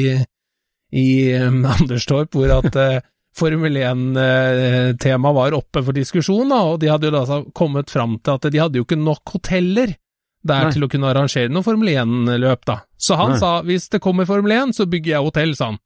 i 0.93 1.07
eh, 1.33 1.47
Anderstorp, 1.49 2.37
hvor 2.37 2.53
at 2.59 2.77
eh, 2.77 2.99
Formel 3.37 3.77
1-temaet 3.79 5.35
var 5.37 5.55
oppe 5.55 5.83
for 5.85 5.95
diskusjon, 5.95 6.51
og 6.51 6.79
de 6.81 6.89
hadde 6.91 7.07
jo 7.07 7.13
da 7.15 7.41
kommet 7.55 7.91
fram 7.93 8.17
til 8.19 8.35
at 8.35 8.47
de 8.51 8.59
hadde 8.59 8.81
jo 8.81 8.85
ikke 8.87 8.99
nok 8.99 9.35
hoteller 9.37 9.95
der 10.41 10.65
Nei. 10.65 10.73
til 10.73 10.83
å 10.83 10.89
kunne 10.91 11.09
arrangere 11.11 11.51
noe 11.53 11.63
Formel 11.65 11.93
1-løp, 11.93 12.65
da. 12.67 12.81
Så 12.97 13.15
han 13.19 13.35
Nei. 13.35 13.41
sa 13.41 13.51
hvis 13.65 13.89
det 13.93 14.01
kommer 14.03 14.27
Formel 14.29 14.51
1, 14.57 14.75
så 14.77 14.87
bygger 14.89 15.15
jeg 15.15 15.27
hotell, 15.27 15.55
sa 15.57 15.71
han. 15.71 15.79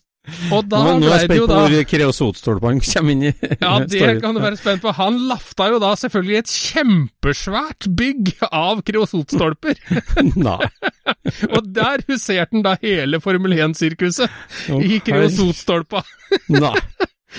og 0.54 0.66
da 0.68 0.82
nå, 0.84 0.90
nå 1.00 1.06
er 1.08 1.22
jeg 1.22 1.28
spent 1.30 1.48
på 1.48 1.56
hvor 1.56 1.84
kreosotstolpene 1.88 2.82
kommer 2.84 3.14
inn 3.14 3.22
i 3.24 3.30
ja, 3.64 3.70
det 3.88 4.10
kan 4.20 4.36
du 4.36 4.40
være 4.42 4.58
spent 4.60 4.82
på. 4.84 4.92
Han 4.98 5.16
lafta 5.30 5.70
jo 5.72 5.78
da 5.82 5.94
selvfølgelig 5.98 6.36
et 6.42 6.52
kjempesvært 6.52 7.88
bygg 7.98 8.24
av 8.50 8.82
kreosotstolper, 8.86 9.80
og 11.50 11.60
der 11.72 12.04
huserte 12.10 12.50
han 12.52 12.66
da 12.66 12.72
hele 12.82 13.20
Formel 13.24 13.52
1-sirkuset 13.56 14.28
i 14.76 14.98
Å, 14.98 15.00
kreosotstolpa. 15.08 16.00
Nei. 16.52 16.76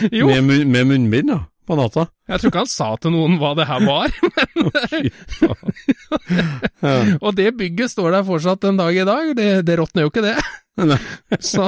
Jo, 0.10 0.28
Med, 0.32 0.68
med 0.72 0.88
munnbind, 0.88 1.28
da? 1.34 1.40
På 1.68 1.76
natta? 1.78 2.08
jeg 2.32 2.40
tror 2.42 2.50
ikke 2.50 2.62
han 2.64 2.70
sa 2.72 2.88
til 3.00 3.12
noen 3.14 3.36
hva 3.40 3.52
det 3.56 3.66
her 3.70 3.82
var, 3.86 4.12
men 4.24 4.32
og 7.22 7.36
det 7.38 7.52
bygget 7.60 7.92
står 7.94 8.10
der 8.16 8.24
fortsatt 8.28 8.64
en 8.68 8.80
dag 8.80 8.96
i 8.98 9.06
dag, 9.08 9.24
det, 9.38 9.48
det 9.68 9.76
råtner 9.80 10.02
jo 10.08 10.12
ikke 10.12 10.24
det. 10.26 10.36
Så, 11.44 11.68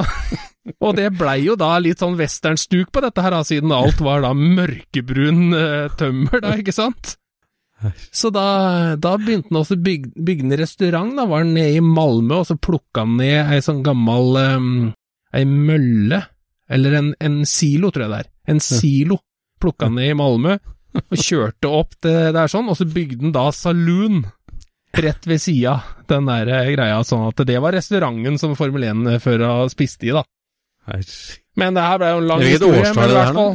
og 0.80 0.96
det 0.96 1.10
blei 1.18 1.42
jo 1.44 1.56
da 1.60 1.74
litt 1.82 2.00
sånn 2.00 2.16
westernstuk 2.18 2.92
på 2.94 3.02
dette 3.04 3.24
her, 3.24 3.36
siden 3.44 3.74
alt 3.74 4.00
var 4.04 4.24
da 4.24 4.32
mørkebrun 4.36 5.56
eh, 5.58 5.92
tømmer, 5.98 6.40
da, 6.44 6.54
ikke 6.60 6.74
sant? 6.76 7.16
Så 8.14 8.30
da, 8.32 8.96
da 8.96 9.16
begynte 9.20 9.50
han 9.50 9.60
også 9.60 9.76
å 9.76 9.82
bygge, 9.84 10.14
bygge 10.24 10.46
en 10.46 10.56
restaurant, 10.56 11.10
da 11.18 11.26
var 11.28 11.44
han 11.44 11.54
nede 11.56 11.80
i 11.80 11.84
Malmö, 11.84 12.40
og 12.40 12.48
så 12.48 12.56
plukka 12.56 13.04
han 13.04 13.18
ned 13.20 13.52
ei 13.52 13.64
sånn 13.64 13.82
gammel 13.84 14.38
um, 14.40 14.70
ei 15.34 15.44
mølle, 15.48 16.22
eller 16.72 16.96
en, 17.00 17.10
en 17.20 17.42
silo, 17.48 17.90
tror 17.92 18.06
jeg 18.06 18.14
det 18.14 18.22
er. 18.22 18.30
En 18.54 18.62
silo 18.62 19.18
plukka 19.60 19.90
han 19.90 19.98
ned 19.98 20.14
i 20.14 20.16
Malmö, 20.16 20.56
og 21.02 21.18
kjørte 21.18 21.72
opp 21.74 21.98
det 22.06 22.32
der 22.36 22.50
sånn, 22.50 22.70
og 22.70 22.78
så 22.78 22.88
bygde 22.88 23.26
han 23.26 23.36
da 23.36 23.48
saloon 23.52 24.22
rett 24.94 25.26
ved 25.26 25.42
sida, 25.42 25.78
den 26.08 26.28
der 26.30 26.50
eh, 26.54 26.70
greia, 26.76 27.00
sånn 27.04 27.26
at 27.26 27.40
det 27.48 27.58
var 27.62 27.74
restauranten 27.74 28.38
som 28.40 28.54
Formel 28.58 28.86
1-førere 28.92 29.66
spiste 29.72 30.08
i, 30.08 30.14
da. 30.14 30.22
Men 31.60 31.76
det 31.76 31.84
her 31.84 32.00
ble 32.00 32.10
jo 32.12 32.22
en 32.22 32.26
lang 32.28 32.42
Hvilket 32.42 32.58
historie, 32.60 32.80
årstall 32.82 32.98
men 32.98 33.12
i 33.12 33.16
hvert 33.18 33.36
fall 33.38 33.54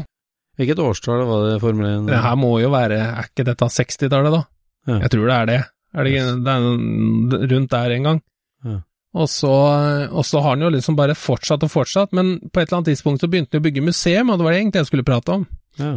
Hvilket 0.59 0.81
årstall 0.83 1.25
var 1.29 1.43
det 1.45 1.57
Formel 1.63 1.89
1? 1.89 2.07
Det 2.09 2.21
her 2.25 2.37
må 2.39 2.51
jo 2.59 2.71
være 2.73 2.99
Er 2.99 3.29
ikke 3.29 3.45
dette 3.47 3.69
60-tallet, 3.79 4.35
da? 4.35 4.41
Ja. 4.89 4.97
Jeg 5.03 5.11
tror 5.13 5.27
det 5.29 5.35
er 5.35 5.49
det. 5.49 5.59
Er 5.93 6.05
det, 6.05 6.13
yes. 6.15 6.29
det 6.45 6.53
er 6.53 7.47
rundt 7.51 7.71
der 7.73 7.93
en 7.93 8.07
gang. 8.07 8.19
Ja. 8.65 8.75
Og 9.19 9.29
så, 9.29 9.51
og 10.09 10.25
så 10.25 10.41
har 10.45 10.55
han 10.55 10.65
jo 10.65 10.69
liksom 10.73 10.97
bare 10.97 11.15
fortsatt 11.17 11.65
og 11.65 11.71
fortsatt, 11.73 12.13
men 12.15 12.35
på 12.39 12.61
et 12.61 12.67
eller 12.67 12.79
annet 12.79 12.91
tidspunkt 12.91 13.23
så 13.23 13.29
begynte 13.29 13.57
han 13.57 13.63
å 13.63 13.65
bygge 13.65 13.85
museum, 13.85 14.29
og 14.29 14.39
det 14.39 14.45
var 14.45 14.55
det 14.55 14.61
egentlig 14.61 14.83
jeg 14.83 14.89
skulle 14.91 15.07
prate 15.07 15.35
om. 15.35 15.45
Ja. 15.81 15.91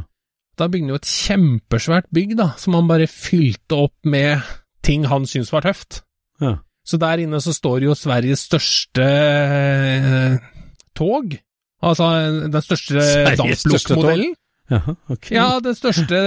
Da 0.61 0.69
bygde 0.69 0.87
han 0.87 0.95
jo 0.95 1.01
et 1.01 1.11
kjempesvært 1.13 2.09
bygg, 2.13 2.35
da, 2.41 2.51
som 2.61 2.77
han 2.77 2.89
bare 2.89 3.09
fylte 3.11 3.81
opp 3.87 3.97
med 4.09 4.45
ting 4.85 5.05
han 5.09 5.29
syntes 5.29 5.53
var 5.55 5.65
tøft. 5.69 6.03
Ja. 6.43 6.57
Så 6.89 6.99
der 6.99 7.23
inne 7.23 7.41
så 7.41 7.55
står 7.55 7.85
jo 7.87 7.97
Sveriges 7.97 8.47
største 8.49 9.05
eh, 9.07 10.41
tog, 10.99 11.37
altså 11.83 12.09
den 12.53 12.65
største 12.65 13.03
damplokmodellen. 13.39 14.35
Jaha, 14.73 14.95
ok. 15.13 15.31
Ja, 15.35 15.47
den 15.61 15.77
største 15.77 16.19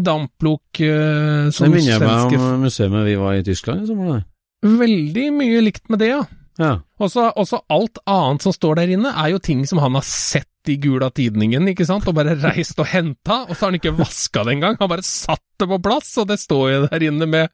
damplok 0.00 0.80
uh, 0.80 1.50
det 1.50 1.70
minner 1.72 2.04
meg 2.04 2.36
om 2.38 2.62
museet 2.64 2.94
vi 3.04 3.16
var 3.20 3.36
i 3.36 3.44
Tyskland 3.44 3.84
i 3.84 3.90
sommer. 3.90 4.22
Veldig 4.64 5.26
mye 5.36 5.64
likt 5.64 5.90
med 5.92 6.00
det, 6.04 6.12
ja. 6.14 6.22
Ja. 6.60 6.74
Også, 7.00 7.30
også 7.40 7.62
alt 7.72 8.00
annet 8.08 8.44
som 8.44 8.54
står 8.54 8.80
der 8.82 8.94
inne, 8.96 9.12
er 9.16 9.32
jo 9.32 9.40
ting 9.42 9.62
som 9.68 9.80
han 9.80 9.96
har 9.96 10.04
sett 10.06 10.46
i 10.68 10.76
Gula 10.80 11.08
Tidningen, 11.16 11.70
ikke 11.72 11.86
sant, 11.88 12.08
og 12.10 12.16
bare 12.18 12.36
reist 12.36 12.80
og 12.82 12.88
henta, 12.90 13.38
og 13.46 13.54
så 13.54 13.64
har 13.64 13.70
han 13.70 13.78
ikke 13.78 13.94
vaska 13.96 14.44
det 14.44 14.58
engang, 14.58 14.76
han 14.80 14.90
bare 14.92 15.06
satt 15.06 15.44
det 15.60 15.68
på 15.70 15.80
plass, 15.80 16.10
og 16.20 16.28
det 16.28 16.36
står 16.42 16.66
jo 16.68 16.82
der 16.84 17.06
inne 17.08 17.28
med, 17.30 17.52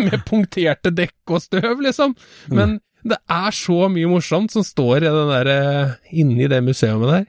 med 0.00 0.24
punkterte 0.26 0.90
dekk 0.94 1.34
og 1.36 1.44
støv, 1.44 1.84
liksom. 1.86 2.16
Men 2.50 2.80
det 3.06 3.18
er 3.30 3.54
så 3.54 3.88
mye 3.92 4.08
morsomt 4.10 4.52
som 4.54 4.64
står 4.66 5.04
i 5.04 5.12
den 5.12 5.32
der, 5.32 5.50
eh, 5.52 5.92
inni 6.18 6.48
det 6.50 6.62
museet 6.66 7.04
der. 7.06 7.26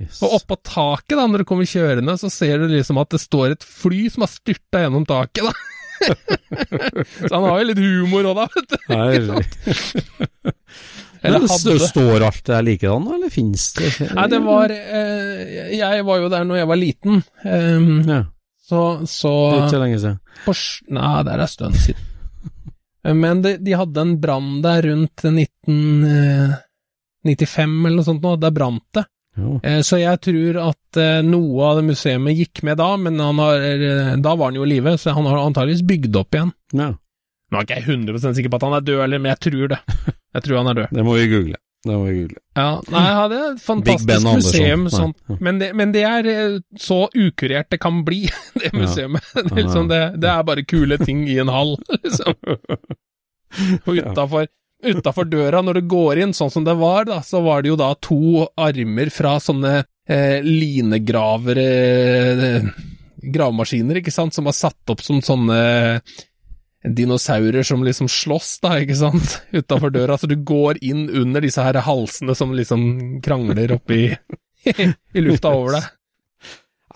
Yes. 0.00 0.22
Og 0.24 0.38
oppå 0.38 0.56
taket, 0.64 1.18
da, 1.18 1.26
når 1.28 1.42
du 1.42 1.48
kommer 1.48 1.68
kjørende, 1.68 2.14
så 2.16 2.30
ser 2.32 2.62
du 2.62 2.70
liksom 2.70 3.00
at 3.02 3.12
det 3.12 3.20
står 3.20 3.52
et 3.52 3.66
fly 3.66 4.06
som 4.08 4.24
har 4.24 4.32
styrta 4.32 4.86
gjennom 4.86 5.04
taket, 5.08 5.44
da. 5.44 5.52
så 7.28 7.34
han 7.34 7.44
har 7.44 7.60
jo 7.60 7.66
litt 7.68 7.82
humor 7.84 8.30
òg, 8.30 8.38
da, 8.38 8.46
vet 8.54 8.70
du. 8.72 8.78
Herre. 8.88 9.42
Eller 11.20 11.44
hadde. 11.44 11.76
Står 11.84 12.24
alt 12.24 12.46
der 12.48 12.64
likedan, 12.64 13.04
da, 13.04 13.18
eller 13.18 13.32
finnes 13.32 13.66
det? 13.76 13.90
Nei, 14.16 14.24
det 14.32 14.38
var 14.40 14.72
eh, 14.72 15.74
Jeg 15.76 16.06
var 16.08 16.22
jo 16.22 16.30
der 16.32 16.46
når 16.48 16.62
jeg 16.62 16.70
var 16.70 16.80
liten, 16.80 17.20
Um, 17.44 17.90
Ja, 18.08 18.22
så, 18.64 18.80
så 19.04 19.32
det 19.50 19.58
er 19.58 19.66
ikke 19.66 19.82
lenge 19.82 19.98
siden. 20.00 20.20
Nei, 20.96 21.12
det 21.26 21.34
er 21.34 21.44
en 21.44 21.50
stund 21.50 21.76
siden. 21.82 22.06
Men 23.04 23.42
de, 23.42 23.54
de 23.64 23.72
hadde 23.78 24.00
en 24.02 24.16
brann 24.20 24.58
der 24.64 24.82
rundt 24.84 25.24
1995 25.24 27.86
eller 27.86 27.96
noe 27.96 28.04
sånt 28.06 28.22
nå, 28.24 28.34
der 28.42 28.50
brant 28.52 28.84
det. 28.96 29.04
Eh, 29.62 29.80
Så 29.86 29.96
jeg 30.02 30.20
tror 30.26 30.58
at 30.68 30.96
eh, 31.00 31.20
noe 31.24 31.64
av 31.70 31.76
det 31.80 31.86
museet 31.88 32.36
gikk 32.36 32.62
med 32.66 32.76
da, 32.80 32.90
men 33.00 33.14
han 33.22 33.38
har, 33.40 33.56
eh, 33.62 34.16
da 34.20 34.34
var 34.36 34.46
han 34.50 34.58
jo 34.58 34.64
i 34.66 34.72
live, 34.74 34.92
så 35.00 35.14
han 35.16 35.26
har 35.30 35.38
antageligvis 35.46 35.86
bygd 35.88 36.16
opp 36.20 36.34
igjen. 36.36 36.52
Ja, 36.76 36.90
Nå 37.50 37.54
er 37.58 37.64
ikke 37.66 37.78
jeg 37.80 37.88
100 37.88 38.34
sikker 38.36 38.50
på 38.52 38.58
at 38.60 38.66
han 38.68 38.76
er 38.76 38.84
død, 38.86 39.00
eller, 39.02 39.18
men 39.18 39.32
jeg 39.32 39.40
tror 39.48 39.66
det. 39.72 39.80
Jeg 40.30 40.42
tror 40.44 40.60
han 40.60 40.68
er 40.70 40.76
død. 40.78 40.88
det 40.94 41.02
må 41.02 41.12
vi 41.18 41.24
google. 41.26 41.56
Det 41.80 41.96
vi 41.96 42.12
google. 42.12 42.40
Ja, 42.58 42.70
nei, 42.92 43.02
jeg 43.08 43.28
det 43.32 43.36
er 43.40 43.52
et 43.54 43.62
fantastisk 43.64 44.26
museum, 44.26 44.82
sånn. 44.92 45.14
Men, 45.40 45.60
det, 45.62 45.70
men 45.78 45.94
det 45.94 46.02
er 46.04 46.26
eh, 46.28 46.56
så 46.76 47.06
ukurert 47.14 47.70
det 47.72 47.78
kan 47.80 48.02
bli, 48.04 48.26
det 48.60 48.72
museet. 48.76 49.16
Det, 49.32 49.46
er 49.46 49.62
liksom, 49.62 49.88
det, 49.88 50.00
det 50.20 50.28
er 50.28 50.44
bare 50.44 50.66
kule 50.68 51.00
ting 51.00 51.24
i 51.24 51.38
en 51.40 51.52
hall, 51.52 51.78
liksom. 52.02 52.36
Og 53.86 53.94
utafor 53.96 54.50
Utafor 54.80 55.26
døra, 55.28 55.58
når 55.60 55.76
du 55.76 55.88
går 55.92 56.22
inn, 56.22 56.30
sånn 56.32 56.48
som 56.48 56.64
det 56.64 56.72
var, 56.80 57.04
da, 57.04 57.18
så 57.20 57.42
var 57.44 57.60
det 57.60 57.68
jo 57.68 57.74
da 57.76 57.90
to 58.00 58.46
armer 58.56 59.10
fra 59.12 59.34
sånne 59.36 59.74
eh, 60.08 60.38
linegravere 60.40 61.66
eh, 62.48 62.70
Gravemaskiner, 63.20 63.98
ikke 64.00 64.14
sant, 64.14 64.32
som 64.32 64.48
var 64.48 64.56
satt 64.56 64.88
opp 64.88 65.02
som 65.04 65.20
sånne 65.20 65.58
dinosaurer 66.84 67.62
som 67.66 67.82
liksom 67.84 68.08
slåss, 68.08 68.58
da, 68.62 68.76
ikke 68.80 68.96
sant, 68.96 69.38
utafor 69.58 69.92
døra. 69.92 70.16
Så 70.18 70.28
du 70.30 70.36
går 70.36 70.78
inn 70.82 71.08
under 71.10 71.40
disse 71.44 71.62
her 71.64 71.76
halsene 71.84 72.34
som 72.38 72.52
liksom 72.56 73.20
krangler 73.24 73.74
oppi 73.76 74.06
i 75.16 75.20
lufta 75.24 75.52
over 75.56 75.76
deg. 75.78 75.88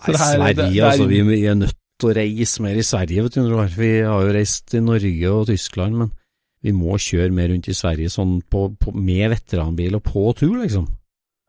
Så 0.05 0.11
Nei, 0.11 0.13
det 0.13 0.19
her- 0.19 0.35
Sverige, 0.35 0.53
det- 0.55 0.69
det 0.73 0.79
er- 0.81 0.89
altså. 0.91 1.07
Vi 1.09 1.21
vi 1.29 1.45
er 1.47 1.55
nødt 1.55 1.77
til 1.99 2.09
å 2.09 2.15
reise 2.17 2.61
mer 2.61 2.75
i 2.75 2.83
Sverige, 2.83 3.23
vet 3.23 3.33
du. 3.39 3.55
Vi 3.77 3.91
har 4.03 4.21
jo 4.25 4.33
reist 4.35 4.73
i 4.75 4.81
Norge 4.83 5.29
og 5.31 5.47
Tyskland, 5.47 5.95
men 6.01 6.11
vi 6.65 6.71
må 6.75 6.97
kjøre 6.99 7.31
mer 7.31 7.47
rundt 7.53 7.69
i 7.69 7.73
Sverige 7.77 8.09
sånn 8.11 8.41
på, 8.51 8.65
på, 8.81 8.91
med 8.93 9.29
veteranbil 9.31 9.95
og 9.95 10.03
på 10.03 10.25
tur, 10.35 10.57
liksom. 10.63 10.89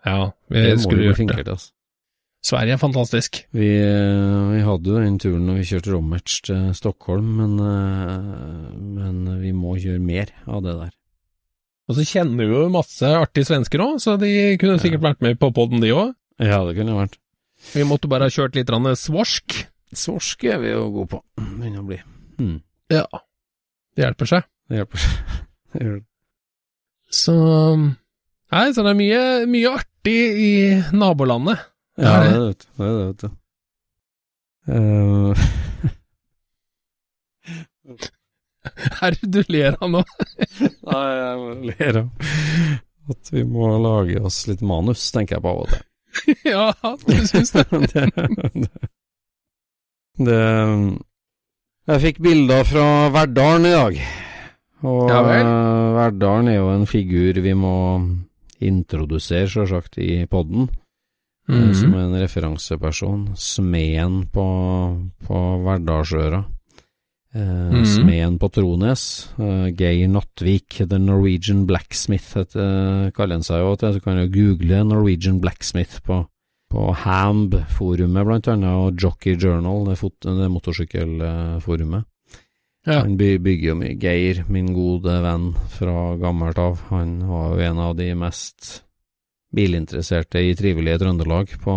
Ja, 0.07 0.31
vi 0.53 0.61
Det 0.63 0.81
skulle 0.85 1.03
vi 1.03 1.09
gjort 1.25 1.35
det. 1.35 1.49
altså. 1.49 1.73
Sverige 2.45 2.77
er 2.77 2.79
fantastisk. 2.81 3.41
Vi, 3.57 3.69
eh, 3.81 4.51
vi 4.53 4.61
hadde 4.63 4.93
jo 4.93 5.01
den 5.03 5.19
turen 5.19 5.47
når 5.49 5.59
vi 5.59 5.67
kjørte 5.71 5.95
Rommerts 5.95 6.41
til 6.47 6.69
Stockholm, 6.79 7.33
men, 7.41 7.57
eh, 7.59 8.77
men 8.77 9.41
vi 9.41 9.51
må 9.57 9.75
gjøre 9.81 10.03
mer 10.03 10.31
av 10.47 10.63
det 10.63 10.77
der. 10.79 10.93
Og 11.87 11.99
så 11.99 12.07
kjenner 12.07 12.47
vi 12.47 12.55
jo 12.55 12.69
masse 12.71 13.07
artige 13.07 13.47
svensker 13.47 13.83
òg, 13.83 13.99
så 14.03 14.17
de 14.19 14.57
kunne 14.59 14.79
sikkert 14.83 15.05
vært 15.05 15.23
med 15.23 15.39
på 15.39 15.53
poden, 15.55 15.83
de 15.83 15.95
òg. 15.95 16.15
Ja, 16.43 16.65
det 16.67 16.77
kunne 16.79 16.99
vært. 16.99 17.19
Vi 17.73 17.87
måtte 17.87 18.11
bare 18.11 18.27
ha 18.27 18.33
kjørt 18.33 18.59
litt 18.59 18.71
svorsk. 18.99 19.67
Svorsk 19.95 20.45
er 20.45 20.59
vi 20.63 20.73
jo 20.75 20.91
gode 20.91 21.09
på. 21.15 21.23
Begynner 21.39 21.81
å 21.83 21.87
bli. 21.87 22.01
Hmm. 22.39 22.59
Ja. 22.91 23.07
Det 23.97 24.05
hjelper 24.05 24.27
seg. 24.27 24.49
Det 24.69 24.83
hjelper 24.83 24.99
seg. 24.99 25.39
det 25.73 25.87
gjør 25.87 25.97
det. 26.01 26.07
Så 27.15 27.35
Nei, 28.47 28.67
så 28.73 28.83
det 28.87 28.93
er 28.93 28.99
mye, 28.99 29.23
mye 29.51 29.71
artig 29.75 30.19
i 30.39 30.53
nabolandet. 30.95 31.65
Ja, 31.97 32.21
det 32.21 32.29
er 32.29 32.39
det, 32.41 32.57
det, 32.61 32.85
er 32.85 32.93
det 32.93 33.05
vet 33.07 33.21
du. 33.23 33.29
Eh, 34.69 35.33
er 39.07 39.11
det 39.17 39.27
du 39.33 39.41
ler 39.53 39.73
av 39.81 39.89
nå? 39.95 40.03
Nei, 40.91 41.07
jeg 41.17 41.37
ler 41.71 41.95
av 42.03 42.09
at 43.07 43.31
vi 43.31 43.45
må 43.47 43.69
lage 43.79 44.21
oss 44.27 44.43
litt 44.51 44.63
manus, 44.67 45.05
tenker 45.15 45.37
jeg 45.37 45.45
på 45.45 45.53
av 45.53 45.61
og 45.63 45.69
til. 45.71 45.83
ja, 46.55 46.71
du 47.07 47.17
syns 47.29 47.53
det? 47.55 47.67
det, 47.93 48.07
det, 48.17 48.71
det 50.27 50.41
Jeg 51.87 52.03
fikk 52.03 52.23
bilder 52.25 52.65
fra 52.67 52.87
Verdalen 53.15 53.69
i 53.69 53.75
dag. 53.77 54.01
Og 54.87 55.11
Ja 55.11 55.21
eh, 55.33 55.95
Verdalen 55.97 56.51
er 56.53 56.59
jo 56.59 56.73
en 56.75 56.89
figur 56.91 57.39
vi 57.45 57.55
må 57.57 57.77
introdusere, 58.65 59.49
sjølsagt, 59.53 59.99
i 60.01 60.25
podden. 60.31 60.69
Eh, 61.49 61.73
Som 61.73 61.91
Mhm. 61.91 61.99
en 62.01 62.21
referanseperson. 62.21 63.37
Smeden 63.37 64.27
på, 64.33 64.47
på 65.27 65.65
Verdalsøra. 65.65 66.45
Eh, 67.35 67.41
-hmm. 67.41 67.85
Smeden 67.85 68.39
på 68.39 68.49
Trones. 68.49 69.29
Eh, 69.39 69.69
Geir 69.77 70.09
Nattvik, 70.09 70.89
The 70.89 70.99
Norwegian 70.99 71.67
Blacksmith, 71.67 72.35
heter, 72.37 73.11
kaller 73.13 73.35
han 73.35 73.43
seg 73.43 73.61
jo. 73.61 73.77
Så 73.77 74.01
kan 74.03 74.17
du 74.17 74.29
google 74.29 74.85
Norwegian 74.85 75.41
Blacksmith 75.41 76.01
på, 76.03 76.27
på 76.71 76.95
Hamb-forumet, 76.95 78.25
blant 78.25 78.49
annet, 78.49 78.71
og 78.71 78.97
Jockey 78.97 79.37
Journal, 79.37 79.85
det, 79.87 79.99
fot, 79.99 80.15
det 80.23 80.51
motorsykkelforumet. 80.51 82.05
Ja. 82.87 83.01
Han 83.03 83.17
by, 83.17 83.39
bygger 83.39 83.69
jo 83.69 83.75
mye. 83.75 83.99
Geir, 83.99 84.45
min 84.49 84.73
gode 84.73 85.23
venn 85.23 85.55
fra 85.69 86.17
gammelt 86.17 86.59
av, 86.59 86.81
han 86.89 87.19
var 87.29 87.57
jo 87.57 87.61
en 87.61 87.79
av 87.79 87.97
de 87.97 88.15
mest 88.15 88.83
bilinteresserte 89.57 90.43
i 90.45 90.55
trivelige 90.59 91.01
Trøndelag 91.03 91.57
på 91.63 91.75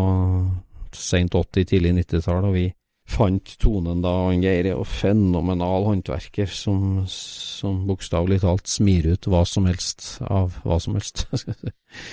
sent 0.96 1.36
80-, 1.38 1.70
tidlig 1.70 1.96
90-tall, 2.02 2.50
og 2.50 2.56
vi 2.58 2.68
fant 3.10 3.56
tonen 3.62 4.04
da, 4.04 4.12
og 4.12 4.32
han 4.34 4.44
Geir 4.44 4.68
er 4.68 4.76
jo 4.76 4.86
fenomenal 4.86 5.88
håndverker 5.88 6.50
som, 6.54 7.04
som 7.10 7.82
bokstavelig 7.90 8.44
talt 8.44 8.70
smir 8.70 9.10
ut 9.16 9.30
hva 9.32 9.42
som 9.50 9.66
helst 9.70 10.20
av 10.28 10.60
hva 10.66 10.80
som 10.82 11.00
helst. 11.00 11.26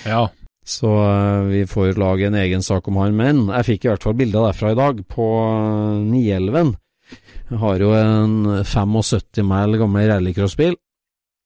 Ja. 0.07 0.25
Så 0.67 0.89
eh, 0.99 1.43
vi 1.47 1.59
får 1.69 1.99
lage 2.01 2.25
en 2.27 2.35
egen 2.35 2.63
sak 2.65 2.89
om 2.89 2.97
han, 2.99 3.13
men 3.15 3.45
jeg 3.53 3.67
fikk 3.67 3.85
i 3.85 3.91
hvert 3.91 4.03
fall 4.03 4.17
bilder 4.19 4.49
derfra 4.49 4.73
i 4.73 4.79
dag, 4.79 4.99
på 5.07 5.27
uh, 5.47 6.01
Nielven. 6.01 6.73
Jeg 7.47 7.59
har 7.61 7.79
jo 7.79 7.93
en 7.95 8.65
75 8.67 9.45
mæl 9.47 9.77
gammel 9.79 10.09
rallycrossbil 10.11 10.75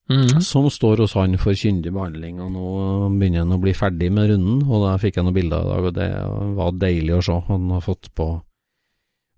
Mhm. 0.10 0.42
som 0.42 0.66
står 0.70 0.98
hos 1.06 1.14
han 1.14 1.38
for 1.38 1.54
kyndig 1.54 1.92
behandling, 1.94 2.40
og 2.42 2.52
nå 2.52 3.20
begynner 3.20 3.46
han 3.46 3.54
å 3.56 3.62
bli 3.62 3.72
ferdig 3.74 4.10
med 4.12 4.30
runden, 4.30 4.64
og 4.68 4.84
da 4.84 4.98
fikk 4.98 5.16
jeg 5.16 5.24
noen 5.24 5.34
bilder 5.38 5.62
i 5.62 5.70
dag, 5.70 5.86
og 5.86 5.94
det 5.94 6.56
var 6.58 6.72
deilig 6.72 7.14
å 7.16 7.22
se. 7.24 7.38
Han 7.48 7.70
har 7.72 7.82
fått 7.86 8.10
på 8.18 8.28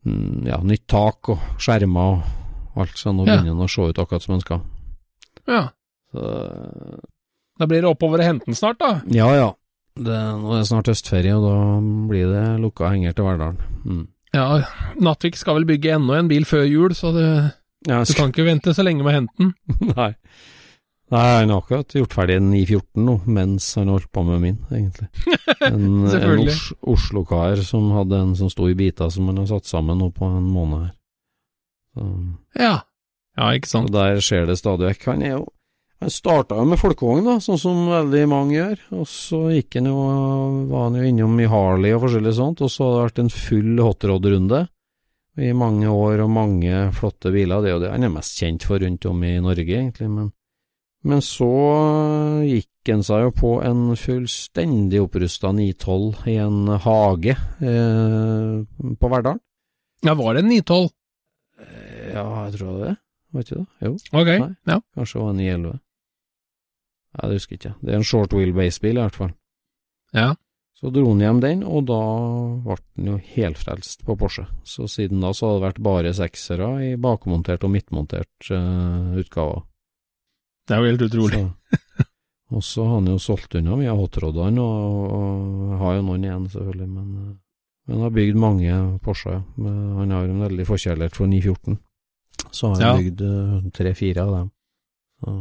mm, 0.05 0.47
ja, 0.47 0.57
nytt 0.63 0.87
tak 0.89 1.29
og 1.29 1.39
skjermer 1.61 2.17
og 2.73 2.79
alt, 2.81 2.95
så 2.97 3.13
nå 3.13 3.25
Ja. 3.27 3.35
begynner 3.35 3.53
han 3.53 3.65
å 3.67 3.69
se 3.69 3.81
ut 3.89 3.95
akkurat 4.01 4.21
som 4.23 4.33
han 4.33 4.41
skal. 4.41 4.61
ja. 5.47 5.69
Så, 6.13 6.99
Da 7.59 7.65
blir 7.67 7.81
det 7.81 7.89
oppover 7.89 8.19
og 8.19 8.25
hente 8.25 8.45
den 8.45 8.55
snart, 8.55 8.79
da. 8.79 9.01
ja 9.13 9.27
ja, 9.35 9.53
det, 9.95 10.13
nå 10.41 10.53
er 10.55 10.59
det 10.63 10.67
snart 10.67 10.87
høstferie, 10.89 11.35
og 11.37 11.43
da 11.45 12.07
blir 12.09 12.31
det 12.33 12.59
lukka 12.61 12.89
henger 12.89 13.13
til 13.13 13.25
Verdalen. 13.25 13.57
Mm. 13.85 14.07
Ja, 14.33 14.63
Nattvik 14.99 15.35
skal 15.37 15.55
vel 15.59 15.65
bygge 15.65 15.93
enda 15.99 16.17
en 16.17 16.27
bil 16.27 16.45
før 16.45 16.65
jul, 16.65 16.89
så 16.97 17.13
det, 17.13 17.53
Ja, 17.87 18.01
du 18.03 18.13
kan 18.15 18.31
ikke 18.31 18.45
vente 18.47 18.73
så 18.75 18.83
lenge 18.85 19.03
med 19.03 19.11
å 19.11 19.17
hente 19.17 19.33
den. 19.39 19.53
Nei. 19.97 20.13
Nei, 21.13 21.23
han 21.43 21.51
har 21.51 21.59
akkurat 21.61 21.93
gjort 21.93 22.15
ferdig 22.15 22.39
en 22.39 22.47
914 22.49 23.03
nå, 23.05 23.15
mens 23.29 23.67
han 23.77 23.91
holdt 23.91 24.09
på 24.15 24.23
med 24.25 24.39
min, 24.41 24.55
egentlig. 24.73 25.09
En, 25.63 25.83
en 26.09 26.41
Os 26.47 26.63
Oslo-kar 26.95 27.61
som 27.63 27.91
hadde 27.95 28.17
en 28.19 28.33
som 28.35 28.49
sto 28.51 28.65
i 28.67 28.75
biter 28.75 29.11
som 29.13 29.29
han 29.29 29.37
har 29.43 29.45
satt 29.51 29.69
sammen 29.69 30.01
nå 30.01 30.09
på 30.15 30.27
en 30.27 30.47
måned 30.51 30.87
her. 30.87 30.95
Så, 31.93 32.07
Ja. 32.59 32.73
Ja, 33.37 33.49
ikke 33.57 33.69
sant. 33.69 33.89
Og 33.89 33.95
der 33.95 34.19
skjer 34.21 34.49
det 34.49 34.59
stadig 34.59 34.91
vekk. 34.91 35.05
Han 35.09 35.23
er 35.25 35.35
jo 35.37 35.43
Han 36.03 36.11
starta 36.11 36.57
jo 36.59 36.65
med 36.67 36.81
folkevogn, 36.81 37.23
da, 37.23 37.37
sånn 37.39 37.59
som 37.61 37.77
veldig 37.87 38.23
mange 38.27 38.57
gjør, 38.57 38.79
og 38.99 39.05
så 39.07 39.37
gikk 39.53 39.77
han 39.79 39.85
jo, 39.87 40.01
var 40.67 40.89
han 40.89 40.97
jo 40.99 41.05
innom 41.07 41.37
i 41.39 41.45
Harley 41.47 41.93
og 41.95 42.01
forskjellig 42.03 42.33
sånt, 42.35 42.59
og 42.65 42.73
så 42.73 42.83
har 42.83 42.97
det 42.97 43.05
vært 43.05 43.21
en 43.23 43.31
full 43.31 43.79
hotrod-runde 43.79 44.59
i 45.37 45.49
mange 45.57 45.89
år 45.89 46.21
og 46.25 46.29
mange 46.29 46.91
flotte 46.93 47.31
biler. 47.33 47.61
Det 47.63 47.69
er 47.71 47.73
jo 47.77 47.81
det 47.83 47.91
han 47.91 48.03
er 48.05 48.11
mest 48.13 48.37
kjent 48.39 48.63
for 48.67 48.79
rundt 48.83 49.05
om 49.09 49.23
i 49.25 49.35
Norge, 49.41 49.65
egentlig, 49.79 50.09
men 50.09 50.31
men 51.03 51.19
så 51.19 51.47
gikk 52.47 52.87
han 52.87 53.01
seg 53.03 53.25
jo 53.25 53.31
på 53.35 53.49
en 53.67 53.89
fullstendig 53.99 55.01
opprusta 55.03 55.49
912 55.51 56.21
i 56.31 56.35
en 56.39 56.61
hage 56.79 57.33
eh, 57.59 58.93
på 59.01 59.09
Verdal. 59.11 59.41
Ja, 60.07 60.13
var 60.15 60.37
det 60.37 60.45
en 60.45 60.49
912? 60.53 60.87
Eh, 61.59 62.13
Ja, 62.13 62.23
jeg 62.45 62.53
tror 62.59 62.77
det. 62.85 62.93
Var 63.33 63.41
ikke 63.43 63.55
det? 63.59 63.65
Jo, 63.83 63.91
Ok, 64.13 64.31
Nei. 64.31 64.55
ja. 64.71 64.79
kanskje 64.95 65.17
det 65.19 65.23
var 65.25 65.29
en 65.33 65.41
911. 65.43 65.79
Jeg 67.19 67.31
husker 67.35 67.57
ikke. 67.59 67.73
Det 67.81 67.91
er 67.93 67.97
en 67.99 68.07
short 68.13 68.33
wheelbase-bil, 68.33 68.95
i 68.97 69.01
hvert 69.03 69.15
fall. 69.19 69.33
Ja. 70.13 70.29
Så 70.83 70.89
dro 70.91 71.05
han 71.13 71.21
hjem 71.23 71.37
den, 71.39 71.61
og 71.63 71.85
da 71.87 71.97
ble 72.65 72.75
han 72.75 73.05
jo 73.07 73.13
helfrelst 73.37 74.01
på 74.03 74.17
Porsche. 74.19 74.43
Så 74.67 74.83
siden 74.91 75.21
da 75.23 75.29
så 75.31 75.47
har 75.47 75.53
det 75.55 75.63
vært 75.69 75.79
bare 75.85 76.11
seksere 76.17 76.67
i 76.83 76.89
bakmontert 76.99 77.63
og 77.63 77.71
midtmontert 77.71 78.49
uh, 78.51 79.15
utgaver. 79.15 79.61
Det 80.67 80.75
er 80.75 80.83
jo 80.83 80.89
helt 80.91 81.05
utrolig. 81.07 81.39
Så, 81.39 82.05
og 82.57 82.65
så 82.67 82.89
har 82.89 82.97
han 82.97 83.07
jo 83.13 83.15
solgt 83.23 83.55
unna 83.55 83.79
mye 83.79 83.93
av 83.93 84.01
hotrodene, 84.03 84.59
og, 84.59 85.15
og 85.15 85.79
har 85.85 85.95
jo 86.01 86.03
noen 86.09 86.27
igjen, 86.27 86.51
selvfølgelig, 86.51 86.89
men, 86.97 87.15
eh, 87.21 87.31
men 87.87 88.03
har 88.03 88.13
bygd 88.19 88.43
mange 88.43 88.83
Porscher, 89.07 89.39
ja. 89.39 89.41
Han 90.03 90.11
har 90.17 90.27
en 90.27 90.45
veldig 90.49 90.67
forkjærlighet 90.67 91.15
for 91.15 91.31
914. 91.31 91.79
Så 92.51 92.73
har 92.73 92.75
han 92.75 92.83
Ja. 92.89 92.93
bygd 92.99 93.23
eh, 93.31 93.57
tre-fire 93.79 94.27
av 94.27 94.35
dem. 94.35 94.51
Så. 95.23 95.39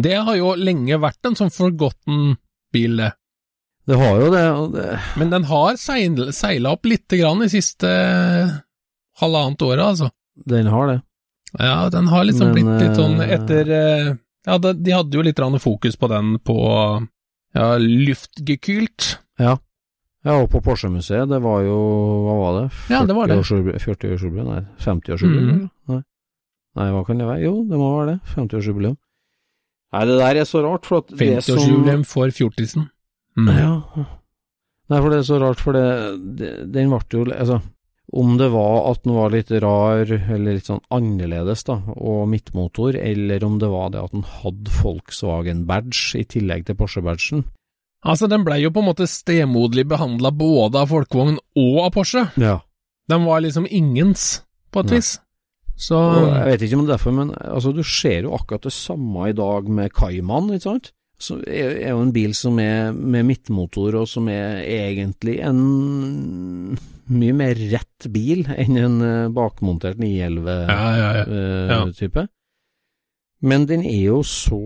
Det 0.00 0.16
har 0.16 0.36
jo 0.40 0.54
lenge 0.56 0.96
vært 1.00 1.28
en 1.28 1.36
sånn 1.36 1.52
forgotten 1.52 2.38
bil, 2.72 2.96
det. 3.04 3.12
Det 3.88 3.96
har 3.98 4.18
jo 4.20 4.26
det, 4.32 4.42
det 4.74 4.88
Men 5.18 5.30
den 5.32 5.46
har 5.48 5.76
seil, 5.80 6.32
seila 6.36 6.74
opp 6.76 6.84
lite 6.86 7.16
grann 7.16 7.40
de 7.42 7.48
siste 7.50 7.88
eh, 7.88 8.58
halvannet 9.20 9.62
året, 9.62 9.84
altså. 9.84 10.10
Den 10.46 10.68
har 10.70 10.90
det. 10.90 10.98
Ja, 11.58 11.88
den 11.90 12.10
har 12.12 12.24
liksom 12.24 12.52
Men, 12.52 12.58
blitt 12.58 12.84
litt 12.84 13.00
sånn 13.00 13.16
eh, 13.24 13.32
etter 13.34 13.72
eh, 13.74 14.12
Ja, 14.46 14.58
de, 14.62 14.74
de 14.78 14.94
hadde 14.94 15.18
jo 15.18 15.24
litt 15.26 15.40
fokus 15.60 15.96
på 15.96 16.08
den 16.12 16.38
på 16.38 16.58
ja, 17.56 17.74
luftgekylt. 17.78 19.16
Ja. 19.38 19.58
Ja, 20.20 20.36
og 20.36 20.50
på 20.52 20.60
Porsche-museet, 20.60 21.30
det 21.30 21.40
var 21.40 21.62
jo, 21.64 21.76
hva 22.26 22.34
var 22.36 22.56
det? 22.58 22.64
Ja, 22.92 23.00
det 23.08 23.16
var 23.16 23.30
det. 23.30 23.38
40-årsjubileum? 23.40 23.80
40 23.80 24.44
nei, 24.44 24.62
50-årsjubileum? 24.84 25.60
Mm. 25.62 25.68
Nei. 25.88 26.00
nei, 26.76 26.88
hva 26.92 27.04
kan 27.08 27.22
det 27.22 27.28
være? 27.28 27.44
Jo, 27.46 27.54
det 27.70 27.80
må 27.80 27.88
være 27.96 28.12
det. 28.12 28.18
50-årsjubileum. 28.36 28.98
Nei, 29.90 30.02
det 30.06 30.18
der 30.20 30.40
er 30.42 30.46
så 30.46 30.60
rart, 30.62 30.86
for 30.86 31.00
at 31.00 31.14
det 31.14 31.40
som 31.46 31.56
50-årsjubileum 31.56 32.04
for 32.06 32.36
fjortisen. 32.36 32.90
Mm. 33.38 33.50
Ja. 33.54 34.06
Nei, 34.90 34.98
for 34.98 35.12
det 35.12 35.20
er 35.20 35.28
så 35.28 35.38
rart, 35.38 35.60
for 35.62 35.76
det, 35.76 35.84
det 36.38 36.50
den 36.74 36.90
ble 36.90 37.00
jo 37.14 37.26
Altså, 37.30 37.60
om 38.10 38.34
det 38.40 38.48
var 38.50 38.90
at 38.90 39.04
den 39.04 39.14
var 39.14 39.30
litt 39.30 39.52
rar, 39.62 40.02
eller 40.02 40.56
litt 40.56 40.66
sånn 40.66 40.82
annerledes, 40.90 41.62
da, 41.68 41.78
og 41.94 42.26
midtmotor, 42.32 42.98
eller 42.98 43.46
om 43.46 43.60
det 43.62 43.70
var 43.70 43.92
det 43.94 44.02
at 44.02 44.16
den 44.16 44.26
hadde 44.26 44.74
Volkswagen-badge 44.80 46.18
i 46.18 46.26
tillegg 46.26 46.66
til 46.66 46.78
Porsche-badgen. 46.80 47.44
Altså, 48.00 48.26
den 48.32 48.42
blei 48.46 48.62
jo 48.64 48.72
på 48.74 48.82
en 48.82 48.88
måte 48.88 49.06
stemoderlig 49.10 49.84
behandla 49.92 50.32
både 50.34 50.82
av 50.82 50.90
folkevogn 50.90 51.38
og 51.38 51.80
av 51.84 51.90
Porsche. 51.94 52.26
Ja. 52.40 52.58
Den 53.10 53.26
var 53.28 53.44
liksom 53.44 53.68
ingens, 53.70 54.40
på 54.72 54.82
et 54.82 54.90
Nei. 54.90 54.98
vis. 54.98 55.18
Så 55.80 55.96
Og 55.96 56.26
jeg 56.28 56.46
vet 56.48 56.62
ikke 56.66 56.76
om 56.76 56.82
det 56.84 56.90
er 56.90 56.96
derfor, 56.98 57.14
men 57.16 57.30
altså, 57.38 57.72
du 57.72 57.84
ser 57.86 58.26
jo 58.26 58.34
akkurat 58.36 58.66
det 58.66 58.74
samme 58.74 59.30
i 59.30 59.36
dag 59.36 59.68
med 59.70 59.94
Cayman, 59.96 60.50
ikke 60.56 60.66
sant? 60.66 60.90
Så 61.20 61.36
er 61.44 61.90
jo 61.90 62.00
en 62.00 62.12
bil 62.16 62.32
som 62.34 62.56
er 62.62 62.94
med 62.96 63.26
midtmotor, 63.28 63.98
og 64.00 64.06
som 64.08 64.28
er 64.32 64.62
egentlig 64.64 65.38
en 65.44 65.58
mye 67.10 67.34
mer 67.36 67.58
rett 67.72 68.06
bil 68.14 68.46
enn 68.54 68.76
en 68.80 68.98
eh, 69.04 69.28
bakmontert 69.34 69.98
911-type. 70.00 70.68
Ja, 70.70 70.90
ja, 70.96 71.10
ja. 71.20 71.24
Ja. 71.84 72.26
Men 73.40 73.64
den 73.68 73.84
er 73.88 74.02
jo 74.04 74.20
så 74.26 74.60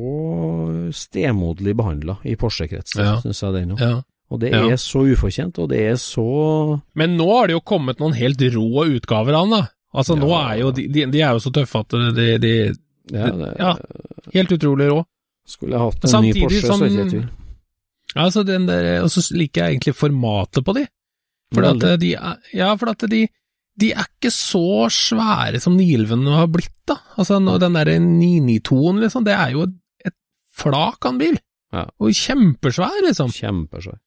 stemoderlig 0.94 1.76
behandla 1.78 2.16
i 2.26 2.34
Porsche-kretsen, 2.38 3.02
Ja. 3.04 3.20
synes 3.22 3.40
jeg 3.42 3.52
den 3.54 3.74
òg. 3.76 4.02
Og 4.30 4.40
det 4.40 4.52
er 4.54 4.76
så 4.80 5.04
ufortjent, 5.04 5.58
og 5.62 5.68
det 5.70 5.80
er 5.92 5.96
så 6.00 6.80
Men 6.94 7.16
nå 7.16 7.26
har 7.38 7.46
det 7.46 7.54
jo 7.54 7.60
kommet 7.60 8.00
noen 8.00 8.14
helt 8.16 8.40
rå 8.40 8.86
utgaver 8.96 9.34
av 9.36 9.44
den, 9.46 9.50
da. 9.60 9.66
Altså, 9.94 10.16
nå 10.18 10.30
er 10.34 10.56
jo 10.58 10.70
de, 10.74 10.88
de, 10.88 11.04
de 11.06 11.20
er 11.22 11.32
jo 11.36 11.42
så 11.44 11.52
tøffe 11.54 11.78
at 11.84 11.88
de, 12.16 12.38
de 12.42 12.54
Ja, 13.12 13.30
det, 13.30 13.50
Ja. 13.60 13.74
Helt 14.34 14.50
utrolig 14.56 14.88
rå. 14.90 15.04
Skulle 15.46 15.76
jeg 15.76 15.80
hatt 15.84 16.04
en 16.04 16.10
Samtidig 16.10 16.34
ny 16.34 16.44
Porsche, 16.46 16.66
som- 16.66 16.80
så 16.80 16.88
ikke 16.88 17.06
i 17.06 17.10
tvil. 17.10 17.28
Altså, 18.16 18.44
den 18.46 18.66
der 18.66 19.02
Og 19.02 19.10
så 19.10 19.20
liker 19.34 19.64
jeg 19.64 19.76
egentlig 19.78 19.94
formatet 19.98 20.64
på 20.64 20.74
de. 20.74 20.86
For 21.54 21.64
at 21.64 22.00
de 22.00 22.14
er 22.14 22.36
Ja, 22.54 22.74
for 22.76 22.90
at 22.90 22.98
de 23.10 23.26
de 23.76 23.90
er 23.90 24.06
ikke 24.06 24.30
så 24.30 24.86
svære 24.86 25.60
som 25.60 25.74
Nilvene 25.76 26.30
har 26.30 26.46
blitt, 26.46 26.70
da. 26.86 26.94
Altså, 27.18 27.40
den 27.58 27.72
derre 27.74 27.98
992-en, 27.98 29.00
liksom, 29.02 29.24
det 29.24 29.34
er 29.34 29.50
jo 29.50 29.62
et 30.04 30.14
flak 30.54 31.04
av 31.04 31.10
en 31.12 31.18
bil. 31.18 31.38
Ja. 31.72 31.82
Og 31.98 32.12
kjempesvær, 32.14 33.00
liksom. 33.02 33.32
Kjempesvær. 33.34 33.98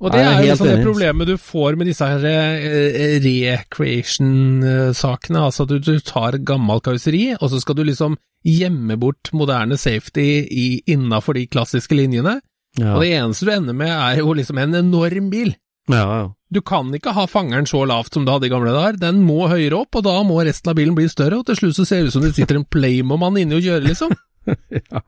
Og 0.00 0.08
det 0.14 0.20
Jeg 0.22 0.32
er 0.32 0.40
jo 0.40 0.48
liksom 0.54 0.68
det 0.70 0.84
problemet 0.86 1.28
du 1.28 1.34
får 1.36 1.76
med 1.76 1.86
disse 1.90 2.06
her 2.08 2.22
eh, 2.24 3.20
recreation-sakene, 3.20 5.42
altså 5.44 5.62
at 5.66 5.70
du, 5.74 5.78
du 5.84 5.98
tar 6.00 6.38
gammelt 6.46 6.84
karosseri, 6.86 7.34
og 7.40 7.50
så 7.52 7.60
skal 7.60 7.76
du 7.76 7.82
liksom 7.84 8.16
gjemme 8.46 8.96
bort 9.00 9.28
moderne 9.36 9.76
safety 9.76 10.24
i, 10.48 10.66
innafor 10.88 11.34
de 11.36 11.44
klassiske 11.52 11.94
linjene, 11.98 12.38
Ja. 12.78 12.94
og 12.94 13.00
det 13.02 13.10
eneste 13.18 13.44
du 13.44 13.50
ender 13.52 13.74
med 13.74 13.90
er 13.90 14.20
jo 14.22 14.30
liksom 14.38 14.58
en 14.62 14.74
enorm 14.78 15.26
bil. 15.32 15.56
ja, 15.90 16.04
ja. 16.20 16.28
Du 16.52 16.60
kan 16.66 16.88
ikke 16.94 17.12
ha 17.14 17.26
fangeren 17.30 17.62
så 17.66 17.84
lavt 17.86 18.14
som 18.14 18.24
du 18.26 18.30
hadde 18.32 18.46
i 18.48 18.50
gamle 18.50 18.72
dager, 18.74 18.96
den 18.98 19.20
må 19.22 19.44
høyere 19.52 19.76
opp, 19.84 19.94
og 19.94 20.02
da 20.02 20.16
må 20.26 20.40
resten 20.42 20.70
av 20.72 20.76
bilen 20.80 20.94
bli 20.96 21.06
større, 21.08 21.36
og 21.38 21.46
til 21.46 21.54
slutt 21.60 21.76
så 21.76 21.84
ser 21.86 22.00
det 22.02 22.08
ut 22.10 22.14
som 22.16 22.22
det 22.24 22.32
sitter 22.34 22.56
en 22.58 22.64
Playmo-mann 22.66 23.36
inni 23.38 23.54
og 23.54 23.62
kjører, 23.62 23.86
liksom. 23.86 24.10
ja. 24.90 25.00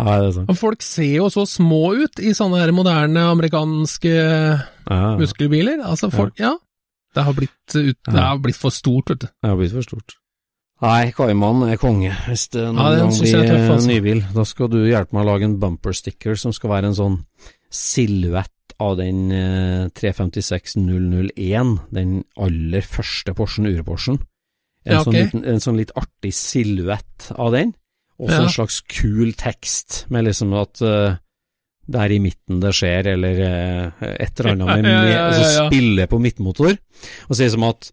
Ja, 0.00 0.16
det 0.22 0.30
er 0.30 0.32
sant. 0.38 0.54
Folk 0.58 0.82
ser 0.82 1.10
jo 1.18 1.28
så 1.32 1.44
små 1.48 1.80
ut 2.00 2.20
i 2.24 2.32
sånne 2.36 2.60
her 2.62 2.72
moderne 2.72 3.26
amerikanske 3.34 4.14
Ja, 4.16 5.16
muskelbiler. 5.20 5.82
Altså, 5.84 6.08
folk, 6.12 6.38
ja. 6.40 6.54
Det 7.14 7.24
har 7.26 7.34
blitt, 7.34 7.74
ut, 7.74 7.98
det 8.06 8.20
har 8.22 8.38
blitt 8.38 8.56
for 8.56 8.70
stort, 8.70 9.10
vet 9.10 9.24
du. 9.24 9.26
det 9.28 9.48
har 9.50 9.56
blitt 9.58 9.72
for 9.74 9.82
stort. 9.86 10.16
Nei, 10.80 11.10
Kaiman 11.12 11.64
er 11.68 11.76
konge. 11.76 12.12
Hvis 12.28 12.46
det 12.54 12.62
noen 12.70 12.78
Ja, 12.80 13.02
gang 13.02 13.10
blir 13.18 13.34
tøff, 13.50 13.66
altså. 13.74 13.88
nybil, 13.90 14.22
da 14.32 14.44
skal 14.48 14.70
du 14.72 14.78
hjelpe 14.86 15.12
meg 15.12 15.26
å 15.26 15.28
lage 15.34 15.44
en 15.44 15.58
bumper 15.60 15.92
sticker 15.92 16.38
som 16.40 16.54
skal 16.56 16.70
være 16.70 16.88
en 16.92 16.96
sånn 16.96 17.18
silhuett 17.68 18.48
av 18.80 18.94
den 18.96 19.26
eh, 19.34 19.90
356-001, 19.98 21.74
den 21.92 22.14
aller 22.40 22.86
første 22.86 23.34
Porschen, 23.36 23.68
urporschen. 23.68 24.20
En, 24.86 24.94
Ja, 24.94 25.02
sånn 25.04 25.44
en 25.44 25.60
sånn 25.60 25.76
litt 25.76 25.92
artig 26.00 26.32
silhuett 26.32 27.26
av 27.36 27.52
den, 27.52 27.74
og 28.20 28.28
så 28.28 28.36
Ja. 28.36 28.42
en 28.44 28.52
slags 28.52 28.80
kul 28.84 29.32
tekst 29.38 30.04
med 30.12 30.26
liksom 30.28 30.52
at 30.60 30.82
uh, 30.84 31.16
det 31.90 32.00
er 32.04 32.12
i 32.12 32.18
midten 32.22 32.60
det 32.62 32.74
skjer, 32.76 33.08
eller 33.14 33.40
uh, 33.40 34.10
et 34.12 34.40
eller 34.40 34.52
annet 34.52 34.82
med, 34.84 34.90
Ja, 34.92 35.04
ja, 35.08 35.22
altså 35.30 35.66
spille 35.70 36.06
på 36.06 36.20
midtmotor, 36.20 36.76
og 37.28 37.36
si 37.38 37.48
som 37.50 37.64
at 37.70 37.90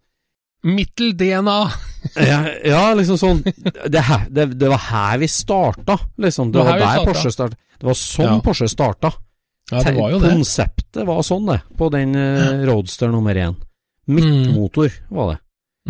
Mittel-DNA! 0.67 1.57
ja, 2.27 2.39
ja, 2.65 2.81
liksom 2.97 3.17
sånn 3.21 3.41
det, 3.45 4.01
her, 4.03 4.25
det, 4.33 4.49
det 4.59 4.69
var 4.71 4.81
her 4.89 5.19
vi 5.21 5.29
starta, 5.31 5.95
liksom. 6.17 6.51
Det 6.51 6.59
Det 6.59 6.65
var 6.65 6.81
der. 6.81 7.05
Porsche 7.07 7.31
starta. 7.31 7.55
Det 7.77 7.87
var 7.87 7.97
sånn. 7.99 8.41
Porsche 8.43 8.67
starta. 8.71 9.11
Ja, 9.71 9.83
det 9.85 9.93
var 9.95 10.11
jo 10.11 10.19
det. 10.23 10.31
Konseptet 10.33 11.05
var 11.07 11.21
sånn, 11.27 11.45
det, 11.53 11.59
på 11.77 11.89
den 11.93 12.15
uh, 12.17 12.65
Roadster 12.67 13.11
nummer 13.13 13.37
én. 13.37 13.55
Midtmotor 14.07 14.91
var 15.13 15.33
det. 15.35 15.39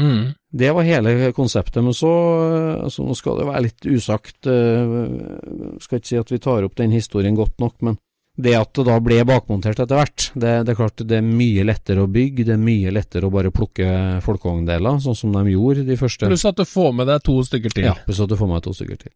Mm. 0.04 0.24
Det 0.58 0.72
var 0.74 0.88
hele 0.88 1.32
konseptet, 1.38 1.84
men 1.86 1.94
så 1.94 2.12
eh, 2.48 2.84
altså, 2.88 3.06
Nå 3.06 3.16
skal 3.18 3.42
det 3.42 3.48
være 3.50 3.64
litt 3.68 3.88
usagt, 3.88 4.48
jeg 4.48 5.82
skal 5.84 6.02
ikke 6.02 6.12
si 6.12 6.20
at 6.20 6.34
vi 6.34 6.42
tar 6.42 6.66
opp 6.66 6.78
den 6.80 6.96
historien 6.96 7.38
godt 7.38 7.60
nok, 7.62 7.76
men 7.86 8.00
det 8.38 8.54
at 8.54 8.70
det 8.78 8.86
da 8.86 9.00
ble 9.02 9.18
bakmontert 9.26 9.80
etter 9.82 9.98
hvert, 9.98 10.28
det, 10.38 10.52
det 10.68 10.74
er 10.74 10.78
klart 10.78 11.02
det 11.10 11.18
er 11.18 11.26
mye 11.26 11.64
lettere 11.66 12.04
å 12.06 12.10
bygge, 12.12 12.46
det 12.46 12.54
er 12.54 12.62
mye 12.62 12.94
lettere 12.94 13.26
å 13.26 13.34
bare 13.34 13.50
plukke 13.54 13.88
folkevogndeler, 14.26 15.00
sånn 15.02 15.18
som 15.18 15.34
de 15.34 15.56
gjorde 15.56 15.88
de 15.88 15.98
første 15.98 16.30
Pluss 16.30 16.46
at 16.46 16.60
du 16.60 16.66
får 16.70 16.92
med 17.00 17.10
deg 17.10 17.24
to 17.26 17.40
stykker 17.48 17.74
til. 17.74 17.88
ja, 17.90 17.96
pluss 18.06 18.22
at 18.22 18.30
du 18.30 18.38
får 18.38 18.52
med 18.52 18.60
deg 18.60 18.68
to 18.68 18.76
stykker 18.78 19.00
til. 19.08 19.16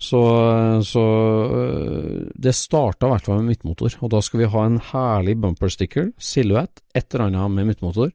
Så, 0.00 0.20
så 0.88 1.04
øh, 1.52 2.22
det 2.32 2.54
starta 2.56 3.10
i 3.10 3.12
hvert 3.12 3.26
fall 3.28 3.42
med 3.42 3.52
midtmotor, 3.52 3.98
og 4.00 4.14
da 4.14 4.22
skal 4.24 4.40
vi 4.40 4.48
ha 4.54 4.62
en 4.64 4.80
herlig 4.88 5.36
bumper 5.42 5.72
sticker, 5.72 6.08
silhuett, 6.16 6.80
et 6.96 7.12
eller 7.12 7.28
annet 7.28 7.58
med 7.58 7.68
midtmotor, 7.74 8.08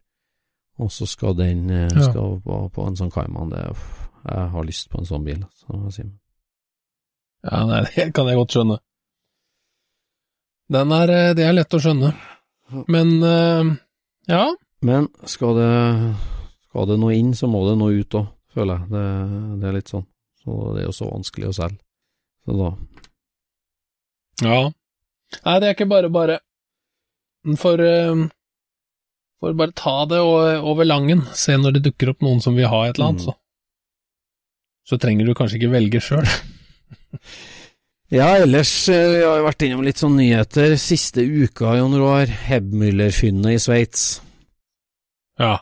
og 0.81 0.91
så 0.91 1.07
skal 1.07 1.35
den 1.37 1.69
Ja. 1.69 1.87
skal 2.09 2.39
på, 2.43 2.59
på 2.73 2.87
en 2.87 2.95
sånn 2.99 3.11
Cayman. 3.13 3.49
Det, 3.53 3.61
uff, 3.71 4.09
jeg 4.25 4.49
har 4.51 4.63
lyst 4.67 4.89
på 4.91 4.99
en 4.99 5.05
sånn 5.07 5.23
bil. 5.25 5.43
Så. 5.61 6.03
Ja, 7.45 7.61
nei, 7.69 7.83
det 7.95 8.09
kan 8.15 8.27
jeg 8.27 8.35
godt 8.39 8.55
skjønne. 8.57 8.77
Den 10.73 10.91
er, 10.91 11.11
eh, 11.13 11.33
det 11.37 11.45
er 11.45 11.53
lett 11.53 11.73
å 11.77 11.79
skjønne. 11.81 12.13
Men, 12.89 13.11
eh, 13.23 13.75
ja. 14.33 14.45
Men 14.85 15.07
skal 15.29 15.55
det, 15.59 15.69
skal 16.69 16.87
det 16.89 16.97
noe 16.99 17.13
inn, 17.15 17.33
så 17.37 17.47
må 17.49 17.61
det 17.69 17.77
noe 17.79 17.93
ut 18.01 18.17
òg, 18.17 18.27
føler 18.53 18.79
jeg. 18.81 18.89
Det, 18.95 19.05
det 19.61 19.69
er 19.69 19.77
litt 19.77 19.91
sånn. 19.93 20.05
Så 20.41 20.57
det 20.73 20.81
er 20.83 20.87
jo 20.89 20.95
så 20.97 21.09
vanskelig 21.11 21.51
å 21.51 21.55
selge. 21.61 21.79
Så 22.45 22.57
da 22.59 22.71
Ja. 24.45 24.57
Nei, 25.45 25.55
det 25.61 25.67
er 25.69 25.73
ikke 25.77 25.87
bare 25.89 26.09
bare. 26.13 26.39
For, 27.61 27.79
eh, 27.81 28.25
for 29.39 29.53
bare 29.53 29.73
ta 29.75 30.05
det 30.09 30.19
over 30.21 30.85
langen. 30.87 31.25
Se 31.35 31.57
når 31.57 31.77
det 31.77 31.83
dukker 31.89 32.09
opp 32.13 32.21
noen 32.25 32.41
som 32.41 32.55
vil 32.55 32.67
ha 32.71 32.83
et 32.87 32.95
eller 32.97 33.09
annet, 33.13 33.21
Mm. 33.21 33.25
så. 33.25 33.35
Så 34.85 34.97
trenger 35.01 35.25
du 35.25 35.33
kanskje 35.33 35.57
ikke 35.59 35.71
velge 35.73 36.01
sjøl. 36.01 36.25
Ja, 38.13 38.27
ellers 38.37 38.69
eh, 38.93 39.07
vi 39.15 39.21
har 39.25 39.39
jo 39.39 39.45
vært 39.47 39.63
innom 39.65 39.81
litt 39.83 39.97
sånn 39.97 40.13
nyheter. 40.19 40.75
Siste 40.79 41.23
uka, 41.25 41.71
Jon 41.79 41.95
Roar. 41.97 42.29
Hebmüller-funnet 42.29 43.55
i 43.55 43.61
Sveits. 43.63 44.03
Ja. 45.41 45.55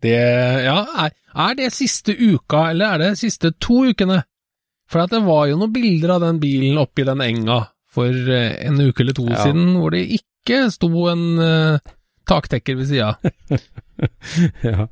Det 0.00 0.12
Ja, 0.14 0.76
er, 1.06 1.10
er 1.34 1.56
det 1.58 1.72
siste 1.74 2.14
uka, 2.14 2.68
eller 2.70 2.94
er 2.94 2.98
det 3.02 3.18
siste 3.18 3.50
to 3.58 3.80
ukene? 3.90 4.22
For 4.86 5.02
at 5.02 5.10
det 5.10 5.24
var 5.26 5.48
jo 5.50 5.58
noen 5.58 5.74
bilder 5.74 6.14
av 6.14 6.22
den 6.22 6.38
bilen 6.40 6.78
oppi 6.78 7.02
den 7.04 7.18
enga 7.24 7.64
for 7.90 8.14
eh, 8.14 8.54
en 8.68 8.78
uke 8.86 9.02
eller 9.02 9.16
to 9.18 9.26
Ja. 9.26 9.42
siden, 9.42 9.74
hvor 9.80 9.90
det 9.90 10.04
ikke 10.20 10.68
sto 10.70 10.92
en 11.10 11.26
eh, 11.42 11.78
taktekker 12.28 12.76
ved 12.76 12.88
sida. 12.90 13.14
ja. 14.66 14.86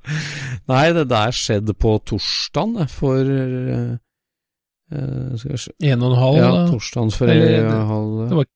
Nei, 0.70 0.84
det 0.96 1.06
der 1.10 1.34
skjedde 1.36 1.74
på 1.76 1.96
torsdagen 2.08 2.88
for 2.88 3.20
eh, 3.20 3.96
eh, 4.94 5.34
Skal 5.36 5.52
vi 5.52 5.58
se 5.60 5.74
En 5.90 6.02
og 6.06 6.14
en 6.14 6.20
halv, 6.22 6.38
Ja, 6.40 6.50
da. 6.54 6.62
torsdagen 6.72 7.12
for 7.12 7.28
Eller 7.28 7.50
ei 7.50 7.60
det- 7.66 7.86
halv 7.90 8.32
var- 8.38 8.48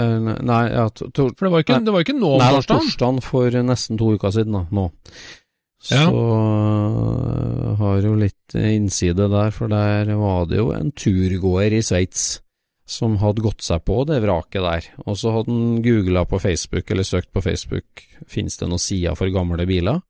uh, 0.00 0.34
Nei, 0.42 0.64
ja, 0.72 0.88
to, 0.90 1.10
to, 1.14 1.28
For 1.38 1.46
det 1.46 1.52
var 1.52 1.62
ikke, 1.62 1.76
Nei. 1.78 1.84
det 1.86 1.92
var 1.94 2.00
ikke 2.08 2.18
nå 2.18 2.32
om 2.34 2.38
Nei, 2.42 2.48
det 2.50 2.58
var 2.58 2.62
torsdagen. 2.66 2.90
torsdagen 2.90 3.22
for 3.22 3.50
nesten 3.70 3.98
to 4.00 4.12
uker 4.16 4.34
siden, 4.34 4.52
da, 4.58 4.64
nå. 4.74 4.88
Så 5.84 6.00
øh, 6.08 7.74
har 7.78 7.98
jo 8.00 8.14
litt 8.16 8.54
innside 8.56 9.26
der, 9.30 9.50
for 9.52 9.68
der 9.68 10.08
var 10.16 10.46
det 10.48 10.56
jo 10.62 10.70
en 10.72 10.90
turgåer 10.96 11.76
i 11.76 11.82
Sveits 11.84 12.40
som 12.84 13.16
hadde 13.22 13.44
gått 13.44 13.64
seg 13.64 13.84
på 13.88 14.02
det 14.08 14.20
vraket 14.24 14.64
der, 14.64 14.88
og 15.06 15.16
så 15.18 15.32
hadde 15.34 15.52
han 15.52 15.82
googla 15.84 16.24
på 16.28 16.40
Facebook, 16.42 16.90
eller 16.90 17.06
søkt 17.08 17.32
på 17.32 17.42
Facebook, 17.44 18.04
finnes 18.28 18.58
det 18.60 18.68
noen 18.68 18.82
sider 18.82 19.16
for 19.18 19.32
gamle 19.32 19.66
biler, 19.68 20.02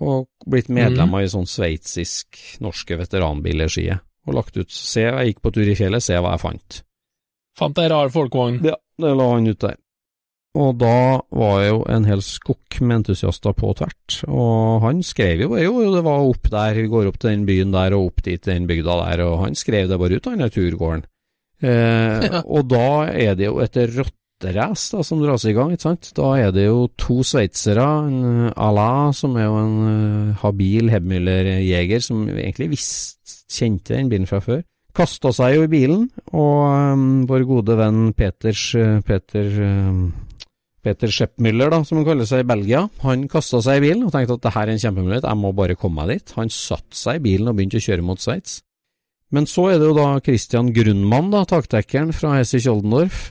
og 0.00 0.28
blitt 0.46 0.70
medlem 0.70 1.10
mm. 1.10 1.16
av 1.16 1.24
ei 1.24 1.30
sånn 1.30 1.50
sveitsisk 1.50 2.40
norske 2.62 2.98
veteranbiler-side, 2.98 4.00
og 4.26 4.36
lagt 4.36 4.58
ut 4.58 4.70
Se, 4.74 5.06
jeg 5.06 5.30
gikk 5.30 5.44
på 5.44 5.54
tur 5.54 5.70
i 5.70 5.76
fjellet, 5.78 6.04
se 6.04 6.18
hva 6.18 6.34
jeg 6.34 6.42
fant. 6.42 6.80
Fant 7.58 7.78
ei 7.82 7.86
rar 7.90 8.10
folkevogn. 8.12 8.60
Ja, 8.66 8.76
det 9.00 9.14
la 9.16 9.30
han 9.34 9.48
ut 9.50 9.62
der. 9.62 9.78
Og 10.58 10.80
da 10.80 11.22
var 11.30 11.60
jo 11.62 11.82
en 11.86 12.08
hel 12.08 12.22
skokk 12.26 12.80
med 12.82 13.04
entusiaster 13.04 13.54
på 13.54 13.70
tvert, 13.78 14.16
og 14.26 14.82
han 14.82 15.04
skrev 15.06 15.44
jo 15.44 15.54
jo, 15.62 15.74
det 15.94 16.02
var 16.02 16.26
opp 16.26 16.50
der, 16.50 16.74
vi 16.74 16.90
går 16.90 17.12
opp 17.12 17.20
til 17.22 17.30
den 17.36 17.46
byen 17.46 17.70
der 17.74 17.94
og 17.94 18.08
opp 18.08 18.24
dit 18.26 18.42
den 18.42 18.66
bygda 18.66 18.96
der, 19.04 19.22
og 19.28 19.44
han 19.44 19.54
skrev 19.54 19.86
det 19.92 20.00
bare 20.02 20.18
ut, 20.18 20.26
han 20.26 20.42
der 20.42 20.50
turgåeren. 20.50 21.06
Eh, 21.62 22.26
Ja. 22.30 22.42
Og 22.46 22.68
da 22.70 23.10
er 23.10 23.36
det 23.38 23.48
jo 23.48 23.60
et 23.64 23.76
rotterace 23.96 25.02
som 25.04 25.20
dras 25.22 25.44
i 25.48 25.54
gang, 25.56 25.74
ikke 25.74 25.88
sant. 25.88 26.10
Da 26.16 26.32
er 26.40 26.54
det 26.56 26.66
jo 26.66 26.88
to 27.00 27.20
sveitsere, 27.26 27.84
en 28.08 28.50
Allah, 28.56 29.12
som 29.16 29.36
er 29.36 29.48
jo 29.48 29.60
en 29.60 29.78
uh, 29.84 30.40
habil 30.44 30.92
Hebmüller-jeger, 30.92 32.04
som 32.04 32.26
egentlig 32.30 32.72
visst 32.76 33.38
kjente 33.50 33.96
den 33.96 34.12
bilen 34.12 34.28
fra 34.30 34.40
før 34.44 34.62
kasta 34.96 35.32
seg 35.34 35.56
jo 35.56 35.66
i 35.66 35.70
bilen, 35.70 36.08
og 36.34 36.64
um, 36.94 37.04
vår 37.30 37.46
gode 37.48 37.76
venn 37.78 38.10
Peters, 38.16 38.64
eh, 38.78 38.98
Peter, 39.06 39.46
um, 39.64 40.02
Peter 40.84 41.12
Scheppmüller, 41.12 41.70
da, 41.72 41.82
som 41.86 42.00
han 42.00 42.08
kaller 42.08 42.28
seg 42.28 42.44
i 42.44 42.48
Belgia, 42.48 42.86
han 43.04 43.26
kasta 43.30 43.62
seg 43.64 43.80
i 43.80 43.86
bilen 43.88 44.06
og 44.06 44.14
tenkte 44.14 44.38
at 44.38 44.46
det 44.46 44.54
her 44.56 44.66
er 44.66 44.74
en 44.74 44.82
kjempemulighet, 44.82 45.28
jeg 45.28 45.40
må 45.40 45.52
bare 45.56 45.78
komme 45.78 46.02
meg 46.02 46.16
dit. 46.16 46.34
Han 46.38 46.52
satte 46.52 46.98
seg 46.98 47.20
i 47.20 47.24
bilen 47.30 47.50
og 47.50 47.58
begynte 47.58 47.80
å 47.80 47.86
kjøre 47.86 48.06
mot 48.06 48.22
Sveits. 48.22 48.60
Men 49.30 49.46
så 49.46 49.68
er 49.70 49.78
det 49.78 49.90
jo 49.90 49.96
da 49.96 50.08
Christian 50.24 50.72
Grunnmann, 50.74 51.30
da, 51.30 51.44
taktekkeren 51.48 52.10
fra 52.16 52.34
Hessich 52.38 52.66
Oldendorf, 52.70 53.30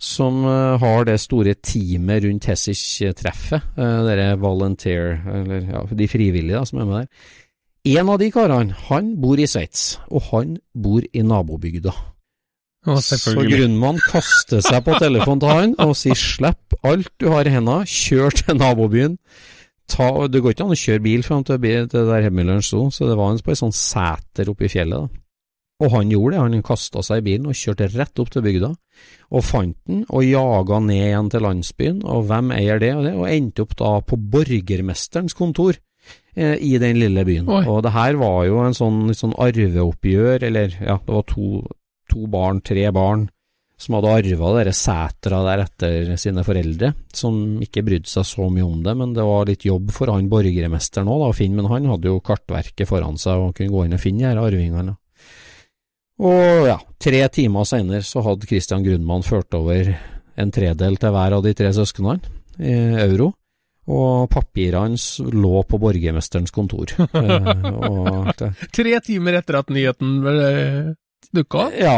som 0.00 0.42
eh, 0.48 0.80
har 0.80 1.04
det 1.06 1.18
store 1.20 1.54
teamet 1.54 2.24
rundt 2.24 2.48
Hessich-treffet, 2.48 3.74
uh, 3.76 4.00
dere 4.08 4.32
volunteer, 4.40 5.20
eller 5.28 5.68
ja, 5.68 5.84
de 5.84 6.08
frivillige 6.08 6.56
da, 6.56 6.64
som 6.66 6.80
er 6.80 6.88
med 6.88 7.02
der. 7.02 7.34
En 8.00 8.10
av 8.12 8.18
de 8.20 8.30
karene, 8.32 8.76
han 8.88 9.14
bor 9.20 9.40
i 9.40 9.48
Sveits, 9.48 9.98
og 10.08 10.26
han 10.32 10.56
bor 10.76 11.04
i 11.04 11.22
nabobygda. 11.24 11.94
Å, 12.88 12.96
Så 13.04 13.36
grunnmann 13.36 14.00
kaster 14.00 14.62
seg 14.64 14.82
på 14.86 14.96
telefonen 15.00 15.40
til 15.42 15.50
han 15.52 15.72
og 15.84 15.92
sier 16.00 16.16
slipp 16.16 16.78
alt 16.80 17.10
du 17.20 17.28
har 17.28 17.44
i 17.44 17.52
hendene, 17.52 17.84
kjør 17.84 18.36
til 18.40 18.56
nabobyen. 18.56 19.18
Ta, 19.90 20.10
det 20.30 20.42
går 20.42 20.54
ikke 20.54 20.68
an 20.68 20.76
å 20.76 20.78
kjøre 20.78 21.02
bil 21.04 21.24
fram 21.26 21.42
til, 21.46 21.58
det 21.60 21.88
der 21.90 22.26
Hemmileren 22.26 22.62
sto, 22.64 22.86
så 22.94 23.08
det 23.10 23.18
var 23.18 23.32
en 23.32 23.42
på 23.42 23.52
et 23.54 23.60
sånn 23.60 23.74
seter 23.74 24.52
oppe 24.52 24.68
i 24.68 24.72
fjellet. 24.72 25.08
da. 25.08 25.20
Og 25.80 25.94
han 25.94 26.10
gjorde 26.12 26.36
det, 26.36 26.40
han 26.44 26.64
kasta 26.64 27.02
seg 27.04 27.22
i 27.22 27.26
bilen 27.30 27.48
og 27.48 27.56
kjørte 27.56 27.88
rett 27.94 28.20
opp 28.20 28.32
til 28.34 28.44
bygda, 28.44 28.70
og 29.32 29.44
fant 29.46 29.76
den 29.88 30.02
og 30.08 30.26
jaga 30.26 30.80
ned 30.84 31.06
igjen 31.06 31.30
til 31.32 31.44
landsbyen, 31.46 32.02
og 32.04 32.26
hvem 32.28 32.52
eier 32.56 32.82
det 32.82 32.90
og 32.98 33.06
det, 33.06 33.14
og 33.16 33.30
endte 33.30 33.64
opp 33.64 33.76
da 33.80 33.94
på 34.04 34.18
borgermesterens 34.34 35.36
kontor 35.38 35.78
eh, 36.36 36.56
i 36.60 36.74
den 36.82 37.00
lille 37.00 37.24
byen. 37.24 37.48
Oi. 37.48 37.62
Og 37.64 37.80
det 37.86 37.94
her 37.96 38.20
var 38.20 38.44
jo 38.50 38.60
en 38.66 38.76
sånn, 38.76 39.02
sånn 39.16 39.36
arveoppgjør, 39.40 40.44
eller 40.50 40.76
ja, 40.76 40.98
det 41.00 41.16
var 41.16 41.26
to, 41.32 41.64
to 42.12 42.28
barn, 42.30 42.60
tre 42.66 42.84
barn, 42.92 43.30
som 43.80 43.96
hadde 43.96 44.12
arva 44.12 44.50
dere 44.58 44.72
setra 44.76 45.40
der 45.46 45.62
etter 45.64 46.10
sine 46.20 46.44
foreldre, 46.44 46.92
som 47.16 47.60
ikke 47.64 47.84
brydde 47.86 48.10
seg 48.12 48.26
så 48.28 48.48
mye 48.52 48.66
om 48.66 48.82
det, 48.84 48.94
men 49.00 49.14
det 49.16 49.24
var 49.24 49.48
litt 49.48 49.64
jobb 49.64 49.92
for 49.96 50.12
han 50.12 50.28
borgermesteren 50.28 51.08
òg, 51.08 51.30
å 51.30 51.36
finne, 51.36 51.62
men 51.62 51.70
han 51.72 51.88
hadde 51.88 52.12
jo 52.12 52.20
kartverket 52.24 52.88
foran 52.90 53.16
seg 53.20 53.40
og 53.40 53.54
kunne 53.56 53.72
gå 53.72 53.86
inn 53.86 53.96
og 53.96 54.02
finne 54.02 54.26
de 54.26 54.28
her 54.28 54.42
arvingene. 54.42 54.96
Og 56.20 56.68
ja, 56.68 56.76
tre 57.00 57.24
timer 57.32 57.64
senere 57.64 58.04
så 58.04 58.20
hadde 58.26 58.48
Christian 58.48 58.84
Grundmann 58.84 59.24
ført 59.24 59.56
over 59.56 59.94
en 60.40 60.52
tredel 60.52 61.00
til 61.00 61.14
hver 61.14 61.38
av 61.38 61.44
de 61.44 61.56
tre 61.56 61.72
søsknene 61.72 62.20
i 62.60 62.76
euro, 63.06 63.32
og 63.90 64.28
papirene 64.30 64.90
hans 64.90 65.06
lå 65.24 65.62
på 65.64 65.80
borgermesterens 65.80 66.52
kontor. 66.52 66.92
Eh, 67.20 67.64
og 67.80 68.28
Tre 68.76 68.98
timer 69.04 69.40
etter 69.40 69.56
at 69.58 69.72
nyheten 69.72 70.12
uh, 70.28 70.92
dukka 71.36 71.66
opp? 71.66 71.76
ja, 71.78 71.96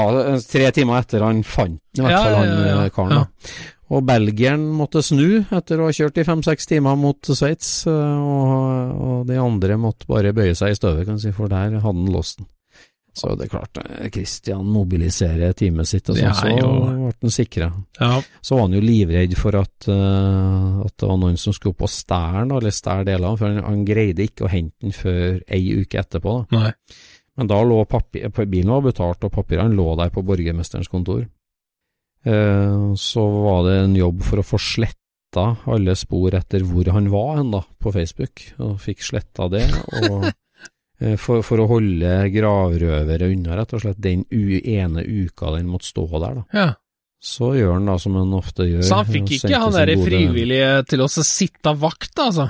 tre 0.49 0.73
timer 0.75 1.03
etter 1.03 1.25
han 1.27 1.45
fant 1.47 1.79
den, 1.79 2.03
i 2.03 2.07
hvert 2.07 2.19
fall 2.19 2.33
ja, 2.33 2.41
han 2.41 2.51
ja, 2.51 2.67
ja. 2.67 2.81
eh, 2.83 2.93
karen. 2.95 3.23
da. 3.23 3.57
Og 3.93 4.07
belgieren 4.09 4.65
måtte 4.73 5.03
snu 5.05 5.43
etter 5.43 5.81
å 5.81 5.91
ha 5.91 5.93
kjørt 5.93 6.23
i 6.23 6.25
fem-seks 6.25 6.71
timer 6.71 6.97
mot 6.97 7.29
Sveits, 7.29 7.83
eh, 7.91 7.93
og, 7.93 8.97
og 9.05 9.29
de 9.29 9.37
andre 9.41 9.77
måtte 9.81 10.09
bare 10.09 10.33
bøye 10.37 10.57
seg 10.57 10.73
i 10.73 10.79
støvet, 10.79 11.05
kan 11.09 11.21
si, 11.21 11.35
for 11.37 11.53
der 11.53 11.77
hadde 11.77 11.85
han 11.85 12.09
låst 12.13 12.41
den. 12.41 12.49
Så 13.13 13.35
det 13.37 13.45
er 13.45 13.51
klart, 13.53 13.77
eh, 13.77 14.09
Christian 14.09 14.65
mobiliserer 14.73 15.53
teamet 15.53 15.89
sitt, 15.89 16.09
og 16.09 16.17
sånn, 16.17 16.33
så 16.33 16.49
ble 16.49 17.11
han 17.13 17.35
sikra. 17.35 17.69
Ja. 18.01 18.15
Så 18.41 18.57
var 18.57 18.65
han 18.65 18.77
jo 18.79 18.81
livredd 18.81 19.37
for 19.37 19.59
at, 19.61 19.89
uh, 19.89 20.81
at 20.87 20.95
det 20.97 21.11
var 21.11 21.19
noen 21.21 21.37
som 21.41 21.53
skulle 21.53 21.77
opp 21.77 21.85
og 21.85 21.93
den, 22.09 22.55
eller 22.57 22.73
stjele 22.73 23.05
delene, 23.11 23.37
for 23.37 23.53
han, 23.53 23.61
han 23.67 23.85
greide 23.85 24.25
ikke 24.25 24.47
å 24.47 24.53
hente 24.53 24.81
den 24.81 24.97
før 24.97 25.43
ei 25.45 25.61
uke 25.77 26.01
etterpå. 26.01 26.39
da. 26.49 26.63
Nei. 26.63 26.73
Men 27.39 27.49
da 27.49 27.63
lå 27.65 27.85
papir, 27.89 28.29
bilen 28.45 28.73
var 28.75 28.85
betalt, 28.85 29.25
og 29.25 29.33
papirene 29.33 29.77
lå 29.77 29.95
der 30.01 30.13
på 30.13 30.25
borgermesterens 30.27 30.91
kontor. 30.93 31.25
Eh, 32.25 32.93
så 33.01 33.25
var 33.47 33.65
det 33.67 33.79
en 33.81 33.97
jobb 33.97 34.21
for 34.27 34.43
å 34.43 34.47
få 34.47 34.61
sletta 34.61 35.47
alle 35.73 35.97
spor 35.97 36.37
etter 36.37 36.67
hvor 36.69 36.93
han 36.93 37.09
var 37.13 37.39
hen, 37.39 37.55
da, 37.55 37.63
på 37.81 37.95
Facebook, 37.95 38.45
og 38.61 38.77
fikk 38.85 39.03
sletta 39.07 39.49
det. 39.53 39.65
og 40.03 40.29
eh, 41.01 41.17
for, 41.17 41.41
for 41.47 41.65
å 41.65 41.71
holde 41.73 42.13
gravrøvere 42.37 43.33
unna, 43.33 43.57
rett 43.59 43.75
og 43.79 43.85
slett, 43.87 44.03
den 44.03 44.27
u 44.29 44.61
ene 44.61 45.03
uka 45.03 45.57
den 45.57 45.73
måtte 45.73 45.89
stå 45.89 46.07
der, 46.19 46.43
da. 46.43 46.47
ja. 46.53 46.71
Så 47.23 47.53
gjør 47.55 47.77
han 47.77 47.87
da 47.87 47.95
som 48.03 48.17
han 48.19 48.33
ofte 48.35 48.65
gjør. 48.67 48.81
Så 48.83 48.97
han 48.99 49.07
fikk 49.07 49.37
ikke 49.37 49.59
han 49.63 49.71
derre 49.71 49.95
frivillige 49.95 50.71
til 50.91 51.05
å 51.05 51.07
sitte 51.07 51.71
vakt, 51.79 52.19
altså? 52.19 52.49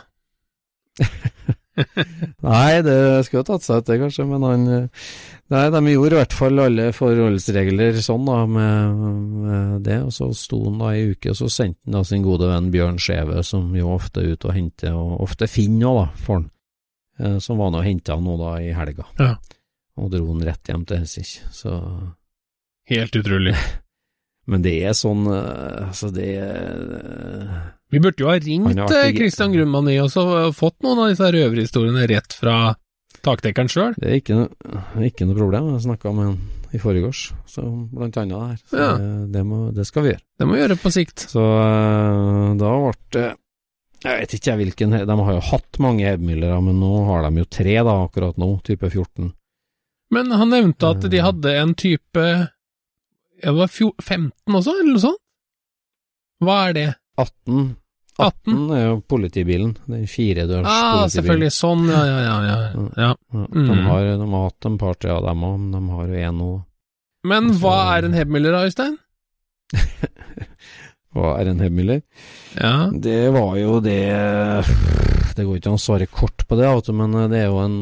Nei, 2.44 2.82
det 2.84 2.96
skulle 3.26 3.46
tatt 3.48 3.64
seg 3.64 3.80
ut 3.80 3.86
det, 3.88 3.96
kanskje, 4.02 4.26
men 4.28 4.42
han 4.44 4.64
eh, 4.68 5.06
Nei, 5.52 5.62
de 5.72 5.80
gjorde 5.92 6.16
i 6.16 6.18
hvert 6.20 6.34
fall 6.36 6.60
alle 6.64 6.86
forholdsregler 6.96 7.96
sånn, 8.04 8.24
da, 8.28 8.38
med, 8.48 9.02
med 9.44 9.82
det, 9.84 9.98
og 10.06 10.12
så 10.16 10.28
sto 10.36 10.62
han 10.66 10.78
da 10.80 10.92
i 10.96 11.06
uke, 11.12 11.32
og 11.32 11.38
så 11.40 11.48
sendte 11.52 11.84
han 11.88 11.98
da 11.98 12.02
sin 12.08 12.24
gode 12.24 12.48
venn 12.48 12.70
Bjørn 12.72 13.00
Skjeve, 13.02 13.42
som 13.44 13.68
jo 13.76 13.90
ofte 13.94 14.22
er 14.24 14.34
ute 14.36 14.48
og 14.48 14.56
henter, 14.56 14.96
og 14.96 15.20
ofte 15.26 15.48
finner 15.50 15.90
òg, 15.90 15.98
da, 16.02 16.24
for 16.24 16.38
han, 16.40 16.46
eh, 17.20 17.36
som 17.44 17.60
var 17.60 17.72
nå 17.74 17.82
og 17.82 17.88
henta 17.88 18.16
han 18.16 18.24
nå 18.28 18.38
da 18.40 18.54
i 18.64 18.72
helga, 18.76 19.08
Ja. 19.20 19.30
og 20.00 20.10
dro 20.14 20.24
han 20.30 20.44
rett 20.48 20.72
hjem 20.72 20.84
til 20.88 21.02
Helsing, 21.04 21.30
så 21.52 21.78
Helt 22.90 23.14
utrolig. 23.14 23.52
Men 24.50 24.64
det 24.64 24.72
er 24.88 24.96
sånn, 24.98 25.22
eh, 25.30 25.84
altså, 25.88 26.08
det 26.12 26.30
er 26.42 27.52
Vi 27.92 28.00
burde 28.00 28.24
jo 28.24 28.30
ha 28.30 28.38
ringt 28.40 28.78
eh, 28.80 29.10
Christian 29.16 29.52
Grumman 29.52 29.90
i 29.92 29.98
og 30.00 30.08
så 30.12 30.24
fått 30.56 30.78
noen 30.84 31.02
av 31.04 31.10
disse 31.12 31.28
røverhistoriene 31.34 32.06
rett 32.08 32.32
fra 32.38 32.74
takdekkeren 33.22 33.68
sjøl. 33.70 33.92
Det 34.00 34.08
er 34.08 34.16
ikke 34.22 34.38
noe, 34.38 35.04
ikke 35.06 35.26
noe 35.28 35.36
problem. 35.36 35.68
Jeg 35.76 35.84
snakka 35.84 36.12
med 36.16 36.30
han 36.30 36.38
i 36.72 36.80
forgårs, 36.80 37.20
så 37.52 37.62
blant 37.92 38.16
annet 38.16 38.40
her. 38.40 38.56
Så 38.72 38.78
Ja. 38.80 38.88
det, 39.28 39.42
må, 39.44 39.58
det 39.76 39.84
skal 39.86 40.02
vi 40.06 40.14
gjøre. 40.14 40.24
Det 40.40 40.46
må 40.48 40.56
vi 40.56 40.62
gjøre 40.62 40.78
på 40.80 40.92
sikt. 40.94 41.26
Så 41.28 41.42
eh, 41.44 42.54
da 42.62 42.70
ble 42.80 42.94
det 43.18 43.26
Jeg 44.02 44.18
vet 44.24 44.32
ikke 44.34 44.54
hvilken 44.58 44.94
De 45.06 45.16
har 45.20 45.32
jo 45.36 45.42
hatt 45.52 45.78
mange 45.78 46.08
Hedmillere, 46.08 46.56
men 46.64 46.80
nå 46.80 46.94
har 47.06 47.28
de 47.28 47.44
jo 47.44 47.50
tre, 47.58 47.76
da, 47.86 47.98
akkurat 48.08 48.40
nå, 48.40 48.48
type 48.66 48.88
14. 48.90 49.28
Men 50.16 50.32
han 50.32 50.50
nevnte 50.50 50.88
at 50.96 51.04
de 51.12 51.20
Eh. 51.20 51.24
hadde 51.28 51.52
en 51.60 51.74
type 51.74 52.24
jeg 53.42 53.54
var 53.58 53.66
fjo- 53.68 53.94
15 54.00 54.32
også, 54.54 54.70
eller 54.80 54.92
noe 54.96 55.04
sånt? 55.04 55.20
Hva 56.42 56.56
er 56.70 56.72
det? 56.80 56.88
18. 57.18 57.76
18? 58.18 58.52
18 58.52 58.70
er 58.76 58.82
jo 58.86 58.96
politibilen. 59.08 59.76
Den 59.88 60.06
firedørs 60.06 60.66
Ah, 60.66 60.92
politibilen. 60.92 61.10
selvfølgelig. 61.14 61.52
Sånn, 61.56 61.86
ja, 61.88 62.02
ja, 62.04 62.18
ja. 62.22 62.36
ja. 62.48 62.88
ja. 63.06 63.14
Mm. 63.32 63.46
de, 63.52 63.60
Mm. 63.72 63.84
har, 63.86 64.02
de 64.20 64.26
har 64.34 64.44
hatt 64.50 64.66
en 64.68 64.78
par-tre 64.78 65.10
av 65.10 65.22
dem 65.24 65.40
òg, 65.48 65.58
men 65.58 65.72
de 65.72 65.92
har 65.96 66.06
jo 66.06 66.14
én 66.28 66.38
nå. 66.38 66.50
Men 67.24 67.50
hva 67.54 67.72
Altså- 67.72 67.96
er 67.96 68.04
en 68.04 68.12
Hebmiller, 68.18 68.52
da, 68.52 68.64
Øystein? 68.66 68.98
Hva 71.12 71.34
er 71.40 71.48
en 71.52 71.60
hebmiller? 71.60 72.02
Ja. 72.62 72.90
Det 72.92 73.30
var 73.32 73.56
jo 73.56 73.78
det 73.80 74.64
Det 75.36 75.44
går 75.46 75.56
ikke 75.56 75.70
an 75.72 75.78
å 75.78 75.80
svare 75.80 76.06
kort 76.12 76.44
på 76.48 76.56
det, 76.58 76.68
men 76.92 77.14
det 77.32 77.38
er 77.40 77.46
jo 77.48 77.58
en, 77.64 77.76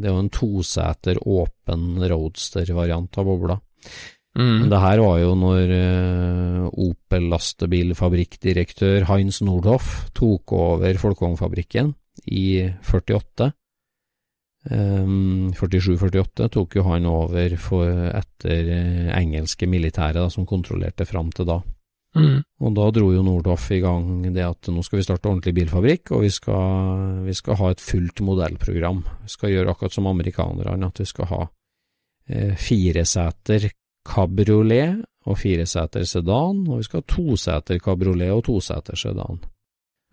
det 0.00 0.08
er 0.08 0.14
jo 0.14 0.22
en 0.22 0.30
toseter 0.32 1.18
åpen 1.20 1.98
roadster-variant 2.00 3.18
av 3.20 3.24
bobla. 3.28 3.58
Men 4.34 4.64
Mm. 4.66 4.70
det 4.70 4.80
her 4.82 4.98
var 4.98 5.18
jo 5.20 5.34
når 5.38 5.70
eh, 5.70 6.70
Opel 6.74 7.28
lastebilfabrikkdirektør 7.30 9.04
Heinz 9.06 9.40
Nordhoff 9.46 10.10
tok 10.12 10.52
over 10.52 10.98
Folkongfabrikken 10.98 11.94
i 12.26 12.66
48. 12.82 13.52
Um, 14.64 15.52
47-48 15.52 16.48
tok 16.50 16.74
jo 16.78 16.82
han 16.88 17.06
over 17.06 17.54
for, 17.60 17.84
etter 18.16 18.70
eh, 18.72 19.10
engelske 19.12 19.68
militære 19.68 20.22
da, 20.22 20.30
som 20.32 20.46
kontrollerte 20.48 21.04
fram 21.06 21.30
til 21.36 21.46
da. 21.46 21.60
Mm. 22.14 22.40
Og 22.62 22.74
da 22.74 22.88
dro 22.94 23.10
jo 23.12 23.22
Nordhoff 23.26 23.70
i 23.74 23.80
gang 23.82 24.22
det 24.32 24.44
at 24.46 24.70
nå 24.72 24.82
skal 24.86 25.00
vi 25.00 25.06
starte 25.06 25.28
ordentlig 25.28 25.54
bilfabrikk, 25.58 26.14
og 26.14 26.24
vi 26.24 26.30
skal, 26.32 27.22
vi 27.26 27.34
skal 27.36 27.58
ha 27.60 27.70
et 27.74 27.82
fullt 27.82 28.22
modellprogram. 28.24 29.02
Vi 29.26 29.34
skal 29.34 29.52
gjøre 29.52 29.74
akkurat 29.74 29.94
som 29.94 30.08
amerikanerne, 30.10 30.90
at 30.90 31.02
vi 31.02 31.08
skal 31.10 31.30
ha 31.30 31.40
eh, 32.30 32.54
fireseter 32.58 33.68
kabriolet 34.04 35.02
og 35.26 35.38
fireseter 35.40 36.04
sedan, 36.04 36.66
og 36.68 36.78
vi 36.80 36.86
skal 36.86 37.00
ha 37.02 37.08
toseter 37.14 37.78
kabriolet 37.82 38.32
og 38.34 38.44
toseter 38.50 38.96
sedan. 38.98 39.40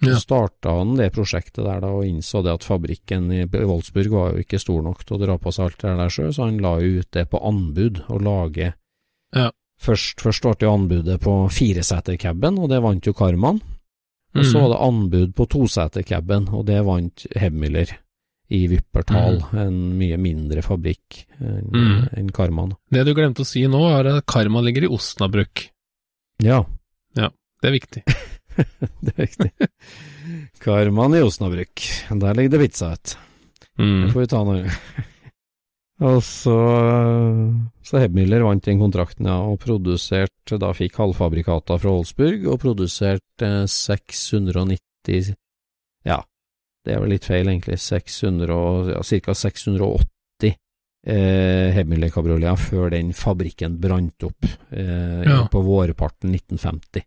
Ja. 0.01 0.15
Så 0.15 0.23
starta 0.23 0.71
han 0.79 0.95
det 0.97 1.11
prosjektet 1.13 1.61
der 1.65 1.81
da, 1.83 1.91
og 1.93 2.07
innså 2.07 2.41
det 2.41 2.55
at 2.55 2.63
fabrikken 2.65 3.27
i 3.35 3.43
Wolfsburg 3.45 4.09
var 4.09 4.31
jo 4.31 4.41
ikke 4.41 4.59
stor 4.59 4.81
nok 4.81 5.03
til 5.05 5.17
å 5.17 5.21
dra 5.21 5.35
på 5.37 5.51
seg 5.53 5.67
alt 5.67 5.83
det 5.83 5.97
der 5.99 6.09
sjøl, 6.15 6.31
så 6.33 6.47
han 6.47 6.57
la 6.63 6.71
jo 6.81 7.01
ut 7.03 7.11
det 7.13 7.27
på 7.29 7.41
anbud, 7.51 8.03
og 8.09 8.21
lage 8.25 8.73
Ja. 9.35 9.51
Først, 9.81 10.19
først 10.21 10.41
ble 10.43 10.67
jo 10.67 10.73
anbudet 10.75 11.19
på 11.21 11.49
firesetercaben, 11.49 12.57
og 12.59 12.69
det 12.69 12.81
vant 12.83 13.05
jo 13.05 13.13
Karman. 13.13 13.61
Og 14.35 14.45
så 14.45 14.57
Mm. 14.57 14.61
var 14.61 14.69
det 14.69 14.81
anbud 14.87 15.33
på 15.35 15.45
tosetercaben, 15.49 16.49
og 16.53 16.65
det 16.65 16.85
vant 16.85 17.25
Hebmiller 17.35 17.97
i 18.51 18.65
Wippertal, 18.67 19.39
en 19.55 19.77
mye 19.97 20.17
mindre 20.19 20.61
fabrikk 20.65 21.21
enn 21.39 21.69
Mm. 21.71 22.09
en 22.19 22.29
Karman. 22.35 22.73
Det 22.91 23.05
du 23.07 23.13
glemte 23.15 23.45
å 23.45 23.47
si 23.47 23.61
nå, 23.67 23.79
er 23.99 24.09
at 24.17 24.25
Karma 24.27 24.59
ligger 24.61 24.83
i 24.83 24.91
Osnabrück. 24.91 25.69
Ja, 26.43 26.65
Ja, 27.15 27.29
Det 27.61 27.67
er 27.69 27.75
viktig. 27.79 28.03
det 29.05 29.13
er 29.15 29.25
viktig. 29.27 29.51
Karman 30.59 31.15
i 31.15 31.21
Osnabrück, 31.23 31.83
der 32.09 32.33
ligger 32.35 32.49
det 32.57 32.59
pizza 32.67 32.93
ut. 32.93 33.15
Det 33.77 33.83
Mm. 33.85 34.11
får 34.11 34.19
vi 34.19 34.27
ta 34.27 34.43
nå. 34.43 34.55
Og 36.01 36.17
så, 36.25 36.55
så 37.85 37.99
Hebmiller 38.01 38.41
vant 38.43 38.63
den 38.65 38.79
kontrakten, 38.81 39.27
ja, 39.29 39.37
og 39.45 39.59
produserte, 39.61 40.57
da 40.59 40.71
fikk 40.73 40.95
halvfabrikata 40.97 41.77
fra 41.79 41.91
Holsburg, 41.93 42.47
og 42.49 42.59
produserte 42.63 43.51
690 43.69 45.35
Ja, 46.05 46.23
det 46.85 46.95
er 46.95 47.01
vel 47.03 47.13
litt 47.13 47.27
feil, 47.27 47.47
egentlig. 47.47 47.77
600 47.81 48.93
ja, 48.95 49.01
ca. 49.21 49.35
680 49.37 50.55
eh, 51.05 51.71
Hemmelig 51.75 52.11
før 52.13 52.89
den 52.93 53.13
fabrikken 53.13 53.77
brant 53.81 54.23
opp 54.23 54.45
eh, 54.71 55.21
Ja. 55.27 55.47
på 55.51 55.61
vårparten 55.61 56.33
1950. 56.33 57.05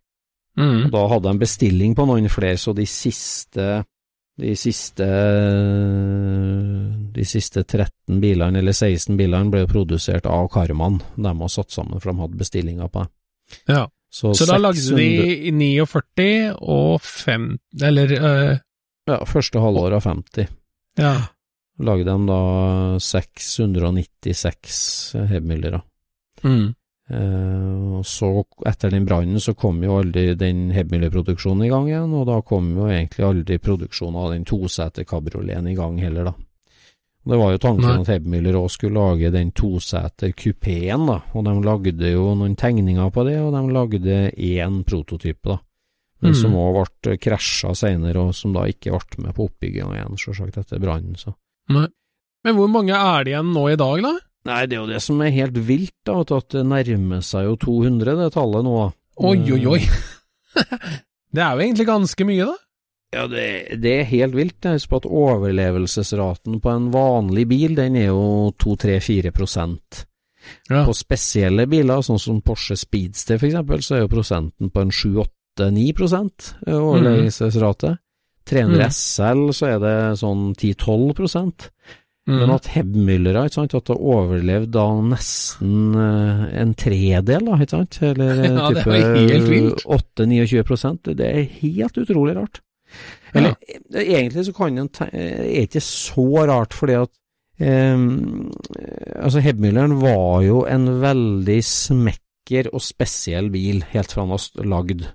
Mm. 0.57 0.89
Da 0.91 1.07
hadde 1.11 1.33
de 1.33 1.43
bestilling 1.43 1.95
på 1.95 2.05
noen 2.07 2.29
flere, 2.31 2.57
så 2.57 2.73
de 2.73 2.85
siste 2.87 3.83
de 4.35 4.51
siste 4.59 5.05
de 7.15 7.23
siste 7.23 7.63
13 7.63 8.19
bilene, 8.19 8.59
eller 8.59 8.75
16 8.75 9.15
bilene, 9.15 9.51
ble 9.51 9.63
produsert 9.67 10.27
av 10.27 10.49
Karman. 10.51 10.99
De 11.15 11.31
var 11.39 11.51
satt 11.51 11.71
sammen, 11.71 12.01
for 12.01 12.11
de 12.11 12.19
hadde 12.23 12.39
bestillinger 12.41 12.91
på 12.91 13.05
det. 13.05 13.11
Ja. 13.71 13.85
Så, 14.15 14.31
Så 14.33 14.45
da 14.47 14.55
lagde 14.57 14.79
de 14.95 15.51
49 15.51 16.53
og 16.61 17.01
5 17.03 17.47
Eller 17.83 18.13
øh, 18.15 18.57
Ja, 19.05 19.19
første 19.29 19.61
halvår 19.61 19.99
av 19.99 20.07
50. 20.07 20.47
Ja. 20.97 21.13
lagde 21.77 22.07
de 22.07 22.29
da 22.29 22.39
696 23.03 24.79
Hebmüllere. 25.29 25.81
Mm. 26.43 26.73
Eh, 27.09 27.97
og 27.99 28.05
så, 28.07 28.29
etter 28.65 28.89
den 28.89 29.05
brannen, 29.05 29.39
så 29.39 29.53
kom 29.53 29.83
jo 29.83 29.99
aldri 29.99 30.33
den 30.39 30.71
Hebmüller-produksjonen 30.73 31.67
i 31.67 31.69
gang 31.69 31.89
igjen, 31.89 32.15
og 32.17 32.25
da 32.31 32.39
kom 32.41 32.71
jo 32.79 32.87
egentlig 32.89 33.27
aldri 33.27 33.59
produksjonen 33.61 34.17
av 34.23 34.31
den 34.33 34.47
toseter 34.47 35.05
kabrioleten 35.05 35.69
i 35.69 35.77
gang 35.77 35.99
heller, 36.01 36.31
da. 36.31 36.33
Det 37.25 37.37
var 37.41 37.55
jo 37.55 37.61
tanken 37.61 37.87
Nei. 37.89 37.99
at 38.01 38.09
Hebmüller 38.13 38.57
òg 38.57 38.67
skulle 38.73 39.01
lage 39.01 39.31
den 39.33 39.51
toseter 39.57 40.33
kupeen, 40.37 41.05
da, 41.09 41.19
og 41.33 41.45
de 41.45 41.53
lagde 41.65 42.11
jo 42.11 42.33
noen 42.37 42.57
tegninger 42.57 43.13
på 43.13 43.25
det, 43.27 43.37
og 43.41 43.53
de 43.53 43.63
lagde 43.73 44.19
én 44.33 44.81
prototype, 44.85 45.53
da 45.53 45.59
men 46.23 46.31
mm. 46.31 46.37
som 46.39 46.55
òg 46.59 46.81
ble 47.03 47.17
krasja 47.21 47.73
seinere, 47.77 48.21
og 48.21 48.35
som 48.37 48.53
da 48.55 48.65
ikke 48.71 48.95
ble 48.95 49.25
med 49.25 49.35
på 49.37 49.49
oppbygginga 49.49 49.97
igjen, 49.97 50.19
sjølsagt, 50.21 50.59
etter 50.61 50.81
brannen. 50.83 51.17
Men 51.69 52.57
hvor 52.57 52.71
mange 52.71 52.95
er 52.95 53.25
det 53.25 53.33
igjen 53.33 53.53
nå 53.55 53.67
i 53.71 53.79
dag, 53.79 54.03
da? 54.05 54.13
Nei, 54.45 54.59
det 54.69 54.77
er 54.77 54.83
jo 54.83 54.91
det 54.91 55.01
som 55.01 55.21
er 55.25 55.33
helt 55.33 55.57
vilt, 55.65 55.95
da, 56.05 56.19
at 56.21 56.53
det 56.53 56.65
nærmer 56.69 57.23
seg 57.25 57.47
jo 57.47 57.55
200, 57.65 58.19
det 58.21 58.29
tallet 58.35 58.67
nå. 58.67 58.75
Oi, 59.25 59.39
oi, 59.55 59.63
oi. 59.73 59.81
Eh. 59.81 60.85
det 61.35 61.41
er 61.41 61.55
jo 61.55 61.65
egentlig 61.65 61.87
ganske 61.89 62.27
mye, 62.29 62.45
da? 62.51 62.57
Ja, 63.15 63.27
det, 63.31 63.45
det 63.81 63.93
er 64.01 64.09
helt 64.09 64.35
vilt. 64.35 64.65
Husk 64.67 64.91
på 64.91 64.99
at 64.99 65.07
overlevelsesraten 65.07 66.59
på 66.61 66.71
en 66.71 66.89
vanlig 66.93 67.45
bil, 67.47 67.77
den 67.77 67.95
er 67.99 68.11
jo 68.11 68.51
2-3-4 68.61 69.31
ja. 70.69 70.83
På 70.85 70.93
spesielle 70.93 71.65
biler, 71.69 72.03
sånn 72.05 72.21
som 72.21 72.41
Porsche 72.45 72.77
Speedster 72.77 73.39
f.eks., 73.39 73.87
så 73.87 73.97
er 73.97 74.03
jo 74.03 74.11
prosenten 74.11 74.69
på 74.69 74.83
en 74.83 74.93
7-8 74.93 75.25
8-9 75.57 76.73
overlevelsesrate. 76.75 77.95
Mm. 77.95 78.01
Trener 78.45 78.83
mm. 78.83 78.91
SL 78.93 79.47
så 79.57 79.69
er 79.73 79.79
det 79.81 79.95
sånn 80.21 80.51
10-12 80.53 81.15
mm. 81.17 82.35
Men 82.35 82.53
at 82.53 82.69
Hebmüllera 82.75 83.45
at 83.47 83.89
det 83.89 83.97
overlevde 83.97 84.73
da 84.75 84.85
nesten 85.13 85.97
eh, 85.97 86.45
en 86.61 86.75
tredel, 86.77 87.49
da, 87.49 87.57
ikke 87.57 87.77
sant? 87.79 87.99
Eller 88.05 88.43
eh, 88.45 88.59
ja, 88.59 88.69
type 88.75 89.89
8-29 89.97 91.15
det 91.17 91.31
er 91.31 91.51
helt 91.63 92.01
utrolig 92.05 92.37
rart. 92.37 92.61
Eller, 93.33 93.55
ja. 93.65 93.79
Eh, 93.97 94.13
egentlig 94.19 94.45
så 94.47 94.55
kan 94.55 94.77
en 94.77 94.91
er 95.09 95.63
ikke 95.65 95.83
så 95.83 96.29
rart, 96.45 96.77
fordi 96.77 97.01
at 97.03 97.13
Um, 97.55 98.51
altså 99.15 99.39
Hebmülleren 99.39 99.93
var 100.01 100.41
jo 100.43 100.65
en 100.67 100.89
veldig 100.99 101.61
smekker 101.63 102.67
og 102.75 102.83
spesiell 102.83 103.47
bil 103.53 103.79
helt 103.93 104.11
fra 104.11 104.25
han 104.25 104.33
var 104.33 104.65
lagd. 104.67 105.05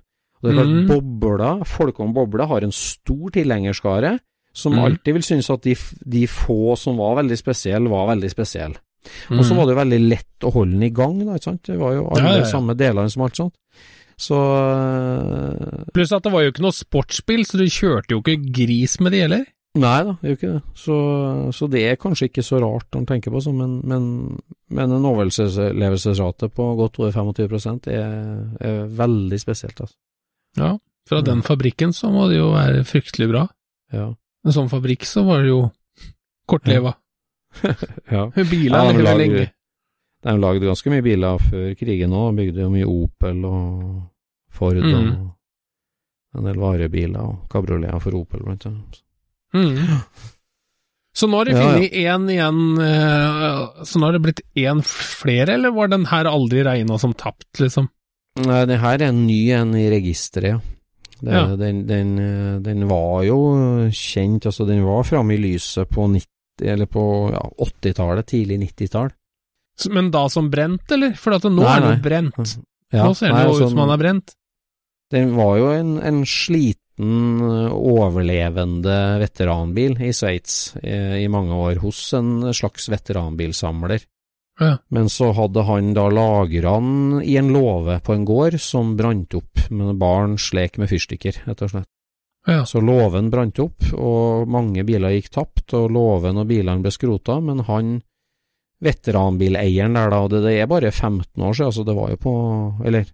Og 0.41 0.49
det 0.49 0.51
er 0.51 0.57
klart, 0.57 0.71
Mm. 0.73 0.87
bobla, 0.89 1.49
folk 1.65 1.99
om 1.99 2.13
bobla 2.13 2.47
har 2.47 2.63
en 2.65 2.71
stor 2.71 3.29
tilhengerskare, 3.31 4.19
som 4.53 4.73
Mm. 4.73 4.83
alltid 4.83 5.13
vil 5.13 5.21
synes 5.23 5.49
at 5.53 5.61
de, 5.61 5.75
de 6.09 6.25
få 6.27 6.75
som 6.77 6.97
var 6.97 7.15
veldig 7.23 7.37
spesielle, 7.37 7.87
var 7.89 8.07
veldig 8.15 8.29
spesielle. 8.31 8.75
Mm. 9.29 9.39
Og 9.39 9.45
så 9.45 9.55
var 9.55 9.65
det 9.65 9.75
jo 9.75 9.81
veldig 9.83 10.09
lett 10.09 10.39
å 10.45 10.51
holde 10.53 10.71
den 10.73 10.83
i 10.83 10.89
gang, 10.89 11.19
da, 11.25 11.33
ikke 11.37 11.43
sant. 11.43 11.63
Det 11.63 11.77
var 11.79 11.93
jo 11.93 12.07
alle 12.09 12.21
Ja, 12.27 12.31
ja, 12.33 12.43
ja. 12.43 12.51
samme 12.51 12.75
delene 12.77 13.09
som 13.09 13.23
alt 13.23 13.35
sånt. 13.35 13.53
Så 14.21 14.35
øh, 14.37 15.85
Pluss 15.93 16.11
at 16.13 16.21
det 16.23 16.31
var 16.31 16.43
jo 16.43 16.51
ikke 16.51 16.61
noe 16.65 16.75
sportsspill, 16.75 17.41
så 17.47 17.57
du 17.57 17.65
kjørte 17.65 18.13
jo 18.13 18.21
ikke 18.21 18.51
gris 18.53 18.99
med 19.01 19.11
de 19.15 19.21
heller. 19.23 19.45
Nei 19.79 20.03
da, 20.03 20.17
det 20.19 20.27
er 20.27 20.33
jo 20.33 20.37
ikke 20.37 20.53
det. 20.57 20.61
Så, 20.75 20.95
så 21.55 21.67
det 21.71 21.81
er 21.87 21.95
kanskje 22.01 22.27
ikke 22.27 22.43
så 22.43 22.59
rart 22.59 22.89
når 22.91 22.99
en 22.99 23.05
tenker 23.07 23.31
på 23.31 23.39
det, 23.41 23.53
men, 23.55 23.77
men, 23.87 24.03
men 24.69 24.91
en 24.97 25.05
overlevelsesrate 25.07 26.49
på 26.51 26.65
godt 26.75 26.99
over 26.99 27.11
25% 27.15 27.87
er, 27.87 28.11
er 28.59 28.81
veldig 28.99 29.39
spesielt, 29.39 29.79
altså. 29.79 29.95
Ja, 30.57 30.77
fra 31.07 31.21
den 31.21 31.41
fabrikken 31.45 31.93
så 31.95 32.09
må 32.11 32.27
det 32.29 32.37
jo 32.39 32.51
være 32.53 32.83
fryktelig 32.87 33.29
bra. 33.31 33.45
Ja. 33.93 34.09
En 34.45 34.55
sånn 34.55 34.69
fabrikk 34.71 35.05
så 35.05 35.23
var 35.27 35.43
det 35.43 35.51
jo 35.53 35.61
kortleva. 36.49 36.95
ja. 38.11 38.25
Biler 38.51 38.77
Ja, 38.77 38.91
lever 38.95 39.17
lenge. 39.19 39.47
De 40.21 40.33
lagde 40.37 40.67
ganske 40.69 40.91
mye 40.93 41.01
biler 41.05 41.39
før 41.41 41.71
krigen 41.79 42.13
òg, 42.13 42.35
bygde 42.37 42.61
jo 42.61 42.69
mye 42.73 42.87
Opel 42.89 43.45
og 43.45 44.01
Ford 44.53 44.77
Mm. 44.77 45.15
og 46.33 46.37
en 46.39 46.45
del 46.47 46.59
varebiler 46.61 47.19
og 47.25 47.47
kabrioleter 47.51 47.99
for 48.03 48.15
Opel, 48.19 48.43
blant 48.45 48.65
annet. 48.69 49.01
Mm. 49.53 49.79
Så 51.13 51.27
nå 51.27 51.37
har 51.41 51.45
de 51.49 51.51
Ja, 51.51 51.57
ja. 51.57 51.71
funnet 51.71 51.91
én 51.91 52.29
igjen, 52.31 52.59
eh, 52.79 53.83
så 53.83 53.99
nå 53.99 54.05
har 54.05 54.13
det 54.15 54.21
blitt 54.23 54.41
én 54.55 54.79
flere, 54.85 55.49
eller 55.57 55.71
var 55.75 55.87
den 55.91 56.05
her 56.05 56.25
aldri 56.29 56.63
regna 56.63 56.97
som 57.01 57.13
tapt, 57.13 57.49
liksom? 57.59 57.89
Nei, 58.47 58.61
det 58.69 58.79
her 58.81 58.99
er 58.99 59.09
en 59.11 59.25
ny 59.27 59.39
en 59.55 59.73
i 59.77 59.87
registeret, 59.93 60.55
ja. 60.55 60.61
Det, 61.21 61.31
Ja. 61.31 61.55
Den, 61.55 61.85
den, 61.85 62.17
eh, 62.17 62.59
den 62.65 62.87
var 62.89 63.21
jo 63.23 63.37
kjent, 63.93 64.47
altså 64.49 64.65
den 64.65 64.81
var 64.83 65.03
framme 65.05 65.35
i 65.35 65.37
lyset 65.37 65.89
på 65.89 66.07
90, 66.09 66.27
eller 66.73 66.89
på 66.89 67.03
ja, 67.33 67.43
80-tallet, 67.61 68.25
tidlig 68.25 68.57
90-tall. 68.63 69.11
Men 69.93 70.11
da 70.13 70.27
som 70.29 70.49
brent, 70.51 70.89
eller? 70.91 71.13
For 71.17 71.33
nå 71.37 71.61
Nei, 71.61 71.75
er 71.75 71.85
den 71.85 71.97
jo 71.97 72.05
brent. 72.05 72.55
Ja, 72.91 73.05
nå 73.05 73.13
ser 73.17 73.31
den 73.31 73.37
jo 73.37 73.51
altså, 73.53 73.67
ut 73.67 73.73
som 73.73 73.83
den 73.83 73.93
er 73.93 74.01
brent. 74.01 74.33
Den 75.11 75.35
var 75.35 75.53
jo 75.59 75.69
en, 75.75 75.93
en 76.07 76.23
sliten, 76.25 77.13
eh, 77.45 77.75
overlevende 77.75 78.97
veteranbil 79.21 80.01
i 80.01 80.11
Sveits 80.15 80.73
i, 80.81 80.95
i 81.21 81.29
mange 81.31 81.53
år, 81.53 81.77
hos 81.85 82.01
en 82.17 82.49
slags 82.55 82.89
veteranbilsamler. 82.91 84.09
Ja. 84.61 84.75
Men 84.93 85.09
så 85.09 85.31
hadde 85.33 85.63
han 85.65 85.93
da 85.97 86.05
lagra 86.13 86.75
den 86.77 87.21
i 87.25 87.33
en 87.39 87.49
låve 87.53 87.97
på 88.05 88.13
en 88.13 88.25
gård 88.29 88.59
som 88.61 88.93
brant 88.97 89.33
opp, 89.33 89.63
men 89.73 89.97
barn 89.99 90.37
slek 90.37 90.77
med 90.77 90.91
fyrstikker, 90.91 91.41
rett 91.47 91.63
og 91.65 91.73
slett. 91.73 91.89
Ja. 92.47 92.61
Så 92.65 92.81
låven 92.81 93.29
brant 93.33 93.57
opp, 93.61 93.87
og 93.93 94.49
mange 94.49 94.85
biler 94.85 95.13
gikk 95.15 95.31
tapt, 95.33 95.73
og 95.77 95.89
låven 95.93 96.41
og 96.41 96.47
bilene 96.49 96.81
ble 96.85 96.93
skrota, 96.93 97.39
men 97.41 97.63
han 97.65 97.99
veteranbileieren 98.81 99.97
der 99.97 100.13
da, 100.13 100.21
og 100.25 100.31
det, 100.33 100.43
det 100.45 100.53
er 100.57 100.69
bare 100.69 100.91
15 100.91 101.41
år 101.41 101.57
siden, 101.57 101.69
altså 101.69 101.85
det 101.85 101.97
var 101.97 102.13
jo 102.13 102.19
på 102.21 102.35
Eller, 102.85 103.09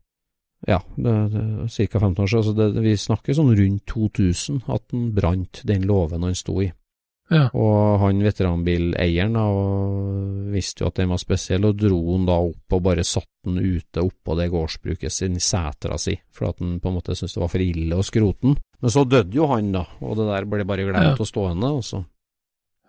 ja, 0.68 0.80
ca. 0.80 2.00
15 2.00 2.24
år 2.24 2.28
siden, 2.28 2.44
altså 2.44 2.56
det, 2.56 2.68
vi 2.84 2.96
snakker 3.00 3.36
sånn 3.36 3.56
rundt 3.56 3.84
2000 3.92 4.62
at 4.68 4.88
den 4.92 5.10
brant 5.16 5.62
den 5.68 5.88
låven 5.88 6.24
han 6.28 6.36
sto 6.36 6.60
i. 6.64 6.72
Ja. 7.30 7.50
Og 7.60 8.00
han 8.06 8.22
veteranbileieren 8.24 9.34
da, 9.36 9.44
visste 10.54 10.84
jo 10.86 10.88
at 10.92 10.96
den 11.02 11.10
var 11.12 11.20
spesiell, 11.20 11.66
og 11.68 11.76
dro 11.80 11.98
den 12.14 12.26
da 12.30 12.38
opp 12.40 12.76
og 12.78 12.84
bare 12.86 13.04
satt 13.04 13.28
den 13.48 13.58
ute 13.60 14.04
oppå 14.06 14.36
det 14.40 14.48
gårdsbruket 14.54 15.12
sin 15.12 15.36
setra 15.44 15.98
si, 16.00 16.16
for 16.32 16.50
at 16.52 16.62
han 16.64 16.78
på 16.80 16.88
en 16.92 16.96
måte 17.00 17.16
syntes 17.18 17.36
det 17.36 17.42
var 17.44 17.52
for 17.52 17.64
ille 17.66 18.00
å 18.00 18.06
skrote 18.06 18.46
den. 18.48 18.56
Men 18.80 18.94
så 18.94 19.04
døde 19.10 19.36
jo 19.36 19.48
han, 19.52 19.72
da, 19.76 19.84
og 20.00 20.16
det 20.20 20.28
der 20.30 20.48
ble 20.48 20.68
bare 20.70 20.86
glemt 20.88 21.20
Ja. 21.20 21.28
å 21.44 21.48
henne 21.50 21.72
og 21.80 21.84
så 21.84 22.06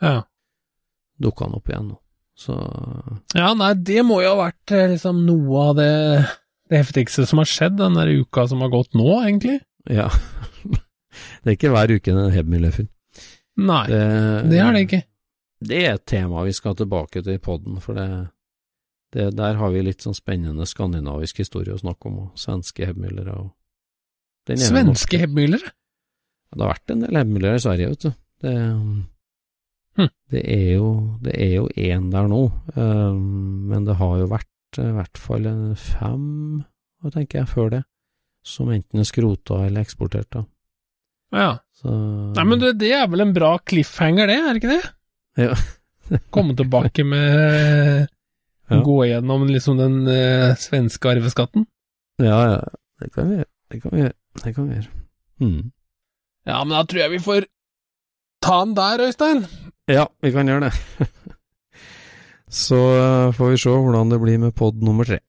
Ja. 0.02 0.22
dukka 1.18 1.46
han 1.48 1.54
opp 1.58 1.68
igjen. 1.68 1.88
nå. 1.88 1.98
Så 2.38 2.54
ja, 3.34 3.52
nei, 3.54 3.72
det 3.74 4.04
må 4.06 4.20
jo 4.22 4.36
ha 4.36 4.44
vært 4.46 4.70
eh, 4.70 4.86
liksom 4.92 5.24
noe 5.26 5.62
av 5.70 5.74
det, 5.80 6.28
det 6.70 6.78
heftigste 6.84 7.26
som 7.26 7.38
har 7.42 7.48
skjedd 7.50 7.76
den 7.80 7.94
der 7.98 8.06
uka 8.22 8.46
som 8.46 8.60
har 8.62 8.70
gått 8.70 8.94
nå, 8.94 9.08
egentlig. 9.26 9.58
ja. 9.90 10.06
det 11.42 11.50
er 11.50 11.56
ikke 11.56 11.72
hver 11.74 11.90
uke 11.96 12.14
en 12.14 12.30
Hebmüller-funn. 12.30 12.86
Nei, 13.58 13.84
Det, 13.90 14.02
det 14.52 14.58
er 14.62 14.74
det 14.74 14.82
ikke. 14.86 15.02
Det 15.68 15.78
er 15.82 15.96
et 15.96 16.06
tema 16.06 16.44
vi 16.46 16.54
skal 16.54 16.76
tilbake 16.78 17.22
til 17.24 17.34
i 17.34 17.42
poden, 17.42 17.80
for 17.82 17.98
det, 17.98 18.06
det, 19.14 19.32
der 19.34 19.58
har 19.58 19.72
vi 19.74 19.82
litt 19.82 20.04
sånn 20.04 20.14
spennende 20.14 20.66
skandinavisk 20.68 21.42
historie 21.42 21.74
å 21.74 21.80
snakke 21.80 22.10
om, 22.10 22.20
og 22.28 22.38
svenske 22.38 22.86
hebmylere 22.86 23.38
og 23.38 23.54
Svenske 24.48 25.18
hebmylere? 25.20 25.74
Det 26.48 26.62
har 26.62 26.70
vært 26.70 26.92
en 26.94 27.02
del 27.02 27.18
hebmylere 27.18 27.58
i 27.58 27.60
Sverige, 27.60 27.88
vet 27.90 28.04
du. 28.06 28.12
Det, 28.40 28.52
Hm. 29.98 30.08
det 30.30 30.42
er 30.46 30.68
jo 30.78 30.88
det 31.24 31.34
er 31.34 31.54
jo 31.56 31.64
én 31.74 32.06
der 32.12 32.28
nå, 32.30 32.44
um, 32.78 33.66
men 33.66 33.86
det 33.88 33.96
har 33.98 34.20
jo 34.20 34.28
vært 34.30 34.78
i 34.78 34.92
hvert 34.94 35.18
fall 35.18 35.48
fem, 35.80 36.62
tenker 37.10 37.40
jeg, 37.40 37.48
før 37.50 37.72
det, 37.72 37.80
som 38.46 38.70
enten 38.70 39.02
er 39.02 39.08
skrota 39.08 39.64
eller 39.66 39.82
eksportert, 39.82 40.28
da. 40.30 40.44
Ja. 41.34 41.48
Så 41.78 41.94
Nei, 42.34 42.44
men 42.48 42.58
det, 42.62 42.72
det 42.80 42.92
er 42.96 43.06
vel 43.10 43.22
en 43.22 43.34
bra 43.36 43.52
cliffhanger, 43.62 44.26
det, 44.30 44.36
er 44.42 44.48
det 44.56 44.62
ikke 44.62 44.76
det? 44.76 44.92
Ja. 45.44 45.58
Komme 46.34 46.56
tilbake 46.58 47.04
med 47.06 48.08
Ja. 48.68 48.80
Gå 48.84 48.96
gjennom 49.08 49.46
liksom 49.48 49.78
den 49.80 50.00
eh, 50.12 50.52
svenske 50.60 51.08
arveskatten. 51.14 51.64
Ja, 52.20 52.38
ja, 52.50 52.58
det 53.00 53.12
kan 53.14 53.30
vi 53.30 53.38
gjøre. 53.38 53.48
Det 53.70 53.78
kan 53.84 53.94
vi 53.94 54.02
gjøre. 54.02 54.16
Det 54.42 54.54
kan 54.56 54.66
vi 54.68 54.74
gjøre. 54.76 54.90
Mm. 55.40 55.62
Ja, 56.48 56.58
men 56.64 56.74
da 56.74 56.82
tror 56.88 57.00
jeg 57.04 57.12
vi 57.14 57.20
får 57.24 57.46
ta 58.44 58.58
den 58.64 58.74
der, 58.76 59.04
Øystein. 59.06 59.40
Ja, 59.88 60.04
vi 60.24 60.32
kan 60.34 60.50
gjøre 60.50 60.68
det. 60.68 61.08
Så 62.64 62.76
eh, 62.98 63.32
får 63.36 63.54
vi 63.54 63.60
se 63.60 63.72
hvordan 63.76 64.12
det 64.12 64.20
blir 64.22 64.38
med 64.42 64.54
pod 64.56 64.82
nummer 64.84 65.08
tre. 65.08 65.20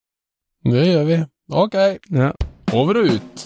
Det 0.67 0.83
gjør 0.89 1.07
vi. 1.07 1.21
Ok, 1.63 1.75
Ja. 2.11 2.31
over 2.75 2.99
og 3.03 3.13
ut. 3.15 3.45